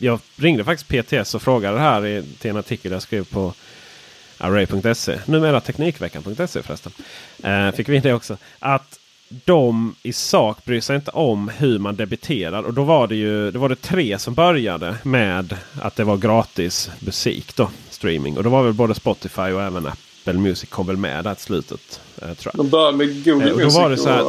Jag 0.00 0.20
ringde 0.36 0.64
faktiskt 0.64 0.88
PTS 0.88 1.34
och 1.34 1.42
frågade 1.42 1.76
det 1.76 1.82
här 1.82 2.06
i, 2.06 2.24
till 2.38 2.50
en 2.50 2.56
artikel 2.56 2.92
jag 2.92 3.02
skrev 3.02 3.24
på 3.24 3.54
Array.se. 4.40 5.18
Numera 5.26 5.60
Teknikveckan.se 5.60 6.62
förresten. 6.62 6.92
Eh, 7.42 7.70
fick 7.72 7.88
vi 7.88 7.96
in 7.96 8.02
det 8.02 8.12
också. 8.12 8.36
Att 8.58 8.98
de 9.44 9.94
i 10.02 10.12
sak 10.12 10.64
bryr 10.64 10.80
sig 10.80 10.96
inte 10.96 11.10
om 11.10 11.48
hur 11.48 11.78
man 11.78 11.96
debiterar. 11.96 12.62
Och 12.62 12.74
då 12.74 12.82
var 12.84 13.06
det 13.06 13.16
ju 13.16 13.50
det 13.50 13.58
var 13.58 13.68
det 13.68 13.76
tre 13.82 14.18
som 14.18 14.34
började 14.34 14.96
med 15.02 15.56
att 15.82 15.96
det 15.96 16.04
var 16.04 16.16
gratis 16.16 16.90
musik. 17.00 17.56
då 17.56 17.70
Streaming. 17.90 18.36
Och 18.36 18.44
då 18.44 18.50
var 18.50 18.62
väl 18.62 18.72
både 18.72 18.94
Spotify 18.94 19.40
och 19.42 19.62
även 19.62 19.86
Apple 19.86 20.32
Music 20.32 20.68
kom 20.70 20.86
väl 20.86 20.96
med 20.96 21.24
där 21.24 21.34
till 21.34 21.44
slutet. 21.44 22.00
Eh, 22.22 22.34
tror 22.34 22.52
jag. 22.56 22.64
De 22.64 22.68
började 22.68 22.96
med 22.96 23.24
Google 23.24 23.46
Eh, 23.46 23.52
och 23.52 23.58
Music 23.58 23.74
var 23.78 23.90
det 23.90 23.96
så 23.96 24.08
här- 24.08 24.22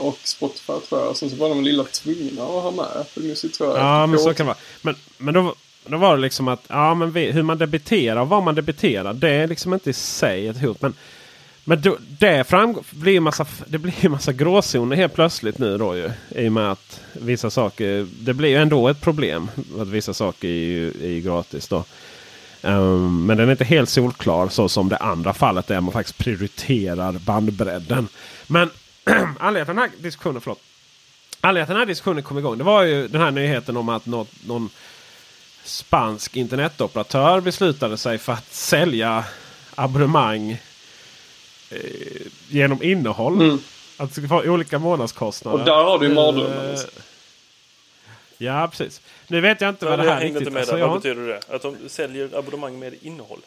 och, 0.00 0.08
och 0.08 0.18
Spotify 0.24 0.72
tror 0.88 1.00
jag. 1.04 1.16
Sen 1.16 1.30
så 1.30 1.36
var 1.36 1.48
de 1.48 1.64
lilla 1.64 1.84
tvungna 1.84 2.42
att 2.42 2.48
ha 2.48 2.70
med 2.70 2.84
Apple 2.84 3.22
Music 3.22 3.58
tror 3.58 3.70
jag. 3.70 3.78
Ja, 3.78 4.06
men 4.06 4.18
så 4.18 4.34
kan 4.34 4.46
det 4.46 4.52
vara. 4.52 4.56
Men, 4.82 4.94
men 5.18 5.34
då, 5.34 5.54
då 5.86 5.96
var 5.96 6.16
det 6.16 6.22
liksom 6.22 6.48
att 6.48 6.64
ja, 6.68 6.94
men 6.94 7.12
vi, 7.12 7.32
hur 7.32 7.42
man 7.42 7.58
debiterar 7.58 8.20
och 8.20 8.28
vad 8.28 8.42
man 8.42 8.54
debiterar. 8.54 9.14
Det 9.14 9.30
är 9.30 9.46
liksom 9.46 9.74
inte 9.74 9.90
i 9.90 9.92
sig 9.92 10.48
ett 10.48 10.60
hot. 10.60 10.82
Men, 10.82 10.94
men 11.64 11.80
då, 11.80 11.96
det 12.18 12.44
framgår, 12.48 12.84
blir 12.90 13.12
ju 13.12 13.20
massa, 13.20 13.46
det 13.66 13.78
blir 13.78 13.94
en 14.00 14.10
massa 14.10 14.32
gråzoner 14.32 14.96
helt 14.96 15.14
plötsligt 15.14 15.58
nu 15.58 15.78
då 15.78 15.96
ju. 15.96 16.10
I 16.34 16.48
och 16.48 16.52
med 16.52 16.72
att 16.72 17.00
vissa 17.12 17.50
saker, 17.50 18.06
det 18.20 18.34
blir 18.34 18.48
ju 18.48 18.56
ändå 18.56 18.88
ett 18.88 19.00
problem. 19.00 19.50
Att 19.78 19.88
vissa 19.88 20.14
saker 20.14 20.48
är 20.48 20.52
ju, 20.52 20.88
är 20.88 21.08
ju 21.08 21.20
gratis 21.20 21.68
då. 21.68 21.84
Um, 22.62 23.26
men 23.26 23.36
den 23.36 23.48
är 23.48 23.52
inte 23.52 23.64
helt 23.64 23.88
solklar 23.88 24.48
så 24.48 24.68
som 24.68 24.88
det 24.88 24.96
andra 24.96 25.32
fallet 25.32 25.66
där 25.66 25.80
man 25.80 25.92
faktiskt 25.92 26.18
prioriterar 26.18 27.12
bandbredden. 27.12 28.08
Men 28.46 28.70
anledningen 29.38 29.66
till 29.66 29.74
den 29.74 29.78
här 29.78 29.90
diskussionen, 29.98 30.40
förlåt. 30.40 30.60
Anledningen 31.40 31.66
till 31.66 31.72
att 31.72 31.76
den 31.76 31.76
här 31.76 31.86
diskussionen 31.86 32.22
kom 32.22 32.38
igång 32.38 32.58
det 32.58 32.64
var 32.64 32.82
ju 32.82 33.08
den 33.08 33.20
här 33.20 33.30
nyheten 33.30 33.76
om 33.76 33.88
att 33.88 34.06
något, 34.06 34.28
någon 34.46 34.70
spansk 35.68 36.36
internetoperatör 36.36 37.40
beslutade 37.40 37.96
sig 37.96 38.18
för 38.18 38.32
att 38.32 38.54
sälja 38.54 39.24
abonnemang 39.74 40.50
eh, 41.70 41.78
genom 42.48 42.82
innehåll. 42.82 43.34
Mm. 43.42 43.58
Att 43.96 44.14
det 44.14 44.20
ska 44.20 44.34
vara 44.34 44.50
olika 44.50 44.78
månadskostnader. 44.78 45.58
Och 45.58 45.64
där 45.64 45.84
har 45.84 45.98
du 45.98 46.06
ju 46.06 46.12
Eh, 46.12 46.14
mardrömmen. 46.14 46.70
alltså. 46.70 46.88
Ja, 48.38 48.68
precis. 48.68 49.00
Nu 49.26 49.40
vet 49.40 49.60
jag 49.60 49.68
inte 49.68 49.86
vad 49.86 49.98
det 49.98 50.10
här 50.10 50.20
riktigt... 50.20 50.40
inte 50.40 50.50
med 50.50 50.60
alltså, 50.60 50.76
Vad 50.76 51.00
betyder 51.02 51.26
det? 51.26 51.54
Att 51.54 51.62
de 51.62 51.76
säljer 51.88 52.38
abonnemang 52.38 52.78
med 52.78 52.94
innehåll? 53.02 53.40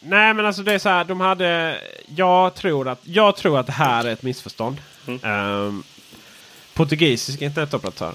Nej 0.00 0.34
men 0.34 0.46
alltså 0.46 0.62
det 0.62 0.72
är 0.72 0.78
så 0.78 0.88
här. 0.88 1.04
De 1.04 1.20
hade... 1.20 1.80
Jag 2.06 2.54
tror 2.54 2.88
att, 2.88 3.00
jag 3.02 3.36
tror 3.36 3.58
att 3.58 3.66
det 3.66 3.72
här 3.72 4.04
är 4.04 4.12
ett 4.12 4.22
missförstånd. 4.22 4.76
Ehm, 5.22 5.82
portugisisk 6.74 7.42
internetoperatör. 7.42 8.14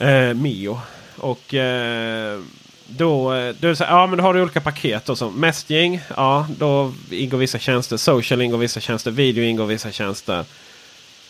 Uh, 0.00 0.34
Mio. 0.34 0.80
Och 1.20 1.54
eh, 1.54 2.40
då, 2.86 3.34
eh, 3.34 3.54
då 3.60 3.68
är 3.68 3.74
så 3.74 3.84
här, 3.84 3.96
ja 3.96 4.06
men 4.06 4.18
då 4.18 4.24
har 4.24 4.34
du 4.34 4.42
olika 4.42 4.60
paket. 4.60 5.04
Då, 5.04 5.16
som 5.16 5.40
messaging, 5.40 6.00
ja 6.16 6.46
då 6.58 6.92
ingår 7.10 7.38
vissa 7.38 7.58
tjänster. 7.58 7.96
Social 7.96 8.40
ingår 8.42 8.58
vissa 8.58 8.80
tjänster. 8.80 9.10
Video 9.10 9.44
ingår 9.44 9.66
vissa 9.66 9.92
tjänster. 9.92 10.44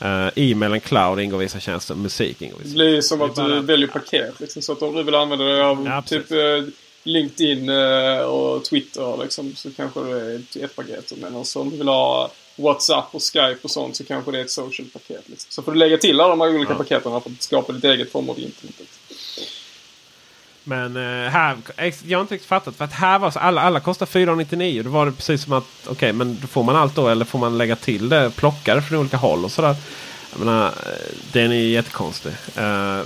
Uh, 0.04 0.28
E-mail 0.36 0.72
and 0.72 0.82
cloud 0.82 1.20
ingår 1.20 1.38
vissa 1.38 1.60
tjänster. 1.60 1.94
Musik 1.94 2.42
ingår 2.42 2.58
Det 2.58 2.64
vissa 2.64 2.74
blir 2.76 3.00
som 3.00 3.18
Det 3.18 3.24
är 3.24 3.28
att 3.28 3.34
bara- 3.36 3.48
du 3.48 3.60
väljer 3.60 3.88
paket. 3.88 4.40
Liksom, 4.40 4.62
så 4.62 4.72
att 4.72 4.82
om 4.82 4.94
du 4.96 5.02
vill 5.02 5.14
använda 5.14 5.44
dig 5.44 5.60
av 5.62 5.86
Ja, 5.86 6.02
typ 6.02 6.30
eh, 6.32 6.38
LinkedIn 7.04 7.68
eh, 7.68 8.18
och 8.20 8.64
Twitter 8.64 9.16
liksom, 9.22 9.54
så 9.56 9.70
kanske 9.76 10.00
det 10.00 10.20
är 10.20 10.34
ett- 10.36 10.56
ett 10.56 10.76
paket. 10.76 11.12
Men 11.20 11.34
om 11.54 11.70
du 11.70 11.76
vill 11.76 11.88
ha 11.88 12.30
WhatsApp 12.56 13.14
och 13.14 13.22
Skype 13.22 13.58
och 13.62 13.70
sånt 13.70 13.96
så 13.96 14.04
kanske 14.04 14.30
det 14.30 14.38
är 14.38 14.44
ett 14.44 14.50
social-paket. 14.50 15.22
Liksom. 15.26 15.46
Så 15.50 15.62
får 15.62 15.72
du 15.72 15.78
lägga 15.78 15.96
till 15.98 16.20
alla 16.20 16.28
de 16.28 16.40
här 16.40 16.54
olika 16.54 16.72
Ja. 16.72 16.76
paketen 16.78 17.02
för 17.02 17.16
att 17.16 17.42
skapa 17.42 17.72
ditt 17.72 17.84
eget 17.84 18.12
form 18.12 18.30
av 18.30 18.38
internet. 18.38 18.74
Men 20.70 20.96
eh, 20.96 21.30
här, 21.30 21.56
jag 22.06 22.18
har 22.18 22.22
inte 22.22 22.34
riktigt 22.34 22.48
fattat. 22.48 22.76
För 22.76 22.84
att 22.84 22.92
här 22.92 23.18
var 23.18 23.30
så, 23.30 23.38
alla, 23.38 23.60
alla 23.60 23.80
kostar 23.80 24.06
499. 24.06 24.82
Då 24.82 24.90
var 24.90 25.06
det 25.06 25.12
precis 25.12 25.42
som 25.42 25.52
att 25.52 25.64
okej, 25.86 26.12
men 26.12 26.38
då 26.40 26.46
får 26.46 26.62
man 26.62 26.76
allt 26.76 26.94
då 26.94 27.08
eller 27.08 27.24
får 27.24 27.38
man 27.38 27.58
lägga 27.58 27.76
till 27.76 28.08
det? 28.08 28.30
Plocka 28.36 28.74
det 28.74 28.82
från 28.82 28.98
olika 28.98 29.16
håll 29.16 29.44
och 29.44 29.52
sådär. 29.52 29.76
Jag 30.32 30.44
menar, 30.44 30.66
eh, 30.66 30.72
den 31.32 31.52
är 31.52 31.56
ju 31.56 31.68
jättekonstig. 31.68 32.32
Uh, 32.58 33.02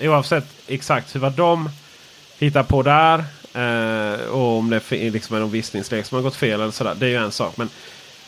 oavsett 0.00 0.46
exakt 0.66 1.14
hur 1.14 1.20
vad 1.20 1.32
de 1.32 1.70
hittar 2.38 2.62
på 2.62 2.82
där. 2.82 3.24
Uh, 3.56 4.28
och 4.28 4.58
om 4.58 4.70
det 4.70 4.90
liksom 4.90 5.36
är 5.36 5.40
någon 5.40 5.50
visningslek 5.50 6.06
som 6.06 6.16
har 6.16 6.22
gått 6.22 6.36
fel 6.36 6.60
eller 6.60 6.72
sådär. 6.72 6.94
Det 6.98 7.06
är 7.06 7.10
ju 7.10 7.16
en 7.16 7.32
sak. 7.32 7.56
Men 7.56 7.68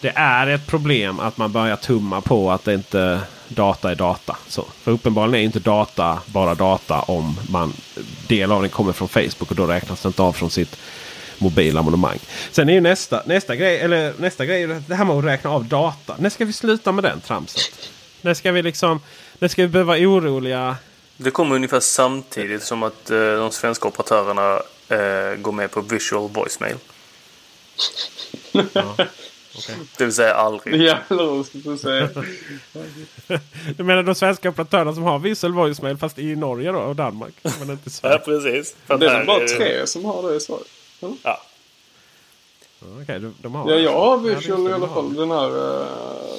det 0.01 0.13
är 0.17 0.47
ett 0.47 0.67
problem 0.67 1.21
att 1.21 1.37
man 1.37 1.53
börjar 1.53 1.77
tumma 1.77 2.21
på 2.21 2.51
att 2.51 2.65
det 2.65 2.75
inte 2.75 3.21
data 3.49 3.91
är 3.91 3.95
data. 3.95 4.37
Så, 4.49 4.65
för 4.83 4.93
uppenbarligen 4.93 5.35
är 5.35 5.45
inte 5.45 5.59
data 5.59 6.19
bara 6.27 6.55
data 6.55 7.01
om 7.01 7.41
man 7.51 7.73
del 8.29 8.53
av 8.53 8.61
den 8.61 8.71
kommer 8.71 8.93
från 8.93 9.09
Facebook 9.09 9.51
och 9.51 9.57
då 9.57 9.67
räknas 9.67 10.03
det 10.03 10.07
inte 10.07 10.23
av 10.23 10.33
från 10.33 10.51
sitt 10.51 10.77
mobilabonnemang. 11.39 12.19
Sen 12.51 12.69
är 12.69 12.73
ju 12.73 12.81
nästa, 12.81 13.23
nästa 13.27 13.57
grej, 13.57 13.79
eller 13.79 14.15
nästa 14.19 14.47
grej, 14.47 14.67
det 14.67 14.95
här 14.95 15.05
med 15.05 15.17
att 15.17 15.25
räkna 15.25 15.51
av 15.51 15.65
data. 15.65 16.15
När 16.19 16.31
ska 16.31 16.45
vi 16.45 16.53
sluta 16.53 16.93
med 16.93 17.05
den 17.05 17.21
tramset? 17.21 17.91
När 18.21 18.35
ska 18.35 18.53
vi 18.53 18.63
liksom, 18.63 19.01
när 19.39 19.49
ska 19.49 19.63
vi 19.63 19.69
behöva 19.69 19.97
oroliga? 19.97 20.77
Det 21.17 21.31
kommer 21.31 21.57
ungefär 21.57 21.81
samtidigt 21.81 22.63
som 22.63 22.83
att 22.83 23.11
eh, 23.11 23.19
de 23.19 23.51
svenska 23.51 23.89
operatörerna 23.89 24.63
eh, 24.89 25.37
går 25.37 25.53
med 25.53 25.71
på 25.71 25.81
visual 25.81 26.29
voicemail. 26.29 26.77
Det 29.99 30.05
vill 30.05 30.15
säga 30.15 30.35
aldrig. 30.35 30.83
Jävlar 30.83 31.25
vad 31.25 31.47
ska 31.47 31.59
jag 31.65 31.79
säga. 31.79 32.09
Du 33.77 33.85
menar 33.85 34.03
de 34.03 34.15
svenska 34.15 34.49
operatörerna 34.49 34.95
som 34.95 35.03
har 35.03 35.19
visual 35.19 35.53
voicemail 35.55 35.97
fast 35.97 36.19
i 36.19 36.37
Norge 36.37 36.73
då 36.73 36.79
och 36.79 36.97
Danmark? 36.97 37.33
Men 37.43 37.71
inte 37.71 37.73
i 37.73 37.77
Ja, 37.85 37.91
Sverige? 37.91 38.19
precis. 38.19 38.77
För 38.87 38.99
Det 38.99 39.07
är 39.07 39.11
här 39.11 39.17
väl 39.19 39.27
bara 39.27 39.39
det- 39.39 39.49
tre 39.49 39.87
som 39.87 40.05
har 40.05 40.31
det 40.31 40.37
i 40.37 40.41
Sverige. 40.41 40.63
Ja. 41.01 41.09
Ja, 41.23 41.41
Okej, 43.03 43.21
de, 43.21 43.35
de 43.43 43.55
har 43.55 43.71
Ja, 43.71 43.77
jag 43.77 43.93
har 43.93 44.19
det 44.19 44.35
visual 44.35 44.61
i 44.61 44.69
det, 44.69 44.75
alla 44.75 44.89
fall. 44.89 45.15
Den 45.15 45.31
här, 45.31 45.81
eh, 45.81 45.87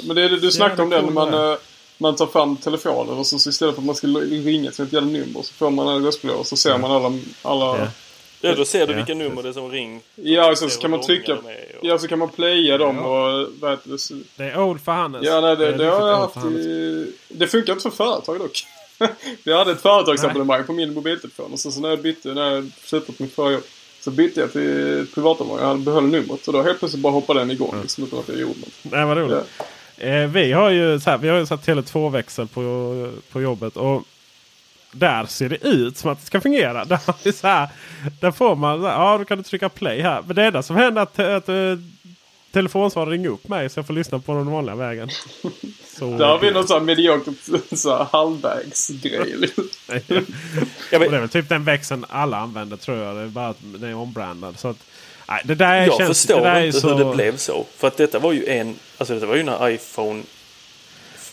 men 0.07 0.15
det 0.15 0.21
är 0.23 0.29
det 0.29 0.39
du 0.39 0.51
snackade 0.51 0.81
om 0.83 0.89
det 0.89 0.95
när 0.95 1.03
cool 1.03 1.13
man, 1.13 1.31
det 1.31 1.51
eh, 1.51 1.57
man 1.97 2.15
tar 2.15 2.25
fram 2.27 2.57
telefonen 2.57 3.17
och 3.17 3.27
så, 3.27 3.39
så 3.39 3.49
istället 3.49 3.75
för 3.75 3.81
att 3.81 3.85
man 3.85 3.95
ska 3.95 4.07
ringa 4.07 4.71
till 4.71 4.83
ett 4.85 4.93
jävla 4.93 5.09
nummer 5.09 5.41
så 5.41 5.53
får 5.53 5.69
man 5.69 5.87
en 5.87 6.05
röstblå 6.05 6.33
och 6.33 6.47
så 6.47 6.57
ser 6.57 6.77
man 6.77 6.91
alla... 6.91 7.19
alla 7.41 7.77
Ja. 7.79 7.87
Ja, 8.41 8.55
då 8.55 8.65
ser 8.65 8.87
du 8.87 8.93
Ja, 8.93 8.97
vilka 8.97 9.13
nummer 9.13 9.43
det 9.43 9.49
är 9.49 9.53
som 9.53 9.71
ring. 9.71 10.01
Ja, 10.15 10.55
så, 10.55 10.69
så 10.69 10.81
kan 10.81 10.91
man 10.91 11.01
trycka... 11.01 11.33
och- 11.33 11.41
Ja, 11.81 11.97
så 11.97 12.07
kan 12.07 12.19
man 12.19 12.29
playa 12.29 12.77
dem 12.77 12.99
och... 12.99 13.47
Vad 13.59 13.71
heter 13.71 13.89
det? 13.89 13.97
så- 13.97 14.13
Det 14.35 14.43
är 14.43 14.59
old 14.61 14.81
för 14.81 14.91
Hannes. 14.91 15.21
Ja, 15.25 15.41
nej, 15.41 15.55
det, 15.57 15.67
är 15.67 15.77
det 15.77 15.85
har 15.85 16.07
jag 16.07 16.17
haft 16.17 16.37
i... 16.45 17.13
Det 17.27 17.47
funkar 17.47 17.73
inte 17.73 17.89
för 17.89 17.89
företag 18.05 18.39
dock. 18.39 18.63
jag 19.43 19.57
hade 19.57 19.71
ett 19.71 19.81
företagsabonnemang 19.81 20.63
på 20.63 20.73
min 20.73 20.93
mobiltelefon 20.93 21.53
och 21.53 21.59
så, 21.59 21.71
så 21.71 21.79
när 21.81 21.89
jag 21.89 22.01
bytte, 22.01 22.33
när 22.33 22.51
jag 22.51 22.71
slutade 22.83 23.17
på 23.17 23.23
mitt 23.23 23.33
förra 23.35 23.51
jobb 23.51 23.63
så 24.01 24.11
bytte 24.11 24.39
jag 24.39 24.51
till 24.51 25.07
privatabonnemang. 25.13 25.67
Jag 25.69 25.79
behöll 25.79 26.03
numret 26.03 26.47
och 26.47 26.53
då 26.53 26.61
helt 26.61 26.79
plötsligt 26.79 27.01
bara 27.03 27.13
hoppade 27.13 27.39
den 27.39 27.51
igång 27.51 27.75
liksom, 27.81 28.03
utan 28.03 28.19
att 28.19 28.27
jag 28.27 28.37
gjorde 28.39 28.59
något. 28.59 28.69
Nej, 28.81 29.05
vad 29.05 29.17
roligt. 29.17 29.37
Eh, 29.97 30.27
vi 30.27 30.51
har 30.51 30.69
ju 30.69 30.99
så 30.99 31.09
här, 31.09 31.17
vi 31.17 31.29
har 31.29 31.37
ju 31.37 31.45
satt 31.45 31.67
Tele2-växel 31.67 32.47
på, 32.47 32.61
på 33.31 33.41
jobbet. 33.41 33.77
Och 33.77 34.03
där 34.91 35.25
ser 35.25 35.49
det 35.49 35.67
ut 35.67 35.97
som 35.97 36.11
att 36.11 36.19
det 36.19 36.25
ska 36.25 36.41
fungera. 36.41 36.85
Där, 36.85 37.31
så 37.31 37.47
här, 37.47 37.69
där 38.19 38.31
får 38.31 38.55
man, 38.55 38.81
så 38.81 38.87
här, 38.87 38.93
ja 38.93 39.17
då 39.17 39.25
kan 39.25 39.37
du 39.37 39.43
trycka 39.43 39.69
play 39.69 40.01
här. 40.01 40.23
Men 40.27 40.35
det 40.35 40.45
enda 40.45 40.63
som 40.63 40.75
händer 40.75 41.01
är 41.01 41.35
att, 41.35 41.49
att 41.49 41.49
uh, 41.49 41.77
telefonsvararen 42.51 43.11
ringer 43.11 43.29
upp 43.29 43.47
mig 43.47 43.69
så 43.69 43.79
jag 43.79 43.87
får 43.87 43.93
lyssna 43.93 44.19
på 44.19 44.33
den 44.33 44.51
vanliga 44.51 44.75
vägen. 44.75 45.09
Så, 45.97 46.17
Där 46.17 46.25
har 46.25 46.39
vi 46.39 46.51
någon 46.51 46.67
sån 46.67 46.77
här 46.77 46.85
mediokert 46.85 47.79
så 47.79 47.97
här 47.97 48.07
halvvägsgrej. 48.11 49.37
det 50.89 50.95
är 50.95 51.09
väl 51.09 51.29
typ 51.29 51.49
den 51.49 51.63
växeln 51.63 52.05
alla 52.09 52.37
använder 52.37 52.77
tror 52.77 52.97
jag. 52.97 53.15
Det 53.15 53.21
är 53.21 53.27
bara 53.27 53.47
att 53.47 53.57
den 53.61 53.89
är 53.89 53.95
ombrandad. 53.95 54.59
Så 54.59 54.67
att, 54.67 54.77
nej, 55.29 55.41
det 55.45 55.55
där 55.55 55.75
Jag 55.75 55.97
känns, 55.97 56.07
förstår 56.07 56.35
det 56.35 56.41
där 56.41 56.55
är 56.55 56.65
inte 56.65 56.81
så... 56.81 56.97
hur 56.97 57.05
det 57.05 57.15
blev 57.15 57.37
så. 57.37 57.65
För 57.77 57.87
att 57.87 57.97
detta 57.97 58.19
var 58.19 58.33
ju 58.33 58.45
en... 58.45 58.75
Alltså 58.97 59.13
detta 59.13 59.25
var 59.25 59.35
ju 59.35 59.43
när 59.43 59.69
iPhone... 59.69 60.23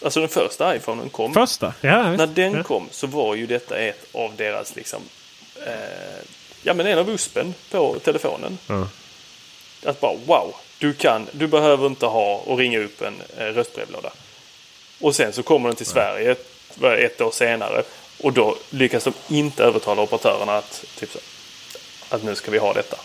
Alltså 0.03 0.21
den 0.21 0.29
första 0.29 0.77
iPhonen 0.77 1.09
kom. 1.09 1.35
Första? 1.35 1.75
Ja. 1.81 2.13
När 2.13 2.27
den 2.27 2.55
ja. 2.55 2.63
kom 2.63 2.89
så 2.91 3.07
var 3.07 3.35
ju 3.35 3.47
detta 3.47 3.79
ett 3.79 4.07
av 4.13 4.37
deras 4.37 4.77
liksom... 4.77 5.03
Eh, 5.67 5.73
ja 6.63 6.75
men 6.75 6.87
en 6.87 6.99
av 6.99 7.11
USPen 7.11 7.55
på 7.71 7.99
telefonen. 8.05 8.59
Ja. 8.67 8.89
Att 9.85 10.01
bara 10.01 10.17
wow, 10.27 10.55
du 10.79 10.95
kan, 10.95 11.27
du 11.33 11.47
behöver 11.47 11.87
inte 11.87 12.07
ha 12.07 12.37
och 12.37 12.59
ringa 12.59 12.79
upp 12.79 13.03
en 13.03 13.23
eh, 13.37 13.45
röstbrevlåda. 13.45 14.13
Och 15.01 15.17
sen 15.17 15.33
så 15.33 15.43
kommer 15.43 15.69
den 15.69 15.77
till 15.77 15.87
Sverige 15.87 16.37
ett, 16.81 17.21
år 17.21 17.31
senare. 17.31 17.83
Och 18.21 18.33
då 18.33 18.57
lyckas 18.71 19.05
de 19.05 19.13
inte 19.29 19.65
övertala 19.65 20.03
operatörerna 20.03 20.57
att, 20.57 20.85
typ 20.99 21.11
så, 21.13 21.19
att 22.09 22.25
nu 22.25 22.35
ska 22.35 22.51
vi 22.51 22.59
ha 22.59 22.73
detta. 22.73 22.97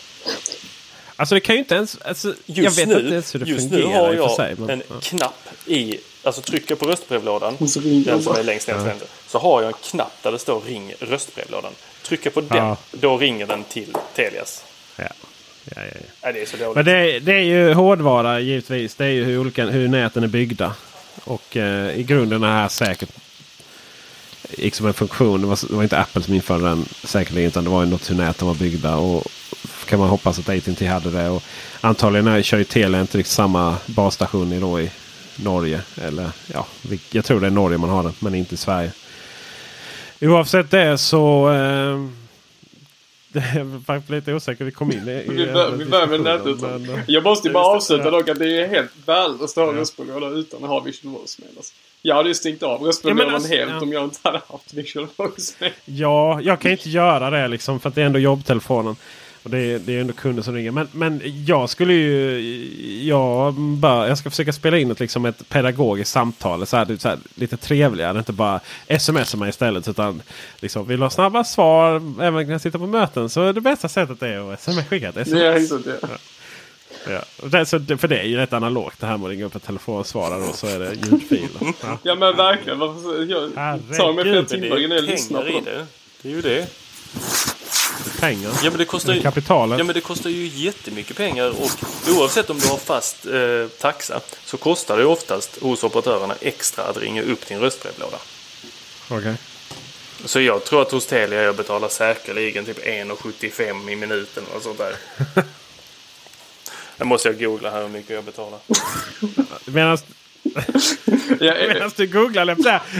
Alltså 1.16 1.36
det 1.36 1.42
kan 1.42 1.56
ju 1.56 1.60
inte 1.60 1.76
ens... 1.76 1.98
Alltså, 2.02 2.34
jag 2.46 2.64
Just 2.66 2.80
vet 2.80 2.88
nu, 2.88 3.00
inte 3.00 3.14
ens 3.14 3.36
hur 3.36 3.40
det 3.40 3.46
just 3.46 3.70
fungerar 3.70 3.90
nu 3.90 3.96
har 3.96 4.14
jag 4.14 4.32
sig. 4.32 4.56
Men, 4.56 4.70
en 4.70 4.84
ja. 4.90 4.96
knapp 5.02 5.48
i 5.66 6.00
alltså 6.24 6.42
trycker 6.42 6.76
på 6.76 6.86
röstbrevlådan, 6.86 7.56
Och 7.60 7.70
så 7.70 7.80
ringer 7.80 8.06
den 8.06 8.18
de 8.18 8.24
som 8.24 8.36
är 8.36 8.44
längst 8.44 8.68
ner 8.68 8.76
till 8.76 8.84
vänster, 8.86 9.08
så 9.28 9.40
har 9.40 9.62
jag 9.62 9.68
en 9.68 9.78
knapp 9.84 10.14
där 10.22 10.32
det 10.32 10.40
står 10.40 10.62
ring 10.62 10.94
röstbrevlådan. 11.00 11.72
Trycker 12.04 12.30
på 12.30 12.42
den, 12.42 12.58
Ja. 12.58 12.78
då 12.92 13.18
ringer 13.18 13.48
den 13.48 13.64
till 13.64 13.96
Telias. 14.16 14.64
Ja. 14.96 15.04
Ja, 15.76 15.82
ja, 15.82 15.92
ja. 16.22 16.32
Det 16.32 16.42
är 16.42 16.46
så 16.46 16.58
dåligt. 16.58 16.76
Men 16.76 16.86
det, 16.86 17.20
det 17.20 17.34
är 17.34 17.40
ju 17.44 17.74
hårdvara 17.74 18.40
givetvis. 18.40 18.96
Det 18.96 19.06
är 19.06 19.10
ju 19.10 19.24
hur, 19.24 19.38
olika, 19.40 19.66
hur 19.66 19.88
näten 19.88 20.24
är 20.24 20.28
byggda. 20.28 20.76
Och 21.24 21.58
eh, 21.58 22.00
i 22.00 22.04
grunden 22.04 22.44
är 22.44 22.48
det 22.48 22.54
här 22.54 22.68
säkert 22.68 23.10
liksom 24.50 24.88
en 24.88 24.94
funktion. 24.94 25.42
Det 25.42 25.48
var, 25.48 25.60
det 25.70 25.76
var 25.76 25.84
inte 25.84 26.00
Apple 26.00 26.24
som 26.24 26.34
införde 26.34 26.64
den 26.66 26.86
säkerligen. 27.04 27.48
Utan 27.48 27.64
det 27.64 27.70
var 27.70 27.84
ju 27.84 27.90
något 27.90 28.10
hur 28.10 28.16
näten 28.16 28.48
var 28.48 28.56
byggda. 28.56 28.96
Och 28.96 29.24
kan 29.86 30.00
man 30.00 30.10
hoppas 30.10 30.40
att 30.40 30.50
AT&T 30.50 30.86
hade 30.86 31.12
det. 31.12 31.30
Och 31.30 31.44
antagligen 31.82 32.28
är, 32.28 32.42
kör 32.42 32.58
ju 32.58 32.64
Telia 32.64 33.02
inte 33.02 33.18
riktigt 33.18 33.34
samma 33.34 33.78
basstation 33.86 34.54
i, 34.54 34.60
då 34.60 34.82
i 34.82 34.92
Norge. 35.36 35.82
Eller 36.02 36.30
ja, 36.54 36.68
jag 37.12 37.26
tror 37.26 37.40
det 37.40 37.48
är 37.48 37.52
Norge 37.52 37.78
man 37.78 37.90
har 37.90 38.04
den. 38.04 38.14
Men 38.20 38.36
inte 38.36 38.58
Sverige. 38.58 38.92
Oavsett 40.22 40.72
det 40.72 40.98
så... 40.98 41.50
Eh, 41.52 42.06
det 43.34 43.40
är 43.40 43.86
faktiskt 43.86 44.10
lite 44.10 44.34
osäkert. 44.34 44.68
Vi 44.68 44.72
kom 44.72 44.92
in 44.92 45.08
i... 45.08 45.12
i 45.12 45.24
Vi 45.28 45.46
bör- 45.46 45.72
vi 45.72 45.86
börjar 45.86 46.08
med 46.08 46.22
nätet. 46.22 46.62
men, 46.62 46.90
eh, 46.90 47.00
Jag 47.08 47.24
måste 47.24 47.48
ju 47.48 47.54
bara 47.54 47.66
avsluta 47.66 48.12
dock 48.12 48.30
att 48.30 48.40
det 48.40 48.62
är 48.62 48.68
helt 48.68 48.92
värdelöst 49.06 49.58
att 49.58 49.64
ha 49.66 49.74
Ja. 49.74 49.80
röstbrevlåda 49.80 50.28
utan 50.30 50.64
att 50.64 50.70
ha 50.70 50.80
visual 50.80 51.14
voicemail. 51.14 51.54
Alltså. 51.58 51.74
Jag 52.02 52.16
hade 52.16 52.30
ju 52.30 52.36
stängt 52.36 52.64
av 52.64 52.82
röstbrevlådan 52.82 53.30
Ja, 53.30 53.36
alltså, 53.36 53.50
helt 53.54 53.72
ja. 53.72 53.82
om 53.82 53.94
jag 53.94 54.04
inte 54.04 54.20
hade 54.22 54.42
haft 54.50 54.74
visual 54.74 55.08
voicemail. 55.16 55.74
Ja, 55.86 56.42
jag 56.42 56.60
kan 56.60 56.72
inte 56.72 56.90
göra 56.90 57.30
det 57.30 57.48
liksom 57.48 57.80
för 57.80 57.90
att 57.90 57.96
det 57.96 58.02
är 58.02 58.06
ändå 58.06 58.20
jobbtelefonen. 58.20 58.96
Och 59.44 59.50
det 59.50 59.58
är, 59.58 59.80
det 59.80 59.96
är 59.96 60.02
ändå 60.02 60.14
kunder 60.14 60.44
som 60.44 60.54
ringer. 60.54 60.72
Men, 60.72 60.88
men 60.92 61.22
jag 61.46 61.70
skulle 61.70 61.94
ju... 61.94 63.04
Jag, 63.08 63.54
bara, 63.54 64.08
jag 64.08 64.18
ska 64.18 64.30
försöka 64.30 64.54
spela 64.54 64.78
in 64.78 64.92
ett, 64.92 65.00
liksom 65.00 65.26
ett 65.26 65.50
pedagogiskt 65.50 66.12
samtal. 66.12 66.66
Så 66.66 66.78
här, 66.78 66.98
så 67.00 67.08
här, 67.10 67.18
lite 67.36 67.58
trevligare. 67.58 68.18
Inte 68.18 68.34
bara 68.34 68.60
smsa 69.00 69.38
mig 69.38 69.50
istället. 69.50 69.88
Utan 69.88 70.22
liksom, 70.60 70.88
vill 70.88 71.00
du 71.00 71.06
ha 71.06 71.10
snabba 71.10 71.44
svar 71.44 71.96
även 72.22 72.46
när 72.46 72.52
jag 72.52 72.62
sitter 72.62 72.80
på 72.80 72.88
möten. 72.88 73.30
Så 73.30 73.42
är 73.42 73.54
det 73.54 73.62
bästa 73.62 73.90
sättet 73.90 74.22
är 74.24 74.54
att 74.54 74.60
sms, 74.60 74.88
skicka 74.88 75.10
ett 75.10 75.18
sms. 75.18 75.70
Det. 75.70 76.00
Ja. 77.08 77.20
Och 77.44 77.50
det, 77.50 77.66
så, 77.66 77.80
för 77.98 78.08
det 78.08 78.20
är 78.20 78.24
ju 78.24 78.38
rätt 78.38 78.54
analogt 78.54 79.00
det 79.00 79.08
här 79.08 79.18
med 79.18 79.26
att 79.26 79.32
ringa 79.32 79.46
upp 79.46 79.56
ett 79.56 79.64
telefonsvarare 79.64 80.44
och 80.44 80.56
så 80.56 80.68
är 80.68 80.80
det 80.80 80.94
ljudfiler. 80.94 81.74
Ja. 81.82 81.98
Ja 82.04 82.16
men 82.16 82.36
verkligen. 82.36 82.80
Varför, 82.80 83.26
jag 83.26 83.52
tar 83.98 84.14
mig 84.14 84.24
flera 84.24 84.44
timmar 84.44 84.84
innan 84.84 84.98
jag 84.98 85.06
är 85.06 85.12
lyssnar 85.12 85.42
på 85.42 85.52
dem. 85.52 85.64
det. 85.64 85.86
Det 86.22 86.30
är 86.30 86.34
ju 86.34 86.42
det. 86.42 86.68
Pengar. 88.20 88.52
Ja 88.64 88.70
men 88.70 88.78
det 88.78 88.86
kostar 88.86 89.14
ju, 89.14 89.22
Kapitalet. 89.22 89.78
ja, 89.80 89.84
men 89.84 89.96
det 89.96 90.02
kostar 90.02 90.30
ju 90.30 90.48
jättemycket 90.48 91.18
pengar 91.18 91.50
och 91.50 91.72
oavsett 92.18 92.50
om 92.50 92.60
du 92.60 92.68
har 92.68 92.78
fast 92.78 93.26
eh, 93.26 93.68
taxa 93.80 94.22
så 94.46 94.58
kostar 94.58 94.98
det 94.98 95.06
oftast 95.06 95.58
hos 95.62 95.84
operatörerna 95.84 96.36
extra 96.42 96.84
att 96.84 96.98
ringa 96.98 97.22
upp 97.22 97.48
din 97.48 97.60
röstbrevlåda. 97.60 98.18
Okej. 99.10 99.36
Så 100.26 100.40
jag 100.42 100.64
tror 100.66 100.82
att 100.82 100.92
hos 100.92 101.06
Telia 101.06 101.42
jag 101.44 101.56
betalar 101.56 101.90
säkerligen 101.90 102.66
typ 102.66 102.86
1,75 102.86 103.90
i 103.92 103.96
minuten 103.96 104.44
och 104.56 104.62
sånt 104.64 104.78
där. 104.78 104.96
Det 106.98 107.06
måste 107.06 107.28
jag 107.30 107.40
googla 107.40 107.72
här 107.72 107.82
hur 107.82 107.90
mycket 107.90 108.10
jag 108.10 108.24
betalar. 108.24 108.60
Medan 109.66 109.98
Jag 111.40 111.58
är- 111.60 111.68
Medan 111.74 111.92
du 111.96 112.08
googlar. 112.08 112.46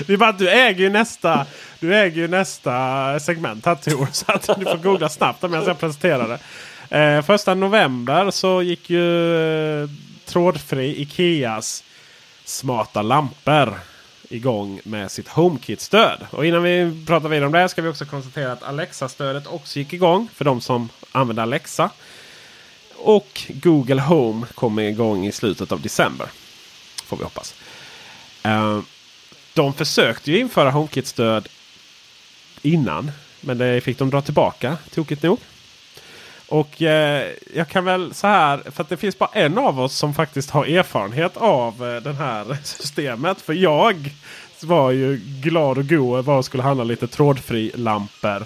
Det 0.08 0.14
är 0.14 0.18
bara 0.18 0.30
att 0.30 0.40
du 0.40 0.50
äger 0.50 0.80
ju 0.80 0.90
nästa, 0.90 1.46
du 1.84 1.96
äger 1.96 2.22
ju 2.22 2.28
nästa 2.28 3.20
segment 3.20 3.66
här 3.66 3.76
Tor. 3.76 4.08
Så 4.12 4.26
att 4.28 4.60
du 4.60 4.66
får 4.66 4.78
googla 4.78 5.10
snabbt 5.10 5.42
medan 5.42 5.66
jag 5.66 5.80
presenterar 5.80 6.28
det. 6.28 6.40
Eh, 6.98 7.22
första 7.22 7.54
november 7.54 8.32
så 8.32 8.62
gick 8.62 8.90
ju 8.90 9.36
eh, 9.84 9.90
trådfri 10.26 11.02
Ikeas 11.02 11.84
smarta 12.46 13.02
lampor 13.02 13.80
igång 14.30 14.80
med 14.84 15.12
sitt 15.12 15.28
HomeKit-stöd. 15.28 16.26
Och 16.32 16.46
innan 16.46 16.64
vi 16.64 17.06
pratar 17.08 17.30
vidare 17.30 17.46
om 17.46 17.52
det 17.52 17.70
ska 17.70 17.82
vi 17.82 17.90
också 17.90 18.06
konstatera 18.06 18.52
att 18.52 18.64
Alexa-stödet 18.64 19.48
också 19.48 19.80
gick 19.80 19.94
igång 19.94 20.30
för 20.34 20.46
de 20.46 20.62
som 20.62 20.90
använder 21.12 21.44
Alexa. 21.44 21.90
Och 22.96 23.42
Google 23.50 24.02
Home 24.02 24.48
kommer 24.56 24.84
igång 24.84 25.26
i 25.26 25.32
slutet 25.32 25.72
av 25.72 25.82
december. 25.82 26.28
Får 27.06 27.18
vi 27.18 27.24
hoppas. 27.24 27.56
Eh, 28.44 28.80
de 29.54 29.74
försökte 29.74 30.32
ju 30.32 30.40
införa 30.40 30.72
HomeKit-stöd 30.72 31.48
innan. 32.64 33.12
Men 33.42 33.58
det 33.58 33.82
fick 33.82 34.00
de 34.00 34.10
dra 34.10 34.22
tillbaka, 34.22 34.78
tokigt 34.94 35.24
nog. 35.24 35.40
Och 36.48 36.82
eh, 36.82 37.32
jag 37.56 37.68
kan 37.68 37.86
väl 37.86 38.14
så 38.14 38.28
här, 38.28 38.62
för 38.72 38.84
att 38.84 38.90
det 38.90 38.98
finns 38.98 39.20
bara 39.20 39.30
en 39.34 39.58
av 39.58 39.80
oss 39.80 39.96
som 39.96 40.14
faktiskt 40.14 40.50
har 40.50 40.66
erfarenhet 40.66 41.38
av 41.38 41.90
eh, 41.90 42.02
det 42.02 42.14
här 42.14 42.58
systemet. 42.64 43.42
För 43.42 43.54
jag 43.54 44.12
var 44.62 44.92
ju 44.92 45.22
glad 45.42 45.78
och 45.78 45.88
god 45.88 46.20
över 46.20 46.40
att 46.40 46.46
skulle 46.46 46.64
handla 46.64 46.84
lite 46.84 47.08
trådfri 47.08 47.72
lampor 47.76 48.46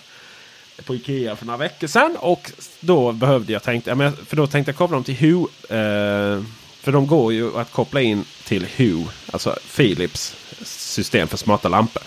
på 0.86 0.95
Ikea 0.95 1.36
för 1.36 1.45
några 1.45 1.57
veckor 1.57 1.88
sedan. 1.88 2.15
Och 2.20 2.51
då 2.80 3.11
behövde 3.11 3.53
jag 3.53 3.63
tänkte, 3.63 4.13
för 4.28 4.36
då 4.36 4.47
tänkte 4.47 4.70
jag 4.70 4.78
koppla 4.78 4.95
dem 4.95 5.03
till 5.03 5.18
Hue. 5.18 5.47
Eh, 5.70 6.43
för 6.88 6.91
de 6.91 7.07
går 7.07 7.33
ju 7.33 7.57
att 7.57 7.71
koppla 7.71 8.01
in 8.01 8.25
till 8.43 8.67
Hue, 8.75 9.05
alltså 9.31 9.55
Philips 9.75 10.35
system 10.65 11.27
för 11.27 11.38
smarta 11.38 11.69
lampor. 11.69 12.03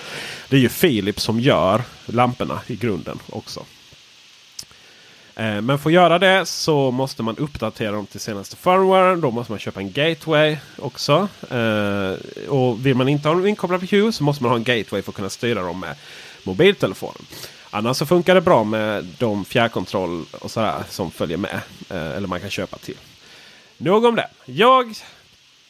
Det 0.48 0.56
är 0.56 0.60
ju 0.60 0.68
Philips 0.68 1.22
som 1.22 1.40
gör 1.40 1.82
lamporna 2.06 2.60
i 2.66 2.76
grunden 2.76 3.18
också. 3.28 3.60
Eh, 5.34 5.60
men 5.60 5.78
för 5.78 5.90
att 5.90 5.94
göra 5.94 6.18
det 6.18 6.46
så 6.46 6.90
måste 6.90 7.22
man 7.22 7.36
uppdatera 7.36 7.92
dem 7.92 8.06
till 8.06 8.20
senaste 8.20 8.56
firmware. 8.56 9.16
Då 9.16 9.30
måste 9.30 9.52
man 9.52 9.58
köpa 9.58 9.80
en 9.80 9.92
gateway 9.92 10.56
också. 10.78 11.28
Eh, 11.50 12.48
och 12.48 12.86
vill 12.86 12.94
man 12.94 13.08
inte 13.08 13.28
ha 13.28 13.34
dem 13.34 13.46
inkopplade 13.46 13.86
på 13.86 13.96
Hue 13.96 14.12
så 14.12 14.24
måste 14.24 14.42
man 14.42 14.50
ha 14.50 14.56
en 14.56 14.64
gateway 14.64 15.02
för 15.02 15.10
att 15.10 15.16
kunna 15.16 15.30
styra 15.30 15.62
dem 15.62 15.80
med 15.80 15.94
mobiltelefonen. 16.44 17.22
Annars 17.70 17.96
så 17.96 18.06
funkar 18.06 18.34
det 18.34 18.40
bra 18.40 18.64
med 18.64 19.06
de 19.18 19.44
fjärrkontroll 19.44 20.24
och 20.40 20.50
sådär 20.50 20.82
som 20.88 21.10
följer 21.10 21.38
med. 21.38 21.60
Eh, 21.90 22.16
eller 22.16 22.28
man 22.28 22.40
kan 22.40 22.50
köpa 22.50 22.78
till. 22.78 22.96
Nog 23.82 24.04
om 24.04 24.16
det. 24.16 24.28
Jag 24.44 24.94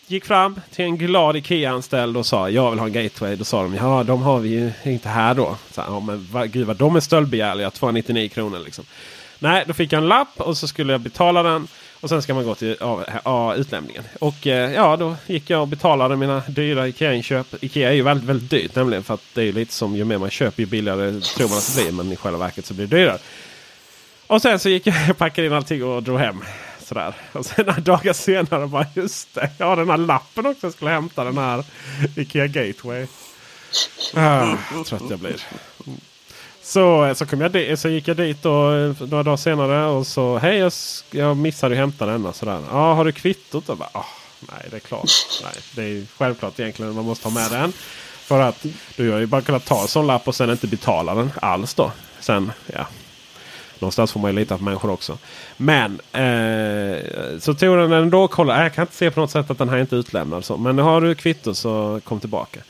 gick 0.07 0.25
fram 0.25 0.61
till 0.71 0.85
en 0.85 0.97
glad 0.97 1.37
Ikea-anställd 1.37 2.17
och 2.17 2.27
sa 2.27 2.51
jag 2.51 2.71
vill 2.71 2.79
ha 2.79 2.87
en 2.87 2.93
gateway. 2.93 3.37
Då 3.37 3.45
sa 3.45 3.63
de 3.63 3.75
ja 3.75 4.05
de 4.05 4.23
har 4.23 4.39
vi 4.39 4.49
ju 4.49 4.73
inte 4.83 5.09
här 5.09 5.35
då. 5.35 5.57
Så, 5.71 5.81
ja, 5.87 6.01
men 6.01 6.29
vad, 6.33 6.53
gud 6.53 6.67
vad 6.67 6.77
de 6.77 6.97
är 6.97 7.01
stöldbegärliga. 7.01 7.71
299 7.71 8.29
kronor 8.29 8.59
liksom. 8.59 8.85
Nej, 9.39 9.65
då 9.67 9.73
fick 9.73 9.93
jag 9.93 10.03
en 10.03 10.09
lapp 10.09 10.41
och 10.41 10.57
så 10.57 10.69
skulle 10.69 10.93
jag 10.93 11.01
betala 11.01 11.43
den. 11.43 11.69
Och 12.01 12.09
sen 12.09 12.23
ska 12.23 12.35
man 12.35 12.45
gå 12.45 12.55
till 12.55 12.77
ja, 12.81 13.05
ja, 13.25 13.55
utlämningen. 13.55 14.03
Och 14.21 14.47
eh, 14.47 14.73
ja, 14.73 14.97
då 14.97 15.17
gick 15.27 15.51
jag 15.51 15.61
och 15.61 15.69
betalade 15.69 16.17
mina 16.17 16.43
dyra 16.49 16.89
Ikea-inköp. 16.89 17.47
Ikea 17.61 17.91
är 17.91 17.95
ju 17.95 18.03
väldigt, 18.03 18.29
väldigt 18.29 18.51
dyrt 18.51 18.75
nämligen. 18.75 19.03
För 19.03 19.15
att 19.15 19.25
det 19.35 19.41
är 19.41 19.45
ju 19.45 19.53
lite 19.53 19.73
som 19.73 19.97
ju 19.97 20.05
mer 20.05 20.19
man 20.19 20.31
köper 20.31 20.63
ju 20.63 20.67
billigare 20.67 21.21
tror 21.21 21.49
man 21.49 21.59
att 21.59 21.77
det 21.77 21.83
blir. 21.83 21.93
Men 21.93 22.13
i 22.13 22.17
själva 22.17 22.39
verket 22.39 22.67
så 22.67 22.75
blir 22.75 22.87
det 22.87 22.97
dyrare. 22.97 23.19
Och 24.27 24.43
sen 24.43 24.59
så 24.59 24.69
gick 24.69 24.87
jag 24.87 25.11
och 25.11 25.17
packade 25.19 25.47
in 25.47 25.53
allting 25.53 25.85
och 25.85 26.03
drog 26.03 26.19
hem. 26.19 26.43
Sådär. 26.91 27.15
Och 27.33 27.47
sen 27.47 27.67
några 27.67 27.81
dagar 27.81 28.13
senare 28.13 28.67
bara 28.67 28.87
just 28.95 29.35
det. 29.35 29.51
Jag 29.59 29.67
har 29.67 29.77
den 29.77 29.91
här 29.91 29.97
lappen 29.97 30.47
också. 30.47 30.67
Jag 30.67 30.73
skulle 30.73 30.91
hämta 30.91 31.25
den 31.25 31.39
här 31.39 31.65
Ikea 32.17 32.47
Gateway. 32.47 33.07
Ah, 34.15 34.57
trött 34.87 35.03
jag 35.11 35.19
blir. 35.19 35.43
Så, 36.63 37.05
eh, 37.05 37.15
så, 37.15 37.27
kom 37.27 37.41
jag 37.41 37.79
så 37.79 37.89
gick 37.89 38.09
jag 38.09 38.17
dit 38.17 38.43
då, 38.43 38.73
eh, 38.73 38.95
några 39.01 39.23
dagar 39.23 39.37
senare 39.37 39.87
och 39.87 40.07
så 40.07 40.39
hej 40.39 40.57
jag, 40.57 40.73
jag 41.11 41.37
missade 41.37 41.75
att 41.75 41.79
hämta 41.79 42.07
denna. 42.07 42.33
Sådär. 42.33 42.63
Ja, 42.71 42.95
har 42.95 43.05
du 43.05 43.13
kvittot? 43.13 43.69
Och 43.69 43.77
bara, 43.77 43.91
ah, 43.93 44.07
nej 44.41 44.67
det 44.71 44.77
är 44.77 44.81
klart. 44.81 45.11
Nej, 45.43 45.53
det 45.75 45.83
är 45.83 46.07
självklart 46.19 46.61
egentligen 46.61 46.95
man 46.95 47.05
måste 47.05 47.29
ha 47.29 47.35
med 47.35 47.51
den. 47.51 47.73
För 48.21 48.41
att 48.41 48.67
du 48.97 49.11
har 49.11 49.19
ju 49.19 49.27
bara 49.27 49.43
kunnat 49.43 49.65
ta 49.65 49.83
en 49.83 49.89
sån 49.89 50.07
lapp 50.07 50.29
och 50.29 50.35
sen 50.35 50.51
inte 50.51 50.67
betala 50.67 51.15
den 51.15 51.31
alls 51.43 51.75
då. 51.75 51.93
Sen, 52.21 52.53
ja. 52.67 52.87
Någonstans 53.81 54.13
får 54.13 54.21
man 54.21 54.31
ju 54.31 54.39
lita 54.39 54.59
på 54.59 54.65
människor 54.65 54.91
också. 54.91 55.19
Men 55.57 56.01
eh, 56.13 56.99
så 57.39 57.55
tog 57.55 57.77
den 57.79 57.93
ändå 57.93 58.23
och 58.23 58.31
kollade. 58.31 58.63
Jag 58.63 58.75
kan 58.75 58.83
inte 58.83 58.97
se 58.97 59.11
på 59.11 59.21
något 59.21 59.31
sätt 59.31 59.51
att 59.51 59.59
den 59.59 59.69
här 59.69 59.79
inte 59.79 59.97
är 59.97 60.01
utlämnad. 60.01 60.45
Så. 60.45 60.57
Men 60.57 60.79
har 60.79 61.01
du 61.01 61.15
kvitto 61.15 61.55
så 61.55 62.01
kom 62.05 62.21
tillbaka. 62.21 62.61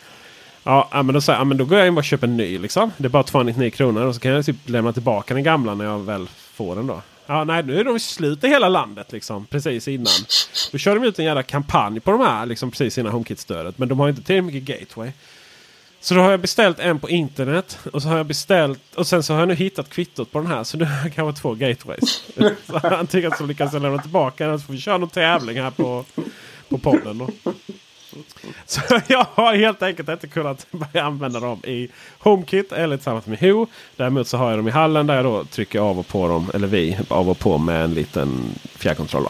Ja, 0.63 0.89
men 0.93 1.07
då, 1.07 1.21
säger 1.21 1.37
jag, 1.37 1.41
ja, 1.41 1.45
men 1.45 1.57
då 1.57 1.65
går 1.65 1.79
jag 1.79 1.89
in 1.89 1.99
och 1.99 2.05
köper 2.05 2.27
en 2.27 2.37
ny. 2.37 2.59
Liksom. 2.59 2.93
Det 2.97 3.05
är 3.05 3.09
bara 3.09 3.23
299 3.23 3.71
kronor. 3.71 4.03
Och 4.03 4.15
så 4.15 4.21
kan 4.21 4.33
jag 4.33 4.47
typ 4.47 4.57
lämna 4.69 4.93
tillbaka 4.93 5.35
den 5.35 5.43
gamla 5.43 5.75
när 5.75 5.85
jag 5.85 5.99
väl 5.99 6.29
får 6.55 6.77
den. 6.77 6.87
då. 6.87 7.03
Ja, 7.27 7.45
nej, 7.45 7.63
nu 7.63 7.81
är 7.81 7.85
de 7.85 8.01
slut 8.01 8.45
i 8.45 8.49
hela 8.49 8.69
landet 8.69 9.13
liksom, 9.13 9.47
precis 9.47 9.89
innan. 9.89 10.13
Då 10.73 10.79
kör 10.79 10.95
de 10.95 11.05
ut 11.05 11.19
en 11.19 11.25
jävla 11.25 11.43
kampanj 11.43 12.01
på 12.01 12.11
de 12.11 12.21
här 12.21 12.47
liksom, 12.47 12.71
precis 12.71 12.99
innan 12.99 13.13
HomeKit-stödet. 13.13 13.79
Men 13.79 13.89
de 13.89 14.01
har 14.01 14.09
inte 14.09 14.23
tillräckligt 14.23 14.55
mycket 14.55 14.81
gateway. 14.81 15.11
Så 16.01 16.14
då 16.14 16.20
har 16.20 16.30
jag 16.30 16.40
beställt 16.40 16.78
en 16.78 16.98
på 16.98 17.11
internet. 17.11 17.78
Och 17.92 18.03
så 18.03 18.09
har 18.09 18.16
jag 18.16 18.26
beställt. 18.26 18.94
Och 18.94 19.07
sen 19.07 19.22
så 19.22 19.32
har 19.32 19.40
jag 19.40 19.48
nu 19.48 19.55
hittat 19.55 19.88
kvittot 19.88 20.32
på 20.32 20.38
den 20.38 20.46
här. 20.46 20.64
Så 20.64 20.76
nu 20.76 20.84
har 20.84 21.03
jag 21.03 21.14
kanske 21.14 21.42
två 21.42 21.55
gateways. 21.55 22.24
så 22.66 22.78
antingen 22.78 23.32
så 23.38 23.46
lyckas 23.46 23.72
jag 23.72 23.82
lämna 23.82 24.03
tillbaka 24.03 24.46
den. 24.46 24.61
Så 24.61 24.66
får 24.66 24.72
vi 24.72 24.80
köra 24.80 24.98
någon 24.98 25.09
tävling 25.09 25.61
här 25.61 25.70
på, 25.70 26.05
på 26.68 26.78
podden. 26.78 27.18
Då. 27.18 27.28
Så 28.66 28.80
jag 29.07 29.26
har 29.34 29.55
helt 29.55 29.82
enkelt 29.82 30.09
inte 30.09 30.28
kunnat 30.28 30.66
börja 30.70 31.05
använda 31.05 31.40
dem 31.40 31.61
i 31.64 31.88
HomeKit 32.18 32.72
eller 32.72 32.96
tillsammans 32.96 33.26
med 33.26 33.38
Hue. 33.38 33.66
Däremot 33.96 34.28
så 34.28 34.36
har 34.36 34.51
jag 34.51 34.59
dem 34.59 34.68
i 34.68 34.70
hallen 34.70 35.07
där 35.07 35.16
jag 35.16 35.24
då 35.24 35.44
trycker 35.44 35.80
av 35.80 35.98
och 35.98 36.07
på 36.07 36.28
dem. 36.28 36.51
Eller 36.55 36.66
vi 36.66 36.98
av 37.09 37.30
och 37.30 37.38
på 37.38 37.59
med 37.59 37.84
en 37.84 37.94
liten 37.94 38.55
fjärrkontroll. 38.76 39.26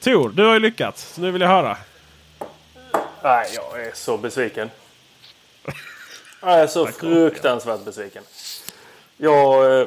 Tor, 0.00 0.28
du 0.34 0.46
har 0.46 0.54
ju 0.54 0.60
lyckats. 0.60 1.18
Nu 1.18 1.30
vill 1.30 1.40
jag 1.40 1.48
höra. 1.48 1.76
Nej, 3.22 3.46
jag 3.54 3.86
är 3.86 3.90
så 3.94 4.18
besviken. 4.18 4.70
Jag 6.40 6.60
är 6.60 6.66
så 6.66 6.86
fruktansvärt 6.86 7.84
besviken. 7.84 8.22
Jag, 9.16 9.80
eh, 9.80 9.86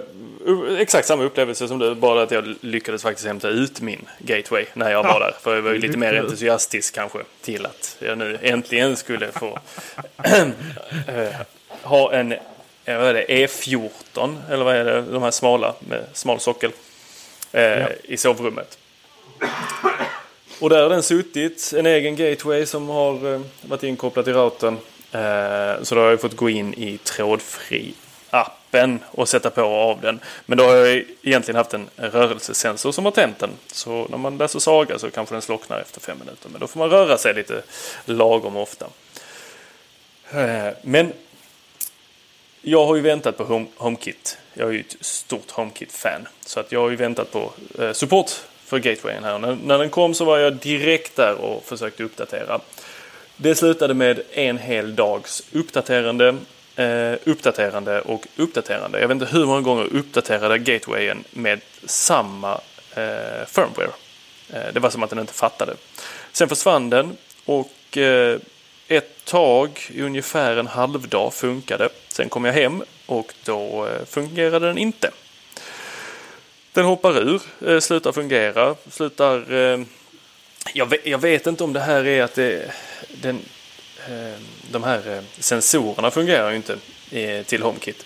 exakt 0.79 1.07
samma 1.07 1.23
upplevelse 1.23 1.67
som 1.67 1.79
du, 1.79 1.95
bara 1.95 2.21
att 2.21 2.31
jag 2.31 2.55
lyckades 2.61 3.03
faktiskt 3.03 3.27
hämta 3.27 3.49
ut 3.49 3.81
min 3.81 4.05
gateway 4.19 4.65
när 4.73 4.91
jag 4.91 5.03
var 5.03 5.19
där. 5.19 5.35
För 5.41 5.55
jag 5.55 5.61
var 5.61 5.71
ju 5.71 5.79
lite 5.79 5.97
mer 5.97 6.13
entusiastisk 6.13 6.95
kanske 6.95 7.19
till 7.41 7.65
att 7.65 7.95
jag 7.99 8.17
nu 8.17 8.37
äntligen 8.41 8.95
skulle 8.95 9.31
få 9.31 9.59
eh, 11.07 11.35
ha 11.81 12.13
en 12.13 12.33
jag 12.85 12.99
vet 12.99 13.27
det, 13.27 13.47
E14 13.47 14.35
eller 14.49 14.63
vad 14.63 14.75
är 14.75 14.85
det, 14.85 15.01
de 15.01 15.23
här 15.23 15.31
smala 15.31 15.73
med 15.79 16.05
smal 16.13 16.39
sockel 16.39 16.71
eh, 17.51 17.87
i 18.03 18.17
sovrummet. 18.17 18.77
Och 20.59 20.69
där 20.69 20.81
har 20.81 20.89
den 20.89 21.03
suttit, 21.03 21.73
en 21.77 21.85
egen 21.85 22.15
gateway 22.15 22.65
som 22.65 22.89
har 22.89 23.33
eh, 23.33 23.41
varit 23.61 23.83
inkopplad 23.83 24.27
i 24.27 24.31
routern. 24.31 24.77
Eh, 25.13 25.83
så 25.83 25.95
då 25.95 26.01
har 26.01 26.09
jag 26.09 26.21
fått 26.21 26.35
gå 26.35 26.49
in 26.49 26.73
i 26.73 26.97
trådfri 26.97 27.93
appen 28.29 28.99
och 29.11 29.29
sätta 29.29 29.49
på 29.49 29.61
och 29.61 29.89
av 29.89 30.01
den. 30.01 30.19
Men 30.45 30.57
då 30.57 30.63
har 30.63 30.75
jag 30.75 31.03
egentligen 31.21 31.55
haft 31.55 31.73
en 31.73 31.89
rörelsesensor 31.95 32.91
som 32.91 33.05
har 33.05 33.11
tänt 33.11 33.39
den. 33.39 33.49
Så 33.67 34.07
när 34.09 34.17
man 34.17 34.37
läser 34.37 34.59
saga 34.59 34.99
så 34.99 35.11
kanske 35.11 35.35
den 35.35 35.41
slocknar 35.41 35.79
efter 35.79 36.01
fem 36.01 36.19
minuter. 36.19 36.49
Men 36.49 36.61
då 36.61 36.67
får 36.67 36.79
man 36.79 36.89
röra 36.89 37.17
sig 37.17 37.33
lite 37.33 37.61
lagom 38.05 38.57
ofta. 38.57 38.85
Eh, 40.31 40.73
men 40.81 41.13
jag 42.61 42.85
har 42.85 42.95
ju 42.95 43.01
väntat 43.01 43.37
på 43.37 43.43
Home, 43.43 43.65
HomeKit. 43.77 44.37
Jag 44.53 44.69
är 44.69 44.73
ju 44.73 44.79
ett 44.79 44.95
stort 44.99 45.51
HomeKit-fan. 45.51 46.27
Så 46.45 46.59
att 46.59 46.71
jag 46.71 46.81
har 46.81 46.89
ju 46.89 46.95
väntat 46.95 47.31
på 47.31 47.51
eh, 47.79 47.91
support 47.91 48.31
för 48.65 48.79
Gatewayen 48.79 49.23
här. 49.23 49.39
När, 49.39 49.57
när 49.63 49.77
den 49.77 49.89
kom 49.89 50.13
så 50.13 50.25
var 50.25 50.37
jag 50.37 50.55
direkt 50.55 51.15
där 51.15 51.35
och 51.35 51.63
försökte 51.65 52.03
uppdatera. 52.03 52.59
Det 53.43 53.55
slutade 53.55 53.93
med 53.93 54.21
en 54.31 54.57
hel 54.57 54.95
dags 54.95 55.43
uppdaterande, 55.51 56.35
eh, 56.75 57.13
uppdaterande 57.23 58.01
och 58.01 58.27
uppdaterande. 58.35 58.99
Jag 58.99 59.07
vet 59.07 59.15
inte 59.15 59.37
hur 59.37 59.45
många 59.45 59.61
gånger 59.61 59.83
uppdaterade 59.93 60.57
Gatewayen 60.57 61.23
med 61.31 61.61
samma 61.85 62.53
eh, 62.95 63.45
firmware. 63.47 63.89
Eh, 64.53 64.73
det 64.73 64.79
var 64.79 64.89
som 64.89 65.03
att 65.03 65.09
den 65.09 65.19
inte 65.19 65.33
fattade. 65.33 65.73
Sen 66.31 66.49
försvann 66.49 66.89
den 66.89 67.17
och 67.45 67.97
eh, 67.97 68.39
ett 68.87 69.25
tag, 69.25 69.81
i 69.89 70.01
ungefär 70.01 70.57
en 70.57 70.67
halvdag, 70.67 71.33
funkade. 71.33 71.89
Sen 72.07 72.29
kom 72.29 72.45
jag 72.45 72.53
hem 72.53 72.83
och 73.05 73.33
då 73.45 73.87
eh, 73.87 74.05
fungerade 74.05 74.67
den 74.67 74.77
inte. 74.77 75.11
Den 76.73 76.85
hoppar 76.85 77.17
ur, 77.17 77.41
eh, 77.67 77.79
slutar 77.79 78.11
fungera, 78.11 78.75
slutar... 78.91 79.53
Eh, 79.53 79.79
jag 80.73 80.85
vet, 80.85 81.05
jag 81.05 81.17
vet 81.17 81.47
inte 81.47 81.63
om 81.63 81.73
det 81.73 81.79
här 81.79 82.07
är 82.07 82.23
att 82.23 82.35
det, 82.35 82.71
den, 83.21 83.39
eh, 84.07 84.39
de 84.71 84.83
här 84.83 85.15
eh, 85.15 85.23
sensorerna 85.39 86.11
fungerar 86.11 86.49
ju 86.49 86.55
inte 86.55 86.77
eh, 87.11 87.43
till 87.45 87.61
HomeKit. 87.61 88.05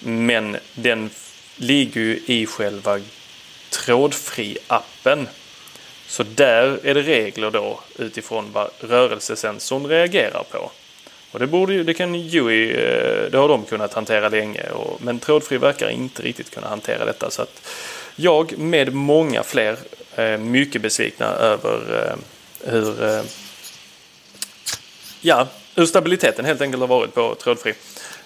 Men 0.00 0.56
den 0.74 1.10
ligger 1.56 2.00
ju 2.00 2.20
i 2.26 2.46
själva 2.46 3.00
trådfri-appen 3.70 5.26
så 6.06 6.22
där 6.22 6.80
är 6.82 6.94
det 6.94 7.02
regler 7.02 7.50
då 7.50 7.80
utifrån 7.98 8.52
vad 8.52 8.70
rörelsesensorn 8.80 9.86
reagerar 9.86 10.44
på. 10.50 10.70
Och 11.30 11.38
det, 11.38 11.46
borde, 11.46 11.82
det 11.82 11.94
kan 11.94 12.14
UI, 12.14 12.72
det 13.30 13.38
har 13.38 13.48
de 13.48 13.64
kunnat 13.64 13.94
hantera 13.94 14.28
länge. 14.28 14.70
Och, 14.70 15.02
men 15.02 15.18
trådfri 15.18 15.58
verkar 15.58 15.88
inte 15.88 16.22
riktigt 16.22 16.50
kunna 16.50 16.68
hantera 16.68 17.04
detta. 17.04 17.30
Så 17.30 17.42
att 17.42 17.62
jag 18.16 18.58
med 18.58 18.94
många 18.94 19.42
fler 19.42 19.76
är 20.14 20.38
mycket 20.38 20.82
besvikna 20.82 21.26
över 21.26 22.16
hur, 22.64 23.22
ja, 25.28 25.48
hur 25.74 25.86
stabiliteten 25.86 26.44
helt 26.44 26.60
enkelt 26.60 26.80
har 26.80 26.88
varit 26.88 27.14
på 27.14 27.34
trådfri 27.34 27.74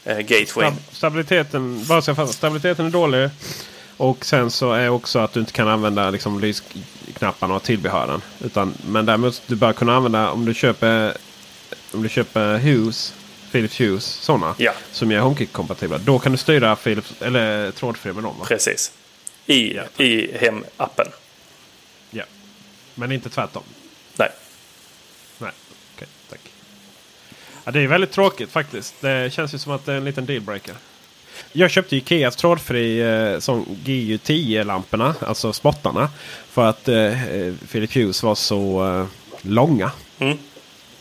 gateway. 0.04 0.72
Stabiliteten, 0.92 1.84
bara 1.84 2.02
så 2.02 2.26
stabiliteten 2.26 2.86
är 2.86 2.90
dålig. 2.90 3.30
Och 3.96 4.24
sen 4.24 4.50
så 4.50 4.72
är 4.72 4.88
också 4.88 5.18
att 5.18 5.32
du 5.32 5.40
inte 5.40 5.52
kan 5.52 5.68
använda 5.68 6.10
liksom, 6.10 6.40
lysknapparna 6.40 7.54
och 7.54 7.62
tillbehören. 7.62 8.22
Utan, 8.44 8.74
men 8.86 9.06
däremot 9.06 9.42
du 9.46 9.56
bör 9.56 9.72
kunna 9.72 9.96
använda 9.96 10.30
om 10.30 10.44
du 10.44 10.54
köper 10.54 11.16
om 11.92 12.02
du 12.02 12.08
köper 12.08 12.58
Hughes, 12.58 13.14
Philips 13.52 13.80
Hughes 13.80 14.04
sådana. 14.04 14.54
Ja. 14.58 14.72
Som 14.92 15.12
är 15.12 15.20
HomeKit-kompatibla. 15.20 15.98
Då 15.98 16.18
kan 16.18 16.32
du 16.32 16.38
styra 16.38 16.76
Philips, 16.76 17.12
eller 17.20 17.70
trådfri 17.70 18.12
med 18.12 18.24
dem. 18.24 18.38
Va? 18.38 18.44
Precis. 18.44 18.92
I, 19.46 19.76
ja. 19.76 20.04
i 20.04 20.38
hemappen. 20.38 21.06
Ja. 22.10 22.24
Men 22.94 23.12
inte 23.12 23.30
tvärtom. 23.30 23.62
Nej. 24.16 24.28
Nej, 25.38 25.50
okej. 25.94 26.06
Okay, 26.06 26.08
tack. 26.30 26.40
Ja, 27.64 27.72
det 27.72 27.80
är 27.80 27.88
väldigt 27.88 28.12
tråkigt 28.12 28.50
faktiskt. 28.50 28.94
Det 29.00 29.32
känns 29.32 29.54
ju 29.54 29.58
som 29.58 29.72
att 29.72 29.86
det 29.86 29.92
är 29.92 29.96
en 29.96 30.04
liten 30.04 30.26
dealbreaker. 30.26 30.74
Jag 31.52 31.70
köpte 31.70 31.96
Ikeas 31.96 32.36
trådfri 32.36 33.00
eh, 33.00 33.38
som 33.38 33.64
GU10-lamporna, 33.84 35.14
alltså 35.20 35.52
spottarna. 35.52 36.10
För 36.50 36.66
att 36.66 36.88
eh, 36.88 37.12
Philip 37.72 37.94
Hughes 37.96 38.22
var 38.22 38.34
så 38.34 38.86
eh, 38.86 39.06
långa. 39.42 39.90
Mm. 40.18 40.38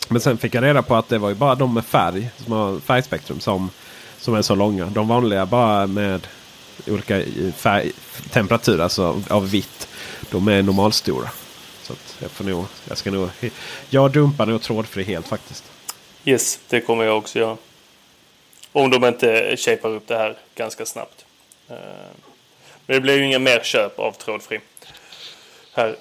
Men 0.09 0.22
sen 0.22 0.38
fick 0.38 0.55
jag 0.55 0.64
reda 0.64 0.82
på 0.82 0.95
att 0.95 1.09
det 1.09 1.18
var 1.18 1.30
ju 1.30 1.36
bara 1.36 1.55
de 1.55 1.74
med 1.74 1.86
färg, 1.86 2.30
som 2.38 2.53
har 2.53 2.80
färgspektrum, 2.80 3.39
som, 3.39 3.70
som 4.20 4.36
är 4.36 4.41
så 4.41 4.55
långa. 4.55 4.86
De 4.86 5.07
vanliga 5.07 5.45
bara 5.45 5.88
med 5.88 6.28
olika 6.88 7.22
färg, 7.55 7.91
temperatur, 8.30 8.82
alltså 8.82 9.22
av 9.28 9.49
vitt. 9.49 9.88
De 10.30 10.47
är 10.47 10.62
normalstora. 10.62 11.30
Så 11.84 11.93
jag, 12.20 12.32
får 12.32 12.45
nog, 12.45 12.66
jag 12.88 12.97
ska 12.97 13.12
nog... 13.12 13.30
Jag 13.89 14.12
dumpar 14.12 14.45
nog 14.45 14.62
trådfri 14.62 15.03
helt 15.03 15.28
faktiskt. 15.28 15.64
Yes, 16.26 16.59
det 16.69 16.82
kommer 16.82 17.03
jag 17.03 17.17
också 17.17 17.39
göra. 17.39 17.57
Om 18.72 18.89
de 18.89 19.05
inte 19.05 19.57
shapar 19.57 19.89
upp 19.89 20.07
det 20.07 20.17
här 20.17 20.38
ganska 20.55 20.86
snabbt. 20.86 21.26
Eh, 21.69 21.76
men 22.86 22.95
det 22.95 23.01
blir 23.01 23.17
ju 23.17 23.26
inga 23.26 23.39
mer 23.39 23.59
köp 23.63 23.99
av 23.99 24.11
trådfri. 24.11 24.59
Här. 25.74 25.95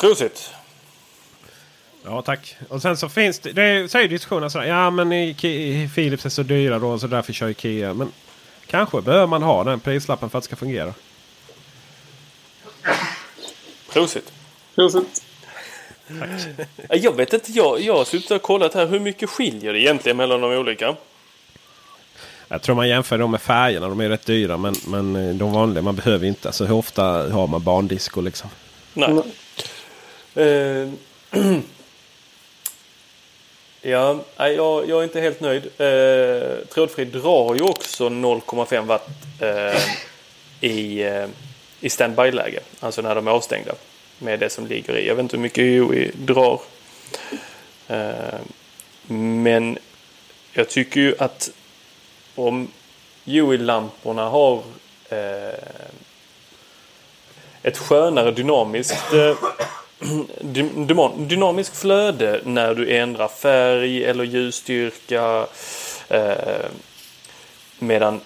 Prosit! 0.00 0.52
Ja 2.04 2.22
tack. 2.22 2.56
Och 2.68 2.82
sen 2.82 2.96
så 2.96 3.08
finns 3.08 3.38
det, 3.38 3.52
det 3.52 3.90
så 3.90 3.98
är 3.98 4.08
diskussionen 4.08 4.50
sådär. 4.50 4.66
Ja 4.66 4.90
men 4.90 5.34
Philips 5.94 6.26
är 6.26 6.28
så 6.28 6.42
dyra 6.42 6.78
då 6.78 6.98
så 6.98 7.06
därför 7.06 7.32
kör 7.32 7.48
Ikea. 7.48 7.94
Men 7.94 8.12
kanske 8.66 9.02
behöver 9.02 9.26
man 9.26 9.42
ha 9.42 9.64
den 9.64 9.80
prislappen 9.80 10.30
för 10.30 10.38
att 10.38 10.44
det 10.44 10.46
ska 10.46 10.56
fungera. 10.56 10.94
Prosit! 13.92 14.32
Prosit! 14.74 15.29
Jag 16.88 17.16
vet 17.16 17.32
inte, 17.32 17.52
jag, 17.52 17.80
jag 17.80 17.96
har 17.96 18.04
suttit 18.04 18.30
och 18.30 18.42
kollat 18.42 18.74
här. 18.74 18.86
Hur 18.86 19.00
mycket 19.00 19.30
skiljer 19.30 19.72
det 19.72 19.80
egentligen 19.80 20.16
mellan 20.16 20.40
de 20.40 20.52
olika? 20.52 20.96
Jag 22.48 22.62
tror 22.62 22.76
man 22.76 22.88
jämför 22.88 23.18
dem 23.18 23.30
med 23.30 23.42
färgerna. 23.42 23.88
De 23.88 24.00
är 24.00 24.08
rätt 24.08 24.26
dyra. 24.26 24.56
Men, 24.56 24.74
men 24.86 25.16
eh, 25.16 25.34
de 25.34 25.52
vanliga 25.52 25.82
man 25.82 25.96
behöver 25.96 26.26
inte. 26.26 26.48
Alltså 26.48 26.64
hur 26.64 26.74
ofta 26.74 27.02
har 27.32 27.46
man 27.46 27.62
barndisco 27.62 28.20
liksom? 28.20 28.50
Nej. 28.94 29.10
Mm. 29.10 29.22
Uh, 30.36 30.88
ja, 33.82 34.18
jag, 34.36 34.88
jag 34.88 34.90
är 34.90 35.02
inte 35.02 35.20
helt 35.20 35.40
nöjd. 35.40 35.64
Uh, 35.64 36.66
trådfri 36.74 37.04
drar 37.04 37.54
ju 37.54 37.62
också 37.62 38.08
0,5 38.08 38.86
watt 38.86 39.08
uh, 39.42 39.80
i, 40.60 41.04
uh, 41.04 41.28
i 41.80 41.90
standby-läge. 41.90 42.60
Alltså 42.80 43.02
när 43.02 43.14
de 43.14 43.26
är 43.26 43.30
avstängda 43.30 43.72
med 44.20 44.40
det 44.40 44.50
som 44.50 44.66
ligger 44.66 44.96
i. 44.96 45.08
Jag 45.08 45.14
vet 45.14 45.22
inte 45.22 45.36
hur 45.36 45.42
mycket 45.42 45.64
Huey 45.64 46.10
drar. 46.14 46.60
Eh, 47.88 48.40
men 49.06 49.78
jag 50.52 50.68
tycker 50.68 51.00
ju 51.00 51.14
att 51.18 51.50
om 52.34 52.68
Huey-lamporna 53.24 54.28
har 54.28 54.62
eh, 55.08 55.54
ett 57.62 57.78
skönare 57.78 58.30
dynamiskt 58.30 59.12
eh, 59.12 59.36
dynamiskt 61.16 61.76
flöde 61.76 62.40
när 62.44 62.74
du 62.74 62.96
ändrar 62.96 63.28
färg 63.28 64.04
eller 64.04 64.24
ljusstyrka. 64.24 65.46
Medan 67.78 68.20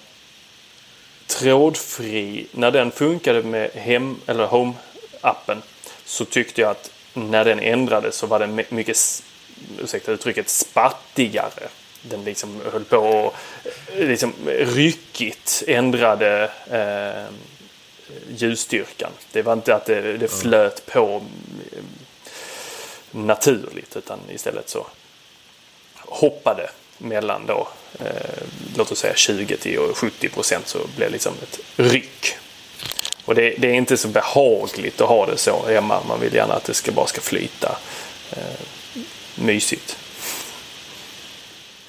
trådfri, 1.27 2.47
när 2.53 2.71
den 2.71 2.91
funkade 2.91 3.43
med 3.43 3.71
hem 3.71 4.17
eller 4.27 4.47
home-appen 4.47 5.63
så 6.05 6.25
tyckte 6.25 6.61
jag 6.61 6.71
att 6.71 6.91
när 7.15 7.45
den 7.45 7.61
ändrades 7.61 8.17
så 8.17 8.27
var 8.27 8.39
den 8.39 8.55
mycket, 8.69 9.23
ursäkta 9.79 10.13
uttrycket, 10.13 10.49
spattigare. 10.49 11.69
Den 12.03 12.25
liksom 12.25 12.61
höll 12.73 12.85
på 12.85 12.99
och 12.99 13.35
liksom 13.97 14.33
ryckigt 14.47 15.63
ändrade 15.67 16.51
eh, 16.71 17.35
ljusstyrkan. 18.37 19.11
Det 19.33 19.43
var 19.43 19.53
inte 19.53 19.75
att 19.75 19.87
det, 19.87 20.17
det 20.17 20.29
flöt 20.29 20.87
på 20.87 21.23
eh, 21.73 21.83
naturligt 23.11 23.97
utan 23.97 24.19
istället 24.29 24.69
så 24.69 24.87
hoppade 25.95 26.71
mellan 26.99 27.47
då, 27.47 27.69
eh, 28.01 28.43
låt 28.77 28.93
oss 28.93 28.99
säga 28.99 29.15
20 29.15 29.57
till 29.57 29.79
70 29.95 30.29
procent 30.29 30.69
så 30.69 30.79
blev 30.79 31.09
det 31.09 31.13
liksom 31.13 31.35
ett 31.43 31.61
ryck. 31.77 32.37
Och 33.25 33.35
det, 33.35 33.55
det, 33.59 33.69
är 33.69 33.75
inte 33.75 33.97
så 33.97 34.09
behagligt 34.09 35.01
att 35.01 35.09
ha 35.09 35.27
det 35.27 35.37
så 35.37 35.67
hemma. 35.67 36.01
Man 36.09 36.21
vill 36.21 36.35
gärna 36.35 36.55
att 36.55 36.65
det 36.65 36.75
ska, 36.75 36.93
bara 36.93 37.07
ska 37.07 37.21
flyta. 37.21 37.79
Eh, 38.31 38.61
mysigt. 39.35 39.97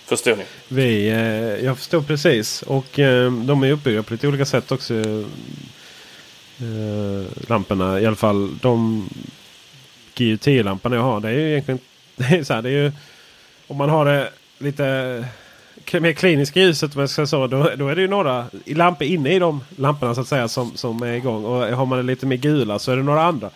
Förstår 0.05 0.35
ni? 0.35 0.43
Vi, 0.67 1.09
eh, 1.09 1.65
jag 1.65 1.77
förstår 1.77 2.01
precis. 2.01 2.61
Och 2.61 2.99
eh, 2.99 3.31
de 3.31 3.63
är 3.63 3.71
uppbyggda 3.71 4.03
på 4.03 4.13
lite 4.13 4.27
olika 4.27 4.45
sätt 4.45 4.71
också. 4.71 4.93
Eh, 6.59 7.47
lamporna. 7.47 7.99
I 7.99 8.05
alla 8.05 8.15
fall 8.15 8.57
de 8.61 9.09
GU10-lamporna 10.15 10.95
jag 10.95 11.03
har. 11.03 11.19
Det 11.19 11.29
är 11.29 11.33
ju 11.33 11.51
egentligen 11.51 11.79
det 12.15 12.25
är 12.25 12.43
så 12.43 12.53
här, 12.53 12.61
det 12.61 12.69
är 12.69 12.83
ju, 12.83 12.91
Om 13.67 13.77
man 13.77 13.89
har 13.89 14.05
det 14.05 14.29
lite 14.57 15.25
mer 15.93 16.13
kliniska 16.13 16.59
ljuset 16.59 16.95
om 16.95 17.07
jag 17.31 17.49
då, 17.49 17.69
då 17.77 17.87
är 17.87 17.95
det 17.95 18.01
ju 18.01 18.07
några 18.07 18.45
lampor 18.65 19.07
inne 19.07 19.33
i 19.33 19.39
de 19.39 19.63
lamporna 19.75 20.15
så 20.15 20.21
att 20.21 20.27
säga 20.27 20.47
som, 20.47 20.77
som 20.77 21.03
är 21.03 21.13
igång. 21.13 21.45
Och 21.45 21.61
har 21.61 21.85
man 21.85 21.97
det 21.97 22.03
lite 22.03 22.25
mer 22.25 22.35
gula 22.37 22.79
så 22.79 22.91
är 22.91 22.97
det 22.97 23.03
några 23.03 23.23
andra. 23.23 23.49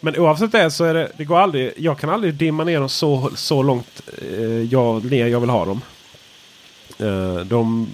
Men 0.00 0.16
oavsett 0.18 0.52
det 0.52 0.70
så 0.70 0.84
är 0.84 0.94
det, 0.94 1.10
det 1.16 1.24
går 1.24 1.38
aldrig, 1.38 1.72
jag 1.76 1.98
kan 1.98 2.10
aldrig 2.10 2.34
dimma 2.34 2.64
ner 2.64 2.80
dem 2.80 2.88
så, 2.88 3.30
så 3.34 3.62
långt 3.62 4.02
eh, 4.32 4.62
jag, 4.62 5.04
ner 5.04 5.26
jag 5.26 5.40
vill 5.40 5.50
ha 5.50 5.64
dem. 5.64 5.80
Eh, 6.98 7.36
de, 7.36 7.88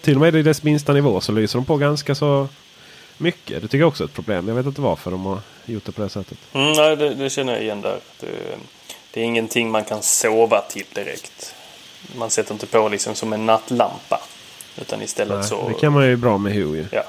till 0.00 0.14
och 0.14 0.20
med 0.20 0.36
i 0.36 0.42
dess 0.42 0.62
minsta 0.62 0.92
nivå 0.92 1.20
så 1.20 1.32
lyser 1.32 1.58
de 1.58 1.64
på 1.64 1.76
ganska 1.76 2.14
så 2.14 2.48
mycket. 3.18 3.62
Det 3.62 3.68
tycker 3.68 3.78
jag 3.78 3.88
också 3.88 4.04
är 4.04 4.08
ett 4.08 4.14
problem. 4.14 4.48
Jag 4.48 4.54
vet 4.54 4.66
inte 4.66 4.80
varför 4.80 5.10
de 5.10 5.26
har 5.26 5.38
gjort 5.64 5.84
det 5.84 5.92
på 5.92 6.02
det 6.02 6.08
sättet. 6.08 6.38
Mm, 6.52 6.72
nej, 6.72 6.96
det, 6.96 7.14
det 7.14 7.30
känner 7.30 7.52
jag 7.52 7.62
igen 7.62 7.80
där. 7.80 7.98
Det, 8.20 8.26
det 9.10 9.20
är 9.20 9.24
ingenting 9.24 9.70
man 9.70 9.84
kan 9.84 10.02
sova 10.02 10.60
till 10.60 10.86
direkt. 10.94 11.54
Man 12.16 12.30
sätter 12.30 12.52
inte 12.52 12.66
på 12.66 12.88
liksom 12.88 13.14
som 13.14 13.32
en 13.32 13.46
nattlampa. 13.46 14.20
Utan 14.80 15.02
istället 15.02 15.38
Nej, 15.38 15.48
så... 15.48 15.68
Det 15.68 15.74
kan 15.74 15.92
man 15.92 16.06
ju 16.06 16.16
bra 16.16 16.38
med 16.38 16.52
Hue 16.52 16.76
ju. 16.76 16.86
Ja. 16.92 17.02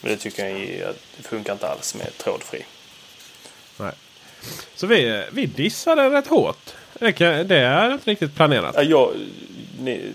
Men 0.00 0.12
det 0.12 0.16
tycker 0.16 0.46
jag 0.46 0.94
det 1.16 1.22
funkar 1.22 1.52
inte 1.52 1.68
alls 1.68 1.94
med 1.94 2.18
trådfri. 2.18 2.64
Nej. 3.76 3.92
Så 4.74 4.86
vi, 4.86 5.24
vi 5.32 5.46
dissade 5.46 6.10
rätt 6.10 6.26
hårt. 6.26 6.70
Det, 6.92 7.12
kan, 7.12 7.48
det 7.48 7.58
är 7.58 7.92
inte 7.92 8.10
riktigt 8.10 8.34
planerat. 8.34 8.74
Ja, 8.76 8.82
jag, 8.82 9.10
ni, 9.80 10.12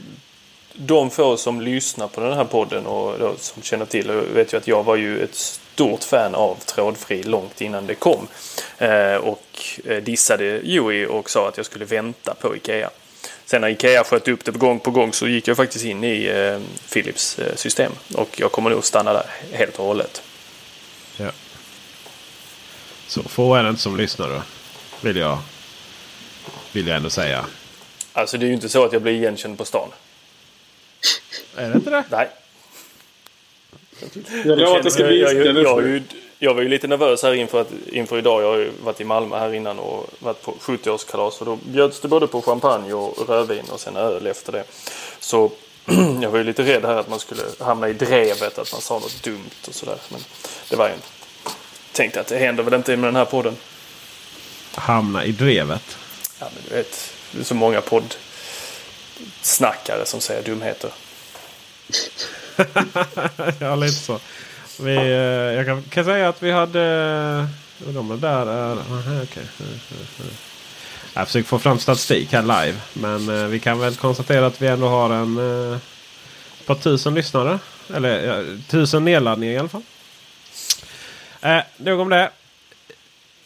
de 0.74 1.10
få 1.10 1.38
som 1.38 1.62
lyssnar 1.62 2.08
på 2.08 2.22
den 2.22 2.34
här 2.34 2.44
podden 2.44 2.86
och 2.86 3.20
då, 3.20 3.36
som 3.38 3.64
känner 3.64 3.86
till 3.86 4.12
vet 4.12 4.54
ju 4.54 4.58
att 4.58 4.68
jag 4.68 4.84
var 4.84 4.96
ju 4.96 5.24
ett 5.24 5.36
stort 5.36 6.04
fan 6.04 6.36
av 6.36 6.56
trådfri 6.56 7.24
långt 7.24 7.62
innan 7.62 7.88
det 7.88 7.96
kom. 7.96 8.28
Eh, 8.78 9.16
och 9.16 9.46
eh, 9.86 10.04
dissade 10.04 10.62
Joey 10.64 11.06
och 11.06 11.30
sa 11.30 11.48
att 11.48 11.58
jag 11.58 11.66
skulle 11.66 11.86
vänta 11.86 12.36
på 12.42 12.56
Ikea. 12.56 12.90
Sen 13.50 13.62
när 13.62 13.70
Ikea 13.70 14.04
sköt 14.04 14.28
upp 14.28 14.46
det 14.46 14.52
gång 14.52 14.80
på 14.80 14.92
gång 14.92 15.14
så 15.14 15.28
gick 15.28 15.48
jag 15.48 15.58
faktiskt 15.58 15.86
in 15.86 16.04
i 16.04 16.26
eh, 16.26 16.60
Philips 16.94 17.40
eh, 17.40 17.56
system. 17.56 17.92
Och 18.16 18.40
jag 18.40 18.52
kommer 18.52 18.70
nog 18.70 18.86
stanna 18.86 19.14
där 19.14 19.26
helt 19.52 19.80
och 19.80 19.86
hållet. 19.86 20.22
Ja. 21.18 21.32
Så 23.08 23.24
få 23.24 23.56
är 23.56 23.64
det 23.64 23.70
inte 23.70 23.82
som 23.82 23.98
lyssnar 23.98 24.30
då. 24.30 24.42
Vill 25.02 25.18
jag, 25.18 25.38
vill 26.72 26.88
jag 26.88 26.98
ändå 26.98 27.10
säga. 27.10 27.46
Alltså 28.14 28.38
det 28.38 28.46
är 28.46 28.48
ju 28.48 28.54
inte 28.54 28.70
så 28.70 28.86
att 28.86 28.94
jag 28.94 29.02
blir 29.02 29.14
igenkänd 29.14 29.58
på 29.58 29.66
stan. 29.66 29.90
Är 31.56 31.70
det 31.70 31.76
inte 31.76 31.90
det? 31.90 32.04
Nej. 32.12 32.30
Jag 34.46 34.60
jag 34.60 34.84
visa 34.84 35.02
jag, 35.02 35.14
jag, 35.14 35.56
det 35.56 35.62
jag, 35.62 35.84
nu. 35.84 35.94
jag, 35.94 36.04
jag 36.40 36.54
var 36.54 36.62
ju 36.62 36.70
lite 36.70 36.88
nervös 36.88 37.24
här 37.24 37.34
inför, 37.34 37.62
att, 37.62 37.72
inför 37.92 38.18
idag. 38.18 38.42
Jag 38.42 38.50
har 38.50 38.58
ju 38.58 38.72
varit 38.84 39.02
i 39.02 39.04
Malmö 39.04 39.40
här 39.40 39.54
innan 39.54 39.80
och 39.80 40.10
varit 40.20 40.42
på 40.42 40.54
70-årskalas. 40.62 41.40
Och 41.40 41.46
då 41.46 41.56
bjöds 41.56 42.00
det 42.00 42.08
både 42.08 42.28
på 42.28 42.42
champagne 42.42 42.94
och 42.94 43.30
rödvin 43.30 43.66
och 43.72 43.80
sen 43.80 43.96
öl 43.96 44.28
efter 44.28 44.52
det. 44.52 44.64
Så 45.20 45.52
jag 46.22 46.30
var 46.30 46.38
ju 46.38 46.44
lite 46.44 46.64
rädd 46.64 46.86
här 46.86 46.96
att 46.96 47.10
man 47.10 47.20
skulle 47.20 47.42
hamna 47.60 47.90
i 47.90 47.94
drevet. 47.94 48.58
Att 48.58 48.72
man 48.72 48.82
sa 48.82 48.94
något 48.94 49.24
dumt 49.24 49.50
och 49.68 49.76
sådär. 49.76 49.98
Men 50.10 50.20
det 50.70 50.76
var 50.76 50.88
ju 50.88 50.94
inte. 50.94 51.08
Tänkte 51.92 52.20
att 52.20 52.28
det 52.28 52.38
händer 52.38 52.64
väl 52.64 52.74
inte 52.74 52.98
med 52.98 53.08
den 53.08 53.16
här 53.16 53.26
podden. 53.26 53.58
Hamna 54.76 55.26
i 55.26 55.32
drevet. 55.32 55.98
Ja 56.40 56.48
men 56.56 56.64
du 56.70 56.76
vet. 56.76 57.14
Det 57.32 57.40
är 57.40 57.44
så 57.44 57.56
många 57.56 57.82
poddsnackare 57.82 60.06
som 60.06 60.20
säger 60.20 60.44
dumheter. 60.44 60.92
ja, 63.60 63.76
lite 63.76 63.96
så. 63.96 64.20
Vi, 64.82 64.96
eh, 64.96 65.58
jag 65.58 65.66
kan, 65.66 65.84
kan 65.84 66.06
säga 66.06 66.30
att 66.30 66.44
vi 66.44 66.52
hade... 66.52 66.80
Uh, 67.88 67.94
de 67.94 68.12
är 68.12 68.18
där 68.18 68.46
är... 68.46 68.72
Uh, 68.72 69.24
okay. 69.24 69.44
Jag 71.14 71.28
försöker 71.28 71.48
få 71.48 71.60
fram 71.60 71.80
statistik 71.80 72.34
här 72.34 72.42
live. 72.42 72.78
Men 72.94 73.30
uh, 73.30 73.48
vi 73.48 73.60
kan 73.60 73.80
väl 73.80 73.96
konstatera 73.96 74.46
att 74.46 74.62
vi 74.62 74.68
ändå 74.68 74.88
har 74.88 75.10
en... 75.10 75.38
Ett 76.60 76.66
par 76.66 76.76
tusen 76.76 77.14
lyssnare. 77.14 77.60
Eller 77.94 78.42
uh, 78.42 78.60
tusen 78.68 79.06
nedladdningar 79.06 79.54
i 79.54 79.58
alla 79.58 79.70
fall. 79.70 79.84
Uh, 81.46 81.62
nog 81.78 82.00
om 82.00 82.10
det. 82.10 82.32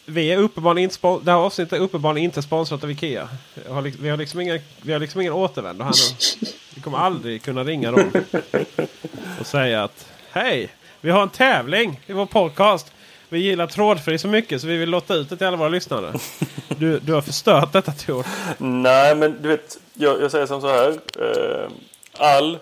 Vi 0.06 0.32
är 0.32 0.38
uppenbarligen 0.38 0.90
inte 0.90 1.18
det 1.24 1.30
här 1.30 1.38
avsnittet 1.38 1.72
är 1.72 1.82
uppenbarligen 1.82 2.24
inte 2.24 2.42
sponsrat 2.42 2.84
av 2.84 2.90
Ikea. 2.90 3.28
Har 3.68 3.82
vi, 3.82 4.08
har 4.08 4.16
liksom 4.16 4.40
ingen, 4.40 4.60
vi 4.82 4.92
har 4.92 5.00
liksom 5.00 5.20
ingen 5.20 5.32
återvändo 5.32 5.84
här 5.84 5.92
nu. 5.92 6.48
Vi 6.74 6.80
kommer 6.80 6.98
aldrig 6.98 7.42
kunna 7.42 7.64
ringa 7.64 7.90
dem 7.90 8.12
och 9.40 9.46
säga 9.46 9.84
att 9.84 10.06
Hej! 10.32 10.70
Vi 11.04 11.10
har 11.10 11.22
en 11.22 11.28
tävling 11.28 12.00
i 12.06 12.12
vår 12.12 12.26
podcast. 12.26 12.92
Vi 13.28 13.38
gillar 13.38 13.66
trådfri 13.66 14.18
så 14.18 14.28
mycket 14.28 14.60
så 14.60 14.66
vi 14.66 14.76
vill 14.76 14.90
låta 14.90 15.14
ut 15.14 15.30
det 15.30 15.36
till 15.36 15.46
alla 15.46 15.56
våra 15.56 15.68
lyssnare. 15.68 16.12
Du, 16.78 16.98
du 16.98 17.12
har 17.12 17.20
förstört 17.20 17.72
detta 17.72 17.92
Tor. 17.92 18.26
Nej, 18.58 19.14
men 19.14 19.42
du 19.42 19.48
vet, 19.48 19.78
jag, 19.94 20.22
jag 20.22 20.30
säger 20.30 20.46
som 20.46 20.60
så 20.60 20.68
här. 20.68 20.90
Eh, 20.90 21.70
all, 22.18 22.58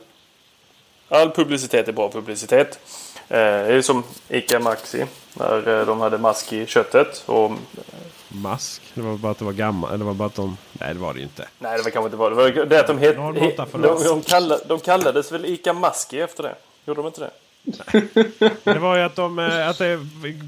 all 1.09 1.31
publicitet 1.31 1.89
är 1.89 1.93
bra 1.93 2.11
publicitet. 2.11 2.79
Eh, 3.29 3.39
det 3.39 3.75
är 3.75 3.83
som 3.83 4.03
Ica 4.29 4.61
Maxi. 4.61 5.07
När 5.35 5.81
eh, 5.81 5.87
de 5.87 6.01
hade 6.01 6.19
mask 6.19 6.53
i 6.53 6.67
köttet. 6.67 7.23
Och, 7.27 7.53
Mask? 8.29 8.83
Det 8.95 9.01
var 9.01 9.17
bara 9.17 9.33
att 9.33 9.39
det 9.39 9.45
var 9.45 9.53
gammalt. 9.53 9.95
Eller 9.95 10.05
var 10.05 10.15
bara 10.15 10.27
att 10.27 10.35
de... 10.35 10.57
Nej 10.73 10.95
det 10.95 11.01
var 11.01 11.13
det 11.15 11.19
ju 11.19 11.25
inte. 11.25 11.49
nej, 11.59 11.77
det 11.77 11.83
var 11.83 11.91
kanske 11.91 12.07
inte 12.07 12.17
var 12.17 12.31
det. 12.31 12.37
var 12.37 12.65
det 12.67 12.81
att 12.81 12.87
de, 12.87 12.99
het, 12.99 13.17
de, 13.73 14.05
de, 14.05 14.23
kallade, 14.23 14.65
de 14.69 14.81
kallades 14.81 15.33
väl 15.33 15.45
Ica 15.45 15.73
Maski 15.73 16.21
efter 16.21 16.43
det? 16.43 16.55
Gjorde 16.85 17.01
de 17.01 17.07
inte 17.07 17.21
det? 17.21 17.31
Det 18.65 18.79
var 18.79 18.97
ju 18.97 19.03
att, 19.03 19.17
de, 19.17 19.39
eh, 19.39 19.69
att 19.69 19.79
det 19.79 19.99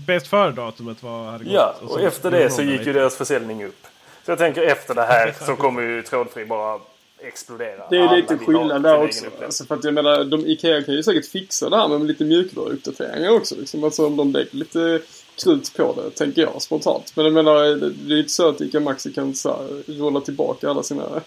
bäst 0.06 0.26
före-datumet 0.26 1.02
var... 1.02 1.24
Hade 1.24 1.44
gått. 1.44 1.52
Ja, 1.52 1.74
och 1.82 1.90
så 1.90 1.98
efter 1.98 2.30
det 2.30 2.44
de 2.44 2.50
så 2.50 2.62
gick 2.62 2.86
ju 2.86 2.92
deras 2.92 3.16
försäljning 3.16 3.64
upp. 3.64 3.86
Så 4.24 4.30
jag 4.30 4.38
tänker 4.38 4.62
efter 4.62 4.94
det 4.94 5.02
här 5.02 5.34
så 5.46 5.56
kommer 5.56 5.82
ju 5.82 6.02
trådfri 6.02 6.44
bara 6.44 6.80
explodera. 7.18 7.86
Det 7.90 7.96
är 7.96 8.16
lite 8.16 8.38
skillnad 8.38 8.82
där 8.82 9.04
också. 9.04 9.24
Alltså 9.44 9.64
för 9.64 9.74
att 9.74 9.84
jag 9.84 9.94
menar, 9.94 10.24
de, 10.24 10.46
Ikea 10.46 10.82
kan 10.82 10.94
ju 10.94 11.02
säkert 11.02 11.26
fixa 11.26 11.70
det 11.70 11.76
här 11.76 11.88
med 11.88 12.06
lite 12.06 12.24
mjukvaruuppdateringar 12.24 13.30
också. 13.30 13.54
Liksom. 13.56 13.84
Alltså 13.84 14.06
om 14.06 14.16
de 14.16 14.32
lägger 14.32 14.56
lite 14.56 15.00
krut 15.36 15.72
på 15.76 15.94
det, 16.02 16.10
tänker 16.10 16.42
jag 16.42 16.62
spontant. 16.62 17.12
Men 17.16 17.24
jag 17.24 17.34
menar, 17.34 17.62
det, 18.08 18.14
är 18.14 18.18
inte 18.18 18.32
så 18.32 18.48
att 18.48 18.60
Ica 18.60 18.80
Maxi 18.80 19.12
kan 19.12 19.34
så 19.34 19.48
här, 19.48 19.92
rulla 19.98 20.20
tillbaka 20.20 20.70
alla 20.70 20.82
sina 20.82 21.02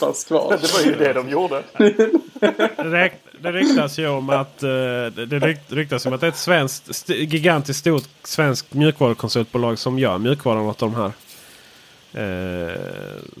färskvaror. 0.00 0.58
Det 0.62 0.72
var 0.72 0.80
ju 0.92 0.94
det 0.98 1.12
de 1.12 1.28
gjorde. 1.28 1.62
Det, 3.42 3.52
ryktas 3.52 3.98
ju 3.98 4.08
om 4.08 4.30
att, 4.30 4.62
eh, 4.62 4.68
det 4.68 5.10
det 5.26 5.38
ryk- 5.38 5.58
ryktas 5.74 6.06
om 6.06 6.12
att 6.12 6.20
det 6.20 6.26
är 6.26 6.30
ett 6.30 6.36
svenskt, 6.36 7.08
gigantiskt 7.08 7.80
stort 7.80 8.08
svenskt 8.24 8.74
mjukvarukonsultbolag 8.74 9.78
som 9.78 9.98
gör 9.98 10.18
mjukvaran 10.18 10.62
åt 10.66 10.78
de 10.78 10.94
här. 10.94 11.12
Eh, 12.12 12.76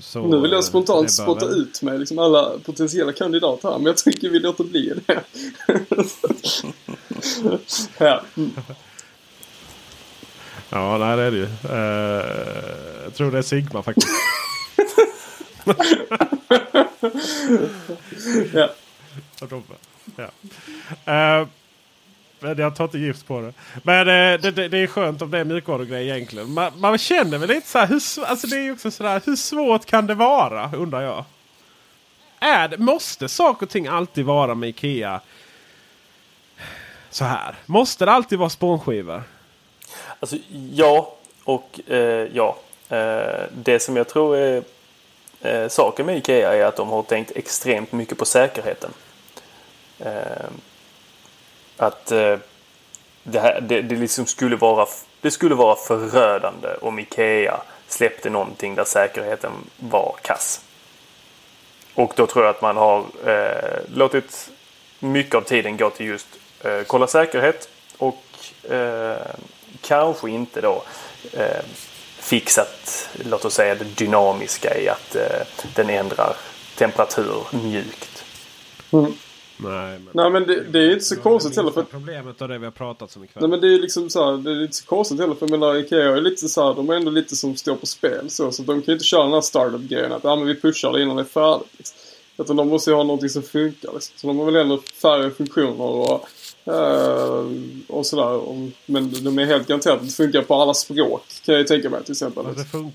så, 0.00 0.26
Nu 0.26 0.40
vill 0.40 0.50
jag 0.50 0.58
eh, 0.58 0.62
spontant 0.62 1.10
spotta 1.10 1.46
väl- 1.46 1.58
ut 1.60 1.82
med 1.82 1.98
liksom 2.00 2.18
alla 2.18 2.50
potentiella 2.64 3.12
kandidater 3.12 3.68
här, 3.68 3.76
men 3.78 3.86
jag 3.86 3.96
tänker 3.96 4.28
vi 4.30 4.38
låter 4.38 4.64
bli 4.64 4.92
det. 5.06 5.20
ja. 7.98 8.22
Ja, 10.70 10.98
nej, 10.98 11.16
det 11.16 11.22
är 11.22 11.30
det 11.30 11.36
ju. 11.36 11.44
Eh, 11.44 11.50
jag 13.04 13.14
tror 13.14 13.30
det 13.30 13.38
är 13.38 13.42
Sigma 13.42 13.82
faktiskt. 13.82 14.08
ja. 18.54 18.68
Ja. 20.16 20.30
Eh, 21.12 21.46
men 22.40 22.58
jag 22.58 22.76
tar 22.76 22.84
inte 22.84 22.98
gift 22.98 23.26
på 23.26 23.40
det. 23.40 23.52
Men 23.82 24.00
eh, 24.00 24.40
det, 24.40 24.50
det, 24.50 24.68
det 24.68 24.78
är 24.78 24.86
skönt 24.86 25.22
om 25.22 25.30
det 25.30 25.38
är 25.38 25.44
mjukvarugrej 25.44 26.08
egentligen. 26.08 26.52
Man, 26.52 26.80
man 26.80 26.98
känner 26.98 27.38
väl 27.38 27.48
lite 27.48 27.68
så 27.68 27.78
här. 27.78 27.86
Hur, 27.86 28.00
alltså 28.24 28.46
det 28.46 28.56
är 28.56 28.72
också 28.72 28.90
sådär. 28.90 29.22
Hur 29.24 29.36
svårt 29.36 29.84
kan 29.84 30.06
det 30.06 30.14
vara? 30.14 30.70
Undrar 30.76 31.00
jag. 31.00 31.24
Är 32.40 32.68
det, 32.68 32.78
måste 32.78 33.28
saker 33.28 33.66
och 33.66 33.70
ting 33.70 33.86
alltid 33.86 34.24
vara 34.24 34.54
med 34.54 34.68
Ikea? 34.68 35.20
Så 37.10 37.24
här. 37.24 37.54
Måste 37.66 38.04
det 38.04 38.12
alltid 38.12 38.38
vara 38.38 38.50
spånskivor? 38.50 39.22
Alltså 40.20 40.36
ja 40.72 41.14
och 41.44 41.80
eh, 41.90 42.28
ja. 42.32 42.56
Eh, 42.88 43.44
det 43.52 43.80
som 43.80 43.96
jag 43.96 44.08
tror 44.08 44.36
är 44.36 44.62
eh, 45.40 45.68
saken 45.68 46.06
med 46.06 46.16
Ikea 46.16 46.54
är 46.54 46.64
att 46.64 46.76
de 46.76 46.88
har 46.88 47.02
tänkt 47.02 47.32
extremt 47.36 47.92
mycket 47.92 48.18
på 48.18 48.24
säkerheten. 48.24 48.90
Eh, 49.98 50.50
att 51.76 52.12
eh, 52.12 52.38
det, 53.22 53.40
här, 53.40 53.60
det, 53.60 53.82
det 53.82 53.96
liksom 53.96 54.26
skulle 54.26 54.56
vara 54.56 54.86
det 55.20 55.30
skulle 55.30 55.54
vara 55.54 55.76
förödande 55.76 56.68
om 56.80 56.98
Ikea 56.98 57.60
släppte 57.88 58.30
någonting 58.30 58.74
där 58.74 58.84
säkerheten 58.84 59.52
var 59.76 60.14
kass. 60.22 60.64
Och 61.94 62.12
då 62.16 62.26
tror 62.26 62.44
jag 62.44 62.54
att 62.54 62.62
man 62.62 62.76
har 62.76 63.04
eh, 63.26 63.80
låtit 63.94 64.50
mycket 64.98 65.34
av 65.34 65.42
tiden 65.42 65.76
gå 65.76 65.90
till 65.90 66.06
just 66.06 66.28
eh, 66.64 66.82
kolla 66.86 67.06
säkerhet 67.06 67.68
och 67.98 68.24
eh, 68.70 69.16
kanske 69.80 70.30
inte 70.30 70.60
då 70.60 70.82
eh, 71.32 71.64
fixat, 72.18 73.08
låt 73.24 73.44
oss 73.44 73.54
säga 73.54 73.74
det 73.74 73.84
dynamiska 73.84 74.78
i 74.78 74.88
att 74.88 75.16
eh, 75.16 75.46
den 75.74 75.90
ändrar 75.90 76.36
temperatur 76.76 77.42
mjukt. 77.50 78.24
Mm. 78.90 79.12
Nej, 79.62 79.98
men, 79.98 80.08
Nej 80.12 80.30
men 80.30 80.46
det, 80.46 80.60
det 80.60 80.78
är 80.78 80.92
inte 80.92 81.04
så 81.04 81.16
konstigt 81.16 81.56
heller 81.56 81.70
för 81.70 81.82
Problemet 81.82 82.42
av 82.42 82.48
det 82.48 82.58
vi 82.58 82.64
har 82.64 82.72
pratat 82.72 83.16
om 83.16 83.24
ikväll. 83.24 83.40
Nej 83.40 83.50
men 83.50 83.60
det 83.60 83.74
är 83.74 83.78
liksom 83.78 84.10
så 84.10 84.24
här, 84.24 84.36
det 84.36 84.50
är 84.50 84.62
inte 84.62 84.76
så 84.76 84.86
konstigt 84.86 85.20
heller 85.20 85.34
för 85.34 85.46
jag 85.46 85.50
menar 85.50 85.76
Ikea 85.76 86.16
är 86.16 86.20
lite 86.20 86.48
så 86.48 86.66
här, 86.66 86.74
de 86.74 86.90
är 86.90 86.94
ändå 86.94 87.10
lite 87.10 87.36
som 87.36 87.56
står 87.56 87.76
på 87.76 87.86
spel 87.86 88.30
så. 88.30 88.52
Så 88.52 88.62
de 88.62 88.82
kan 88.82 88.84
ju 88.86 88.92
inte 88.92 89.04
köra 89.04 89.22
den 89.22 89.32
här 89.32 89.40
startup-grejen 89.40 90.12
att 90.12 90.24
ja 90.24 90.36
men 90.36 90.46
vi 90.46 90.60
pushar 90.60 90.92
det 90.92 91.02
innan 91.02 91.16
det 91.16 91.22
är 91.22 91.24
färdigt. 91.24 91.72
Liksom. 91.76 91.96
Utan 92.38 92.56
de 92.56 92.68
måste 92.68 92.90
ju 92.90 92.96
ha 92.96 93.02
någonting 93.02 93.28
som 93.28 93.42
funkar 93.42 93.92
liksom. 93.92 94.12
Så 94.16 94.26
de 94.26 94.38
har 94.38 94.44
väl 94.44 94.56
ändå 94.56 94.78
färre 95.02 95.30
funktioner 95.30 95.84
och, 95.84 96.28
och 97.88 98.06
sådär. 98.06 98.40
Men 98.86 99.24
de 99.24 99.38
är 99.38 99.44
helt 99.44 99.68
garanterat 99.68 100.00
att 100.00 100.06
det 100.06 100.12
funkar 100.12 100.42
på 100.42 100.54
alla 100.54 100.74
språk 100.74 101.24
kan 101.44 101.54
jag 101.54 101.66
tänka 101.66 101.90
mig 101.90 102.04
till 102.04 102.12
exempel. 102.12 102.44
Fast 102.44 102.72
det, 102.72 102.78
fun- 102.78 102.90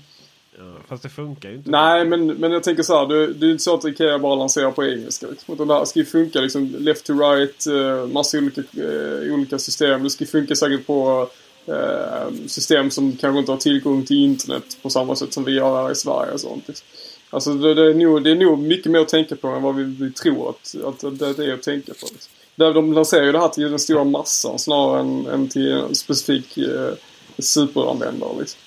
fast 0.88 1.02
det 1.02 1.08
funkar 1.08 1.48
ju 1.48 1.56
inte. 1.56 1.70
Nej, 1.70 2.04
men, 2.04 2.26
men 2.26 2.52
jag 2.52 2.62
tänker 2.62 2.82
så 2.82 2.98
här. 2.98 3.06
Det, 3.06 3.32
det 3.32 3.46
är 3.46 3.50
inte 3.50 3.64
så 3.64 3.74
att 3.74 3.84
Ikea 3.84 4.18
bara 4.18 4.34
lanserar 4.34 4.70
på 4.70 4.84
engelska. 4.84 5.26
Liksom. 5.26 5.54
Utan 5.54 5.68
det 5.68 5.74
här 5.74 5.84
ska 5.84 5.98
ju 5.98 6.04
funka 6.04 6.40
liksom 6.40 6.76
left 6.78 7.04
to 7.06 7.12
right, 7.12 7.66
eh, 7.66 8.06
massa 8.06 8.38
olika, 8.38 8.60
eh, 8.60 9.34
olika 9.34 9.58
system. 9.58 10.02
Det 10.02 10.10
ska 10.10 10.24
ju 10.24 10.30
funka 10.30 10.54
säkert 10.54 10.86
på 10.86 11.28
eh, 11.66 12.32
system 12.46 12.90
som 12.90 13.12
kanske 13.16 13.38
inte 13.38 13.52
har 13.52 13.58
tillgång 13.58 14.04
till 14.04 14.24
internet 14.24 14.78
på 14.82 14.90
samma 14.90 15.16
sätt 15.16 15.32
som 15.32 15.44
vi 15.44 15.58
har 15.58 15.82
här 15.82 15.92
i 15.92 15.94
Sverige 15.94 16.32
och 16.32 16.40
sånt. 16.40 16.68
Liksom. 16.68 16.86
Alltså 17.30 17.54
det, 17.54 17.74
det, 17.74 17.90
är 17.90 17.94
nog, 17.94 18.24
det 18.24 18.30
är 18.30 18.34
nog 18.34 18.58
mycket 18.58 18.92
mer 18.92 19.00
att 19.00 19.08
tänka 19.08 19.36
på 19.36 19.48
än 19.48 19.62
vad 19.62 19.74
vi, 19.76 19.84
vi 19.84 20.12
tror 20.12 20.50
att, 20.50 20.74
att 20.84 21.18
det, 21.18 21.32
det 21.32 21.44
är 21.44 21.54
att 21.54 21.62
tänka 21.62 21.92
på. 21.94 22.06
Liksom. 22.12 22.32
Där 22.56 22.74
de 22.74 22.92
lanserar 22.92 23.24
ju 23.24 23.32
det 23.32 23.38
här 23.38 23.48
till 23.48 23.70
den 23.70 23.78
stora 23.78 24.04
massan 24.04 24.58
snarare 24.58 25.00
än, 25.00 25.26
än 25.26 25.48
till 25.48 25.72
en 25.72 25.94
specifik 25.94 26.58
eh, 26.58 26.92
superanvändare. 27.38 28.38
Liksom. 28.38 28.60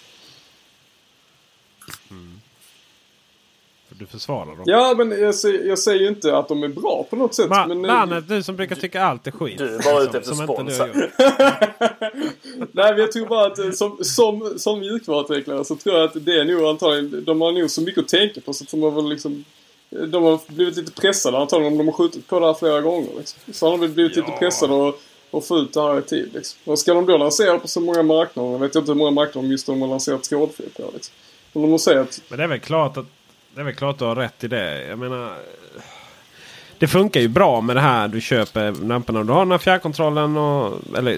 Du 3.99 4.05
försvarar 4.05 4.45
dem. 4.45 4.63
Ja, 4.65 4.93
men 4.97 5.11
jag 5.21 5.35
säger, 5.35 5.67
jag 5.67 5.79
säger 5.79 6.01
ju 6.01 6.07
inte 6.07 6.37
att 6.37 6.47
de 6.47 6.63
är 6.63 6.67
bra 6.67 7.05
på 7.09 7.15
något 7.15 7.35
sätt. 7.35 7.49
Ma- 7.49 7.67
men, 7.67 7.81
Mannen, 7.81 8.25
du 8.27 8.43
som 8.43 8.55
brukar 8.55 8.75
tycka 8.75 9.03
allt 9.03 9.27
är 9.27 9.31
skit. 9.31 9.57
Du 9.57 9.75
är 9.75 9.83
bara 9.83 10.03
ute 10.03 10.17
efter 10.17 10.33
spons. 10.33 10.79
Nej, 12.71 12.91
men 12.91 12.97
jag 12.97 13.11
tror 13.11 13.25
bara 13.27 13.47
att 13.47 13.59
eh, 13.59 13.71
som, 13.71 13.97
som, 14.01 14.53
som 14.59 14.79
mjukvaruutvecklare 14.79 15.65
så 15.65 15.75
tror 15.75 15.95
jag 15.95 16.05
att 16.05 16.25
det 16.25 16.39
är 16.39 16.45
nog 16.45 16.65
antagligen, 16.65 17.23
de 17.25 17.41
har 17.41 17.51
nog 17.51 17.69
så 17.69 17.81
mycket 17.81 18.03
att 18.03 18.07
tänka 18.07 18.41
på 18.41 18.53
så 18.53 18.63
att 18.63 18.71
de 18.71 18.83
har 18.83 18.91
väl 18.91 19.09
liksom 19.09 19.45
de 19.89 20.23
har 20.23 20.39
blivit 20.47 20.77
lite 20.77 20.91
pressade 20.91 21.37
antagligen 21.37 21.73
om 21.73 21.77
de 21.77 21.87
har 21.87 21.93
skjutit 21.93 22.27
på 22.27 22.39
det 22.39 22.45
här 22.45 22.53
flera 22.53 22.81
gånger. 22.81 23.09
Liksom. 23.17 23.53
Så 23.53 23.65
har 23.65 23.71
de 23.71 23.79
väl 23.79 23.89
blivit 23.89 24.15
lite 24.15 24.31
pressade 24.31 24.73
och, 24.73 25.01
och 25.31 25.45
få 25.45 25.57
ut 25.57 25.73
det 25.73 25.81
här 25.81 25.99
i 25.99 26.01
tid. 26.01 26.29
Liksom. 26.33 26.59
Och 26.63 26.79
ska 26.79 26.93
de 26.93 27.05
då 27.05 27.17
lansera 27.17 27.59
på 27.59 27.67
så 27.67 27.81
många 27.81 28.03
marknader, 28.03 28.51
jag 28.51 28.59
vet 28.59 28.75
inte 28.75 28.91
hur 28.91 28.97
många 28.97 29.11
marknader 29.11 29.47
just 29.47 29.65
de 29.65 29.81
har 29.81 29.87
lanserat 29.87 30.23
trådfritt 30.23 30.77
på. 30.77 30.91
Liksom. 30.93 31.15
Om 31.53 31.69
de 31.69 31.79
säger 31.79 31.99
att 31.99 32.21
Men 32.29 32.37
det 32.37 32.43
är 32.43 32.47
väl 32.47 32.59
klart 32.59 32.97
att 32.97 33.05
det 33.55 33.61
är 33.61 33.65
väl 33.65 33.75
klart 33.75 33.93
att 33.93 33.99
du 33.99 34.05
har 34.05 34.15
rätt 34.15 34.43
i 34.43 34.47
det. 34.47 34.87
Jag 34.87 34.99
menar. 34.99 35.37
Det 36.79 36.87
funkar 36.87 37.19
ju 37.19 37.27
bra 37.27 37.61
med 37.61 37.75
det 37.75 37.81
här. 37.81 38.07
Du 38.07 38.21
köper 38.21 38.71
lamporna. 38.71 39.23
Du 39.23 39.33
har 39.33 39.39
den 39.39 39.51
här 39.51 39.57
fjärrkontrollen. 39.57 40.37
Och, 40.37 40.77
eller 40.97 41.11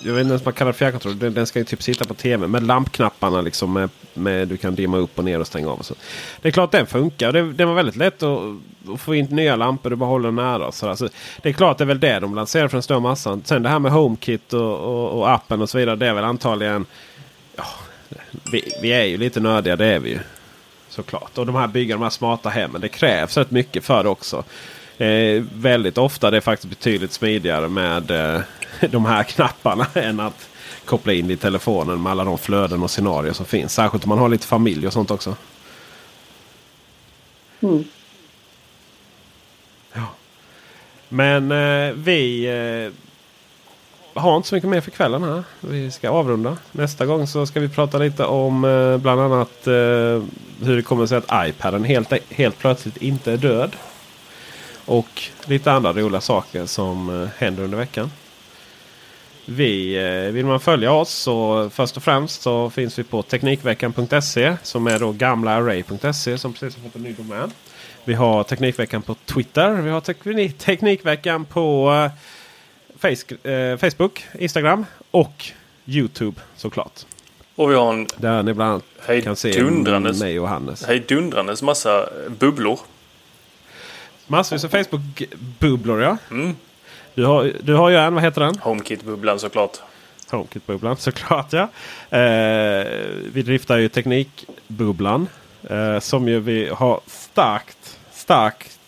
jag 0.00 0.12
vet 0.12 0.20
inte 0.20 0.28
ens 0.28 0.30
vad 0.30 0.44
man 0.44 0.52
kallar 0.52 0.72
fjärrkontroll. 0.72 1.18
Den, 1.18 1.34
den 1.34 1.46
ska 1.46 1.58
ju 1.58 1.64
typ 1.64 1.82
sitta 1.82 2.04
på 2.04 2.14
tv. 2.14 2.46
Med 2.46 2.62
lampknapparna 2.62 3.40
liksom. 3.40 3.72
Med, 3.72 3.90
med, 4.14 4.48
du 4.48 4.56
kan 4.56 4.74
dimma 4.74 4.96
upp 4.96 5.18
och 5.18 5.24
ner 5.24 5.40
och 5.40 5.46
stänga 5.46 5.70
av. 5.70 5.78
Och 5.78 5.84
så. 5.84 5.94
Det 6.42 6.48
är 6.48 6.52
klart 6.52 6.70
den 6.70 6.86
funkar. 6.86 7.32
Det, 7.32 7.52
det 7.52 7.64
var 7.64 7.74
väldigt 7.74 7.96
lätt 7.96 8.22
att, 8.22 8.40
att 8.94 9.00
få 9.00 9.14
in 9.14 9.24
nya 9.24 9.56
lampor. 9.56 9.90
Du 9.90 9.96
bara 9.96 10.10
håller 10.10 10.28
den 10.28 10.36
nära. 10.36 10.66
Och 10.66 10.74
så, 10.74 10.86
där. 10.86 10.94
så 10.94 11.08
det 11.42 11.48
är 11.48 11.52
klart 11.52 11.78
det 11.78 11.84
är 11.84 11.86
väl 11.86 12.00
det 12.00 12.18
de 12.18 12.34
lanserar 12.34 12.68
för 12.68 12.76
den 12.76 12.82
stora 12.82 13.00
massan. 13.00 13.42
Sen 13.44 13.62
det 13.62 13.68
här 13.68 13.78
med 13.78 13.92
HomeKit 13.92 14.52
och, 14.52 14.78
och, 14.78 15.18
och 15.18 15.30
appen 15.30 15.62
och 15.62 15.70
så 15.70 15.78
vidare. 15.78 15.96
Det 15.96 16.06
är 16.06 16.14
väl 16.14 16.24
antagligen. 16.24 16.86
Ja, 17.56 17.64
vi, 18.52 18.72
vi 18.82 18.92
är 18.92 19.04
ju 19.04 19.16
lite 19.16 19.40
nördiga. 19.40 19.76
Det 19.76 19.86
är 19.86 19.98
vi 19.98 20.10
ju. 20.10 20.18
Såklart. 20.88 21.38
Och 21.38 21.46
de 21.46 21.54
här 21.54 21.68
bygger 21.68 21.94
de 21.94 22.02
här 22.02 22.10
smarta 22.10 22.48
hemmen. 22.48 22.80
Det 22.80 22.88
krävs 22.88 23.36
rätt 23.36 23.50
mycket 23.50 23.84
för 23.84 24.02
det 24.02 24.08
också. 24.08 24.44
Eh, 25.00 25.42
väldigt 25.54 25.98
ofta 25.98 26.30
det 26.30 26.36
är 26.36 26.40
faktiskt 26.40 26.70
betydligt 26.70 27.12
smidigare 27.12 27.68
med 27.68 28.10
eh, 28.10 28.40
de 28.90 29.04
här 29.04 29.22
knapparna 29.22 29.86
än 29.94 30.20
att 30.20 30.48
koppla 30.84 31.12
in 31.12 31.30
i 31.30 31.36
telefonen 31.36 32.02
med 32.02 32.12
alla 32.12 32.24
de 32.24 32.38
flöden 32.38 32.82
och 32.82 32.90
scenarier 32.90 33.32
som 33.32 33.46
finns. 33.46 33.74
Särskilt 33.74 34.04
om 34.04 34.08
man 34.08 34.18
har 34.18 34.28
lite 34.28 34.46
familj 34.46 34.86
och 34.86 34.92
sånt 34.92 35.10
också. 35.10 35.36
Mm. 37.60 37.84
Ja. 39.92 40.06
Men 41.08 41.52
eh, 41.52 41.94
vi 41.94 42.44
eh, 42.46 42.92
har 44.22 44.36
inte 44.36 44.48
så 44.48 44.54
mycket 44.54 44.70
mer 44.70 44.80
för 44.80 44.90
kvällen 44.90 45.22
här. 45.22 45.44
Vi 45.60 45.90
ska 45.90 46.10
avrunda. 46.10 46.56
Nästa 46.72 47.06
gång 47.06 47.26
så 47.26 47.46
ska 47.46 47.60
vi 47.60 47.68
prata 47.68 47.98
lite 47.98 48.24
om 48.24 48.64
eh, 48.64 48.98
bland 48.98 49.20
annat 49.20 49.66
eh, 49.66 49.72
hur 50.62 50.76
det 50.76 50.82
kommer 50.82 51.06
sig 51.06 51.18
att 51.18 51.48
iPaden 51.48 51.84
helt, 51.84 52.12
helt 52.30 52.58
plötsligt 52.58 52.96
inte 52.96 53.32
är 53.32 53.36
död. 53.36 53.76
Och 54.90 55.22
lite 55.46 55.72
andra 55.72 55.92
roliga 55.92 56.20
saker 56.20 56.66
som 56.66 57.22
eh, 57.22 57.28
händer 57.38 57.62
under 57.62 57.78
veckan. 57.78 58.10
Vi, 59.46 59.96
eh, 59.96 60.32
vill 60.32 60.46
man 60.46 60.60
följa 60.60 60.92
oss 60.92 61.10
så 61.10 61.70
först 61.70 61.96
och 61.96 62.02
främst 62.02 62.42
så 62.42 62.70
finns 62.70 62.98
vi 62.98 63.04
på 63.04 63.22
Teknikveckan.se 63.22 64.56
som 64.62 64.86
är 64.86 64.98
då 64.98 65.12
gamla 65.12 65.50
Array.se 65.50 66.38
som 66.38 66.52
precis 66.52 66.76
har 66.76 66.82
fått 66.82 66.96
en 66.96 67.02
ny 67.02 67.12
domän. 67.12 67.50
Vi 68.04 68.14
har 68.14 68.42
Teknikveckan 68.42 69.02
på 69.02 69.14
Twitter. 69.14 69.70
Vi 69.70 69.90
har 69.90 70.00
teknik, 70.00 70.58
Teknikveckan 70.58 71.44
på 71.44 71.92
eh, 71.92 72.10
face, 72.98 73.50
eh, 73.50 73.76
Facebook, 73.76 74.24
Instagram 74.38 74.86
och 75.10 75.44
Youtube 75.84 76.40
såklart. 76.56 77.00
Och 77.56 77.70
vi 77.70 77.74
har 77.74 77.92
en 77.92 78.06
Där 78.16 78.42
ni 78.42 78.54
bland 78.54 78.82
annat 79.06 79.24
kan 79.24 79.36
se 79.36 79.62
mig 80.20 80.40
och 80.40 80.48
Hannes. 80.48 80.84
hejdundrandes 80.84 81.62
massa 81.62 82.08
bubblor. 82.38 82.78
Massvis 84.30 84.64
av 84.64 84.68
Facebook-bubblor 84.68 86.02
ja. 86.02 86.16
Mm. 86.30 86.56
Du, 87.14 87.24
har, 87.24 87.52
du 87.62 87.74
har 87.74 87.90
ju 87.90 87.96
en, 87.96 88.14
vad 88.14 88.22
heter 88.22 88.40
den? 88.40 88.54
HomeKit-bubblan 88.54 89.38
såklart. 89.38 89.80
HomeKit-bubblan 90.30 90.96
såklart 90.98 91.52
ja. 91.52 91.68
Eh, 92.18 92.86
vi 93.32 93.42
driftar 93.44 93.78
ju 93.78 93.88
Teknikbubblan. 93.88 95.28
Eh, 95.70 95.98
som 95.98 96.28
ju 96.28 96.40
vi 96.40 96.68
har 96.68 97.00
starkt, 97.06 97.98
starkt 98.12 98.78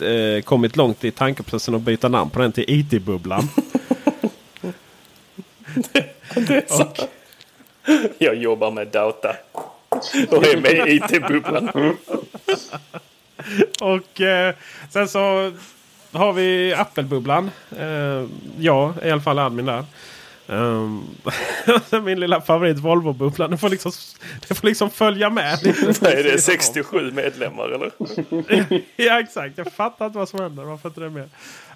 eh, 0.00 0.42
kommit 0.42 0.76
långt 0.76 1.04
i 1.04 1.10
tankeprocessen 1.10 1.74
att 1.74 1.82
byta 1.82 2.08
namn 2.08 2.30
på 2.30 2.38
den 2.38 2.52
till 2.52 2.64
IT-bubblan. 2.68 3.48
Det 6.34 6.50
är 6.50 6.66
sant. 6.66 7.08
Jag 8.18 8.34
jobbar 8.34 8.70
med 8.70 8.88
data. 8.88 9.36
Och 10.30 10.46
är 10.46 10.60
med 10.60 10.88
i 10.88 10.96
IT-bubblan. 10.96 11.70
Och 13.80 14.20
eh, 14.20 14.54
sen 14.90 15.08
så 15.08 15.52
har 16.12 16.32
vi 16.32 16.74
Apple-bubblan. 16.74 17.50
Eh, 17.78 18.26
jag 18.58 18.94
är 19.02 19.06
i 19.06 19.10
alla 19.10 19.20
fall 19.20 19.38
admin 19.38 19.66
där. 19.66 19.84
Um, 20.46 21.06
min 22.04 22.20
lilla 22.20 22.40
favorit 22.40 22.78
Volvo-bubblan. 22.78 23.50
Den 23.50 23.58
får 23.58 23.68
liksom, 23.68 23.92
den 24.48 24.56
får 24.56 24.68
liksom 24.68 24.90
följa 24.90 25.30
med. 25.30 25.58
Nej, 26.00 26.22
det 26.22 26.32
är 26.32 26.38
67 26.38 27.10
medlemmar 27.10 27.68
eller? 27.68 27.90
ja 28.96 29.20
exakt. 29.20 29.58
Jag 29.58 29.72
fattar 29.72 30.06
inte 30.06 30.18
vad 30.18 30.28
som 30.28 30.40
händer. 30.40 30.64
Varför 30.64 30.88
inte 30.88 31.00
det 31.00 31.10
med? 31.10 31.30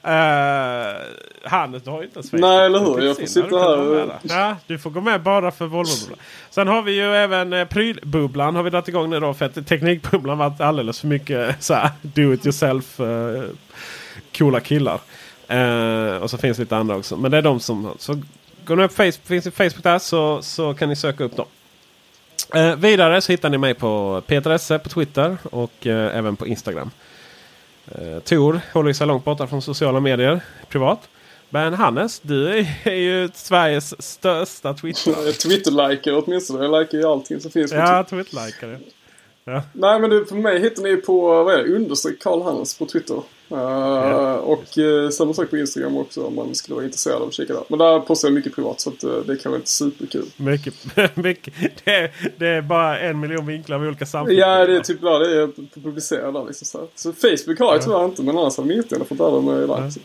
Uh, 0.07 1.50
Hannes, 1.50 1.82
du 1.82 1.90
har 1.90 1.98
ju 1.98 2.05
inte 2.05 2.18
ens 2.18 2.30
Facebook. 2.30 2.40
Nej, 2.40 2.66
eller 2.66 2.78
hur? 2.78 3.02
Jag 3.07 3.16
får 3.16 3.26
sitta 3.26 3.59
här. 3.59 4.18
Ja, 4.22 4.57
du 4.66 4.78
får 4.78 4.90
gå 4.90 5.00
med 5.00 5.20
bara 5.22 5.50
för 5.50 5.66
Volvo-bubblan. 5.66 6.18
Sen 6.50 6.68
har 6.68 6.82
vi 6.82 6.92
ju 6.92 7.14
även 7.14 7.52
eh, 7.52 7.64
prylbubblan. 7.64 8.57
Har 8.57 8.62
vi 8.62 8.70
dragit 8.70 8.88
igång 8.88 9.11
nu 9.11 9.20
då. 9.20 9.34
För 9.34 9.44
att 9.46 9.66
teknikbubblan 9.66 10.38
varit 10.38 10.61
alldeles 10.61 11.00
för 11.00 11.07
mycket 11.07 11.62
så 11.64 11.74
här, 11.74 11.90
do 12.02 12.32
it 12.32 12.46
yourself. 12.46 13.00
eh, 13.00 13.42
coola 14.38 14.61
killar. 14.61 15.00
Eh, 15.48 16.16
och 16.16 16.30
så 16.30 16.38
finns 16.38 16.59
lite 16.59 16.76
andra 16.76 16.96
också. 16.96 17.16
Men 17.16 17.30
det 17.30 17.38
är 17.38 17.42
de 17.42 17.61
som... 17.61 17.94
Så 17.98 18.20
går 18.64 18.76
ni 18.76 18.84
upp 18.84 18.92
Facebook, 18.92 19.26
finns 19.26 19.44
det 19.44 19.50
Facebook 19.50 19.82
där 19.82 19.98
så, 19.98 20.42
så 20.42 20.74
kan 20.74 20.88
ni 20.88 20.96
söka 20.96 21.24
upp 21.24 21.36
dem. 21.36 21.46
Eh, 22.55 22.76
vidare 22.76 23.20
så 23.20 23.32
hittar 23.32 23.50
ni 23.50 23.59
mig 23.59 23.74
på 23.74 24.22
Peter 24.26 24.50
Esse 24.50 24.78
på 24.78 24.88
Twitter 24.88 25.36
och 25.50 25.86
eh, 25.86 26.16
även 26.18 26.36
på 26.36 26.46
Instagram. 26.46 26.90
Eh, 27.89 28.18
Tor 28.20 28.61
håller 28.72 28.93
sig 28.93 29.07
långt 29.07 29.24
borta 29.24 29.47
från 29.47 29.62
sociala 29.62 30.01
medier 30.01 30.41
privat. 30.68 31.09
Men 31.51 31.74
Hannes, 31.74 32.20
du 32.20 32.49
är, 32.85 32.91
ju 32.93 33.28
Sveriges 33.35 34.03
största 34.03 34.74
Twitter. 34.74 35.32
Twitter-liker 35.49 36.22
åtminstone. 36.24 36.64
Jag 36.64 36.80
likar 36.80 36.99
ju 36.99 37.05
allting 37.05 37.41
som 37.41 37.51
finns 37.51 37.70
på 37.70 37.76
Ja, 37.76 38.05
Twitter. 38.05 38.24
Twitter-likare. 38.24 38.78
Ja. 39.45 39.62
Nej 39.72 40.01
men 40.01 40.11
du, 40.11 40.24
för 40.24 40.34
mig 40.34 40.61
hittar 40.61 40.82
ni 40.82 40.97
på, 40.97 41.45
vad 41.45 41.55
är 41.55 41.64
det, 41.64 41.76
understreck 41.76 42.22
Karl 42.22 42.42
Hannes 42.42 42.78
på 42.78 42.86
Twitter. 42.86 43.22
Uh, 43.53 44.34
Och 44.34 44.78
uh, 44.78 45.11
samma 45.11 45.34
sak 45.34 45.51
på 45.51 45.57
Instagram 45.57 45.97
också 45.97 46.24
om 46.26 46.34
man 46.34 46.55
skulle 46.55 46.74
vara 46.74 46.84
intresserad 46.84 47.22
av 47.22 47.28
att 47.28 47.34
kika 47.34 47.53
där. 47.53 47.62
Men 47.68 47.78
där 47.78 48.01
postar 48.01 48.28
jag 48.28 48.34
mycket 48.34 48.55
privat 48.55 48.80
så 48.80 48.90
att, 48.90 49.05
uh, 49.05 49.18
det 49.26 49.36
kan 49.36 49.53
vara 49.53 49.59
inte 49.59 49.70
superkul. 49.70 50.26
Mycket, 50.36 50.74
mycket. 51.16 51.55
Det, 51.84 51.90
är, 51.90 52.32
det 52.38 52.47
är 52.47 52.62
bara 52.62 52.99
en 52.99 53.20
miljon 53.20 53.47
vinklar 53.47 53.78
med 53.78 53.88
olika 53.88 54.07
samtidigt. 54.07 54.40
Ja, 54.40 54.66
det 54.66 54.76
är 54.76 54.80
typ 54.80 55.01
där 55.01 55.20
det 55.20 55.42
är 55.42 55.80
publicerat 55.80 56.34
där 56.34 56.45
liksom 56.47 56.66
så, 56.66 56.78
här. 56.78 56.86
så 56.95 57.12
Facebook 57.12 57.59
har 57.59 57.74
jag 57.74 57.82
tyvärr 57.82 58.05
inte 58.05 58.22
men 58.22 58.38
annars 58.38 58.57
har 58.57 58.64
de 58.64 58.74
jättegärna 58.74 59.05
fått 59.05 59.18
där 59.18 59.40
med 59.40 59.61
like. 59.61 60.01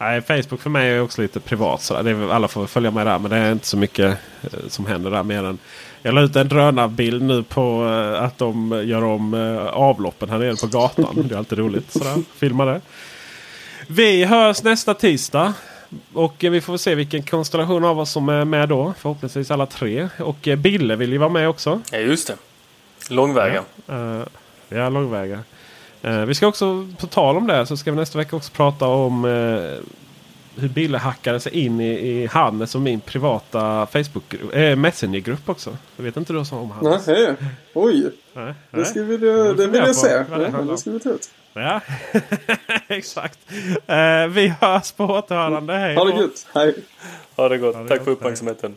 Nej, 0.00 0.22
Facebook 0.22 0.60
för 0.60 0.70
mig 0.70 0.90
är 0.90 1.00
också 1.00 1.22
lite 1.22 1.40
privat. 1.40 1.82
Så 1.82 2.02
det 2.02 2.10
är, 2.10 2.32
alla 2.32 2.48
får 2.48 2.66
följa 2.66 2.90
med 2.90 3.06
där. 3.06 3.18
Men 3.18 3.30
det 3.30 3.36
är 3.36 3.52
inte 3.52 3.66
så 3.66 3.76
mycket 3.76 4.18
eh, 4.42 4.68
som 4.68 4.86
händer 4.86 5.10
där. 5.10 5.22
Mer 5.22 5.44
än, 5.44 5.58
jag 6.02 6.14
la 6.14 6.20
ut 6.20 6.36
en 6.36 6.48
drönarbild 6.48 7.22
nu 7.22 7.42
på 7.42 7.88
eh, 7.88 8.22
att 8.22 8.38
de 8.38 8.82
gör 8.84 9.04
om 9.04 9.34
eh, 9.34 9.66
avloppen 9.66 10.30
här 10.30 10.38
nere 10.38 10.56
på 10.56 10.66
gatan. 10.66 11.24
det 11.28 11.34
är 11.34 11.38
alltid 11.38 11.58
roligt. 11.58 11.92
Sådär, 11.92 12.22
filma 12.36 12.64
det. 12.64 12.80
Vi 13.86 14.24
hörs 14.24 14.62
nästa 14.62 14.94
tisdag. 14.94 15.52
Och 16.12 16.34
vi 16.38 16.60
får 16.60 16.76
se 16.76 16.94
vilken 16.94 17.22
konstellation 17.22 17.84
av 17.84 18.00
oss 18.00 18.10
som 18.10 18.28
är 18.28 18.44
med 18.44 18.68
då. 18.68 18.94
Förhoppningsvis 18.98 19.50
alla 19.50 19.66
tre. 19.66 20.08
Och 20.18 20.48
Bille 20.58 20.96
vill 20.96 21.12
ju 21.12 21.18
vara 21.18 21.30
med 21.30 21.48
också. 21.48 21.80
Ja, 21.92 21.98
just 21.98 22.26
det. 22.26 22.36
Långväga. 23.14 23.62
Ja, 23.86 24.16
eh, 24.16 24.26
ja 24.68 24.88
långväga. 24.88 25.40
Eh, 26.02 26.24
vi 26.24 26.34
ska 26.34 26.46
också, 26.46 26.88
på 27.00 27.06
tal 27.06 27.36
om 27.36 27.46
det, 27.46 27.66
så 27.66 27.76
ska 27.76 27.90
vi 27.90 27.96
nästa 27.96 28.18
vecka 28.18 28.36
också 28.36 28.52
prata 28.52 28.86
om 28.86 29.24
eh, 29.24 29.30
hur 30.60 30.68
Bille 30.68 30.98
hackade 30.98 31.40
sig 31.40 31.52
in 31.64 31.80
i, 31.80 31.90
i 32.22 32.26
Hannes 32.26 32.74
och 32.74 32.80
min 32.80 33.00
privata 33.00 33.86
Facebook 33.86 34.34
äh, 34.54 34.76
Messengergrupp 34.76 35.48
också. 35.48 35.76
Jag 35.96 36.04
vet 36.04 36.16
inte 36.16 36.32
du 36.32 36.38
om 36.38 36.70
Hannes? 36.70 37.06
Nej, 37.06 37.34
oj. 37.74 38.10
Nej, 38.32 38.54
det 38.70 38.84
ska 38.84 39.02
vi, 39.02 39.16
det, 39.16 39.54
det 39.54 39.66
vill 39.66 39.80
jag 39.80 39.96
se. 39.96 40.24
Ja, 40.30 40.36
det 40.38 40.78
ska 40.78 40.90
vi 40.90 41.00
ta 41.00 41.10
ut. 41.10 41.30
Ja, 41.52 41.80
exakt. 42.88 43.38
Eh, 43.86 44.26
vi 44.28 44.54
hörs 44.60 44.92
på 44.92 45.04
återhörande. 45.04 45.72
Hej 45.72 45.94
Ha 45.94 46.04
det 46.04 46.10
då. 46.12 46.20
gött. 46.20 46.46
Hej. 46.54 46.74
Ha 47.36 47.48
det 47.48 47.58
gott. 47.58 47.74
det 47.74 47.88
Tack 47.88 47.88
gott. 47.88 47.98
för 47.98 48.04
Hej. 48.04 48.12
uppmärksamheten. 48.12 48.76